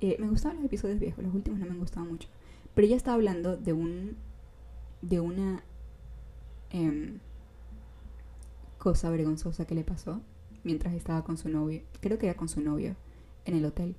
Eh, 0.00 0.16
me 0.18 0.28
gustaban 0.28 0.56
los 0.56 0.66
episodios 0.66 0.98
viejos, 0.98 1.24
los 1.24 1.34
últimos 1.34 1.58
no 1.58 1.66
me 1.66 1.72
han 1.72 1.78
gustado 1.78 2.06
mucho. 2.06 2.28
Pero 2.74 2.86
ella 2.86 2.96
estaba 2.96 3.16
hablando 3.16 3.56
de 3.56 3.72
un. 3.72 4.16
de 5.02 5.20
una. 5.20 5.62
Em, 6.70 7.20
cosa 8.84 9.08
vergonzosa 9.08 9.64
que 9.64 9.74
le 9.74 9.82
pasó 9.82 10.20
mientras 10.62 10.92
estaba 10.92 11.24
con 11.24 11.38
su 11.38 11.48
novio. 11.48 11.82
Creo 12.00 12.18
que 12.18 12.26
era 12.26 12.36
con 12.36 12.50
su 12.50 12.60
novio 12.60 12.96
en 13.46 13.56
el 13.56 13.64
hotel 13.64 13.96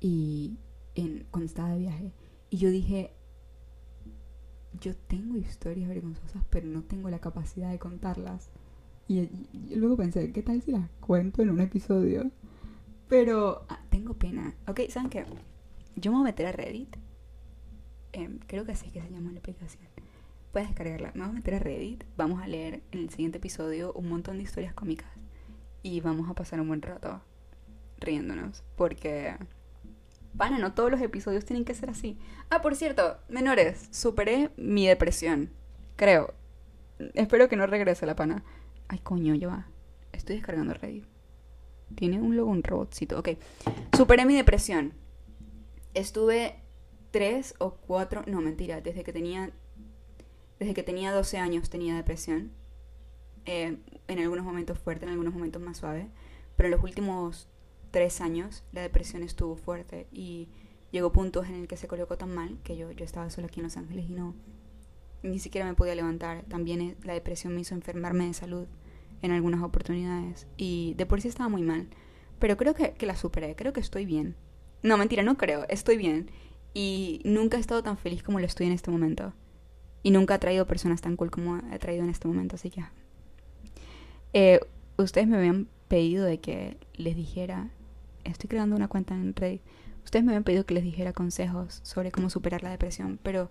y 0.00 0.56
en, 0.94 1.26
cuando 1.32 1.46
estaba 1.46 1.70
de 1.70 1.78
viaje. 1.78 2.12
Y 2.48 2.58
yo 2.58 2.70
dije, 2.70 3.10
yo 4.80 4.94
tengo 4.94 5.36
historias 5.36 5.88
vergonzosas, 5.88 6.44
pero 6.48 6.68
no 6.68 6.84
tengo 6.84 7.10
la 7.10 7.18
capacidad 7.18 7.72
de 7.72 7.80
contarlas. 7.80 8.50
Y, 9.08 9.20
y 9.20 9.74
luego 9.76 9.96
pensé, 9.96 10.32
¿qué 10.32 10.42
tal 10.42 10.62
si 10.62 10.70
las 10.70 10.88
cuento 11.00 11.42
en 11.42 11.50
un 11.50 11.60
episodio? 11.60 12.30
Pero 13.08 13.64
ah, 13.68 13.80
tengo 13.88 14.14
pena. 14.14 14.54
Ok, 14.66 14.82
¿saben 14.90 15.08
qué? 15.08 15.24
Yo 15.96 16.12
me 16.12 16.18
voy 16.18 16.26
a 16.28 16.30
meter 16.30 16.46
a 16.46 16.52
Reddit. 16.52 16.96
Em, 18.12 18.38
creo 18.46 18.64
que 18.64 18.72
así 18.72 18.86
es 18.86 18.92
que 18.92 19.00
se 19.00 19.10
llama 19.10 19.32
la 19.32 19.38
aplicación. 19.38 19.82
Puedes 20.52 20.68
descargarla. 20.68 21.12
Me 21.14 21.22
voy 21.22 21.30
a 21.30 21.32
meter 21.32 21.54
a 21.54 21.58
Reddit. 21.58 22.04
Vamos 22.16 22.42
a 22.42 22.46
leer 22.46 22.82
en 22.92 23.00
el 23.00 23.10
siguiente 23.10 23.38
episodio 23.38 23.92
un 23.94 24.08
montón 24.08 24.36
de 24.36 24.42
historias 24.42 24.74
cómicas. 24.74 25.08
Y 25.82 26.00
vamos 26.00 26.28
a 26.30 26.34
pasar 26.34 26.60
un 26.60 26.68
buen 26.68 26.82
rato 26.82 27.20
riéndonos. 27.98 28.62
Porque... 28.76 29.34
Pana, 30.36 30.58
no 30.58 30.74
todos 30.74 30.90
los 30.90 31.00
episodios 31.00 31.46
tienen 31.46 31.64
que 31.64 31.74
ser 31.74 31.88
así. 31.88 32.18
Ah, 32.50 32.60
por 32.60 32.76
cierto, 32.76 33.18
menores, 33.28 33.88
superé 33.90 34.50
mi 34.56 34.86
depresión. 34.86 35.50
Creo. 35.96 36.34
Espero 37.14 37.48
que 37.48 37.56
no 37.56 37.66
regrese 37.66 38.04
la 38.04 38.14
pana. 38.14 38.44
Ay, 38.88 38.98
coño, 39.00 39.34
yo. 39.34 39.50
Estoy 40.12 40.36
descargando 40.36 40.74
Reddit. 40.74 41.04
Tiene 41.94 42.20
un 42.20 42.36
logo, 42.36 42.50
un 42.50 42.62
robotcito. 42.62 43.18
Ok. 43.18 43.30
Superé 43.96 44.26
mi 44.26 44.34
depresión. 44.34 44.94
Estuve 45.94 46.60
tres 47.10 47.54
o 47.58 47.76
cuatro. 47.76 48.22
No, 48.26 48.40
mentira. 48.40 48.80
Desde 48.80 49.04
que 49.04 49.12
tenía. 49.12 49.52
Desde 50.58 50.74
que 50.74 50.82
tenía 50.82 51.12
12 51.12 51.38
años 51.38 51.70
tenía 51.70 51.94
depresión. 51.94 52.50
Eh, 53.44 53.78
en 54.08 54.18
algunos 54.18 54.44
momentos 54.44 54.78
fuerte, 54.78 55.04
en 55.06 55.12
algunos 55.12 55.32
momentos 55.32 55.62
más 55.62 55.78
suave. 55.78 56.08
Pero 56.56 56.66
en 56.66 56.72
los 56.72 56.82
últimos 56.82 57.48
tres 57.90 58.20
años 58.20 58.64
la 58.72 58.82
depresión 58.82 59.22
estuvo 59.22 59.56
fuerte 59.56 60.06
y 60.12 60.48
llegó 60.90 61.12
puntos 61.12 61.48
en 61.48 61.54
el 61.54 61.68
que 61.68 61.76
se 61.76 61.88
colocó 61.88 62.16
tan 62.16 62.34
mal 62.34 62.58
que 62.62 62.76
yo, 62.76 62.90
yo 62.92 63.04
estaba 63.04 63.30
sola 63.30 63.46
aquí 63.46 63.60
en 63.60 63.64
Los 63.64 63.76
Ángeles 63.76 64.06
y 64.08 64.12
no, 64.12 64.34
ni 65.22 65.38
siquiera 65.38 65.66
me 65.66 65.74
podía 65.74 65.94
levantar. 65.94 66.44
También 66.48 66.80
eh, 66.80 66.96
la 67.02 67.14
depresión 67.14 67.54
me 67.54 67.60
hizo 67.60 67.74
enfermarme 67.74 68.26
de 68.26 68.34
salud 68.34 68.66
en 69.22 69.32
algunas 69.32 69.62
oportunidades 69.62 70.46
y 70.56 70.94
de 70.96 71.06
por 71.06 71.20
sí 71.20 71.28
estaba 71.28 71.48
muy 71.48 71.62
mal. 71.62 71.88
Pero 72.38 72.56
creo 72.56 72.74
que, 72.74 72.92
que 72.92 73.06
la 73.06 73.16
superé, 73.16 73.56
creo 73.56 73.72
que 73.72 73.80
estoy 73.80 74.06
bien. 74.06 74.36
No, 74.82 74.96
mentira, 74.96 75.22
no 75.22 75.36
creo, 75.36 75.66
estoy 75.68 75.96
bien. 75.96 76.30
Y 76.74 77.20
nunca 77.24 77.56
he 77.56 77.60
estado 77.60 77.82
tan 77.82 77.98
feliz 77.98 78.22
como 78.22 78.38
lo 78.38 78.46
estoy 78.46 78.66
en 78.66 78.72
este 78.72 78.90
momento. 78.90 79.32
Y 80.02 80.10
nunca 80.10 80.36
he 80.36 80.38
traído 80.38 80.66
personas 80.66 81.00
tan 81.00 81.16
cool 81.16 81.30
como 81.30 81.58
he 81.72 81.78
traído 81.78 82.04
en 82.04 82.10
este 82.10 82.28
momento, 82.28 82.56
así 82.56 82.70
que... 82.70 82.84
Eh, 84.32 84.60
ustedes 84.98 85.26
me 85.26 85.38
habían 85.38 85.68
pedido 85.88 86.24
de 86.24 86.38
que 86.38 86.76
les 86.94 87.16
dijera 87.16 87.70
estoy 88.24 88.48
creando 88.48 88.76
una 88.76 88.88
cuenta 88.88 89.14
en 89.14 89.34
Reddit. 89.34 89.62
Ustedes 90.04 90.24
me 90.24 90.32
habían 90.32 90.44
pedido 90.44 90.64
que 90.64 90.74
les 90.74 90.84
dijera 90.84 91.12
consejos 91.12 91.80
sobre 91.82 92.10
cómo 92.12 92.30
superar 92.30 92.62
la 92.62 92.70
depresión, 92.70 93.18
pero 93.22 93.50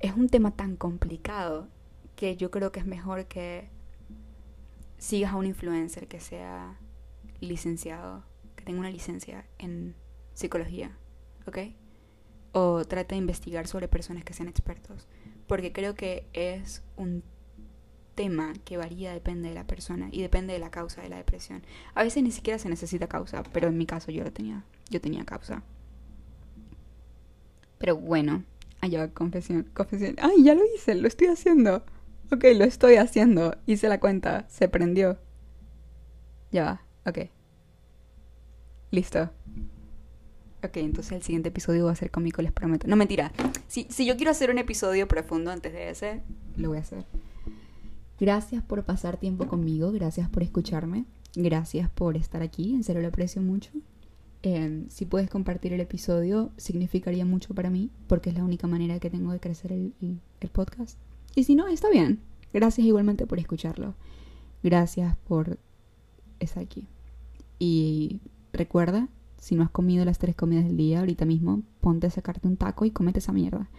es 0.00 0.14
un 0.14 0.28
tema 0.28 0.50
tan 0.50 0.76
complicado 0.76 1.68
que 2.16 2.36
yo 2.36 2.50
creo 2.50 2.72
que 2.72 2.80
es 2.80 2.86
mejor 2.86 3.26
que 3.26 3.68
sigas 5.06 5.32
a 5.32 5.36
un 5.36 5.46
influencer 5.46 6.08
que 6.08 6.18
sea 6.18 6.78
licenciado, 7.40 8.24
que 8.56 8.64
tenga 8.64 8.80
una 8.80 8.90
licencia 8.90 9.46
en 9.58 9.94
psicología, 10.34 10.98
¿ok? 11.46 11.58
O 12.52 12.84
trate 12.84 13.14
de 13.14 13.20
investigar 13.20 13.68
sobre 13.68 13.86
personas 13.86 14.24
que 14.24 14.34
sean 14.34 14.48
expertos, 14.48 15.06
porque 15.46 15.72
creo 15.72 15.94
que 15.94 16.26
es 16.32 16.82
un 16.96 17.22
tema 18.16 18.52
que 18.64 18.78
varía 18.78 19.12
depende 19.12 19.48
de 19.48 19.54
la 19.54 19.66
persona 19.66 20.08
y 20.10 20.22
depende 20.22 20.54
de 20.54 20.58
la 20.58 20.72
causa 20.72 21.02
de 21.02 21.08
la 21.08 21.18
depresión. 21.18 21.62
A 21.94 22.02
veces 22.02 22.24
ni 22.24 22.32
siquiera 22.32 22.58
se 22.58 22.68
necesita 22.68 23.06
causa, 23.06 23.44
pero 23.52 23.68
en 23.68 23.78
mi 23.78 23.86
caso 23.86 24.10
yo 24.10 24.24
lo 24.24 24.32
tenía, 24.32 24.64
yo 24.90 25.00
tenía 25.00 25.24
causa. 25.24 25.62
Pero 27.78 27.96
bueno, 27.96 28.42
allá 28.80 29.12
confesión, 29.12 29.70
confesión. 29.72 30.16
Ay, 30.18 30.42
ya 30.42 30.54
lo 30.54 30.62
hice, 30.74 30.96
lo 30.96 31.06
estoy 31.06 31.28
haciendo. 31.28 31.84
Ok, 32.32 32.44
lo 32.56 32.64
estoy 32.64 32.96
haciendo. 32.96 33.56
Hice 33.66 33.88
la 33.88 34.00
cuenta, 34.00 34.46
se 34.48 34.68
prendió. 34.68 35.18
Ya 36.50 36.64
va, 36.64 36.82
ok. 37.06 37.30
Listo. 38.90 39.30
Ok, 40.64 40.78
entonces 40.78 41.12
el 41.12 41.22
siguiente 41.22 41.50
episodio 41.50 41.84
va 41.84 41.92
a 41.92 41.96
ser 41.96 42.10
cómico, 42.10 42.42
les 42.42 42.50
prometo. 42.50 42.88
No, 42.88 42.96
mentira. 42.96 43.32
Si, 43.68 43.86
si 43.90 44.06
yo 44.06 44.16
quiero 44.16 44.32
hacer 44.32 44.50
un 44.50 44.58
episodio 44.58 45.06
profundo 45.06 45.50
antes 45.50 45.72
de 45.72 45.90
ese, 45.90 46.22
lo 46.56 46.70
voy 46.70 46.78
a 46.78 46.80
hacer. 46.80 47.04
Gracias 48.18 48.62
por 48.62 48.84
pasar 48.84 49.18
tiempo 49.18 49.46
conmigo, 49.46 49.92
gracias 49.92 50.28
por 50.28 50.42
escucharme, 50.42 51.04
gracias 51.34 51.90
por 51.90 52.16
estar 52.16 52.42
aquí, 52.42 52.74
en 52.74 52.82
serio 52.82 53.02
lo 53.02 53.08
aprecio 53.08 53.42
mucho. 53.42 53.70
Em, 54.42 54.88
si 54.88 55.04
puedes 55.04 55.28
compartir 55.28 55.74
el 55.74 55.80
episodio, 55.80 56.50
significaría 56.56 57.26
mucho 57.26 57.54
para 57.54 57.68
mí, 57.68 57.90
porque 58.06 58.30
es 58.30 58.36
la 58.36 58.44
única 58.44 58.66
manera 58.66 58.98
que 58.98 59.10
tengo 59.10 59.32
de 59.32 59.40
crecer 59.40 59.72
el, 59.72 59.92
el 60.40 60.48
podcast. 60.48 60.98
Y 61.36 61.44
si 61.44 61.54
no, 61.54 61.68
está 61.68 61.88
bien. 61.88 62.18
Gracias 62.52 62.84
igualmente 62.84 63.26
por 63.26 63.38
escucharlo. 63.38 63.94
Gracias 64.64 65.16
por 65.28 65.58
estar 66.40 66.64
aquí. 66.64 66.88
Y 67.60 68.20
recuerda, 68.52 69.08
si 69.38 69.54
no 69.54 69.62
has 69.62 69.70
comido 69.70 70.04
las 70.04 70.18
tres 70.18 70.34
comidas 70.34 70.64
del 70.64 70.76
día 70.76 70.98
ahorita 70.98 71.24
mismo, 71.24 71.62
ponte 71.80 72.08
a 72.08 72.10
sacarte 72.10 72.48
un 72.48 72.56
taco 72.56 72.84
y 72.84 72.90
comete 72.90 73.20
esa 73.20 73.32
mierda. 73.32 73.70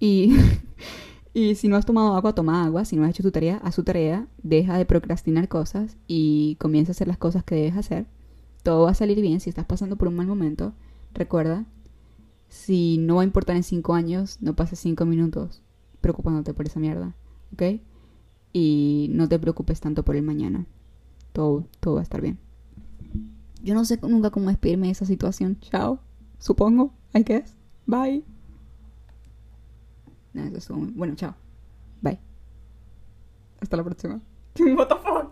Y 0.00 0.34
Y 1.34 1.54
si 1.54 1.68
no 1.68 1.76
has 1.76 1.86
tomado 1.86 2.14
agua, 2.14 2.34
toma 2.34 2.64
agua. 2.64 2.84
Si 2.84 2.96
no 2.96 3.04
has 3.04 3.10
hecho 3.10 3.22
tu 3.22 3.30
tarea, 3.30 3.56
haz 3.58 3.76
tu 3.76 3.84
tarea. 3.84 4.26
Deja 4.42 4.76
de 4.76 4.84
procrastinar 4.84 5.48
cosas 5.48 5.96
y 6.06 6.56
comienza 6.56 6.90
a 6.90 6.94
hacer 6.94 7.08
las 7.08 7.18
cosas 7.18 7.42
que 7.44 7.54
debes 7.54 7.76
hacer. 7.76 8.06
Todo 8.62 8.84
va 8.84 8.90
a 8.90 8.94
salir 8.94 9.20
bien. 9.20 9.40
Si 9.40 9.48
estás 9.48 9.64
pasando 9.64 9.96
por 9.96 10.08
un 10.08 10.16
mal 10.16 10.26
momento, 10.26 10.74
recuerda, 11.14 11.64
si 12.48 12.98
no 12.98 13.16
va 13.16 13.22
a 13.22 13.24
importar 13.24 13.56
en 13.56 13.62
cinco 13.62 13.94
años, 13.94 14.38
no 14.42 14.54
pases 14.54 14.78
cinco 14.78 15.06
minutos 15.06 15.62
preocupándote 16.02 16.52
por 16.52 16.66
esa 16.66 16.78
mierda. 16.78 17.14
¿Ok? 17.54 17.80
Y 18.52 19.08
no 19.12 19.26
te 19.28 19.38
preocupes 19.38 19.80
tanto 19.80 20.04
por 20.04 20.16
el 20.16 20.22
mañana. 20.22 20.66
Todo, 21.32 21.66
todo 21.80 21.94
va 21.94 22.00
a 22.00 22.02
estar 22.02 22.20
bien. 22.20 22.38
Yo 23.62 23.74
no 23.74 23.86
sé 23.86 23.98
nunca 24.02 24.30
cómo 24.30 24.48
despedirme 24.48 24.88
de 24.88 24.92
esa 24.92 25.06
situación. 25.06 25.58
Chao. 25.60 26.00
Supongo. 26.38 26.92
I 27.14 27.22
guess. 27.22 27.56
Bye. 27.86 28.24
Nada, 30.34 30.58
eso. 30.58 30.74
Bueno, 30.76 31.14
chao. 31.14 31.34
Bye. 32.02 32.18
Hasta 33.60 33.76
la 33.76 33.84
próxima. 33.84 34.20
What 34.76 34.88
the 34.88 34.96
fuck? 34.96 35.30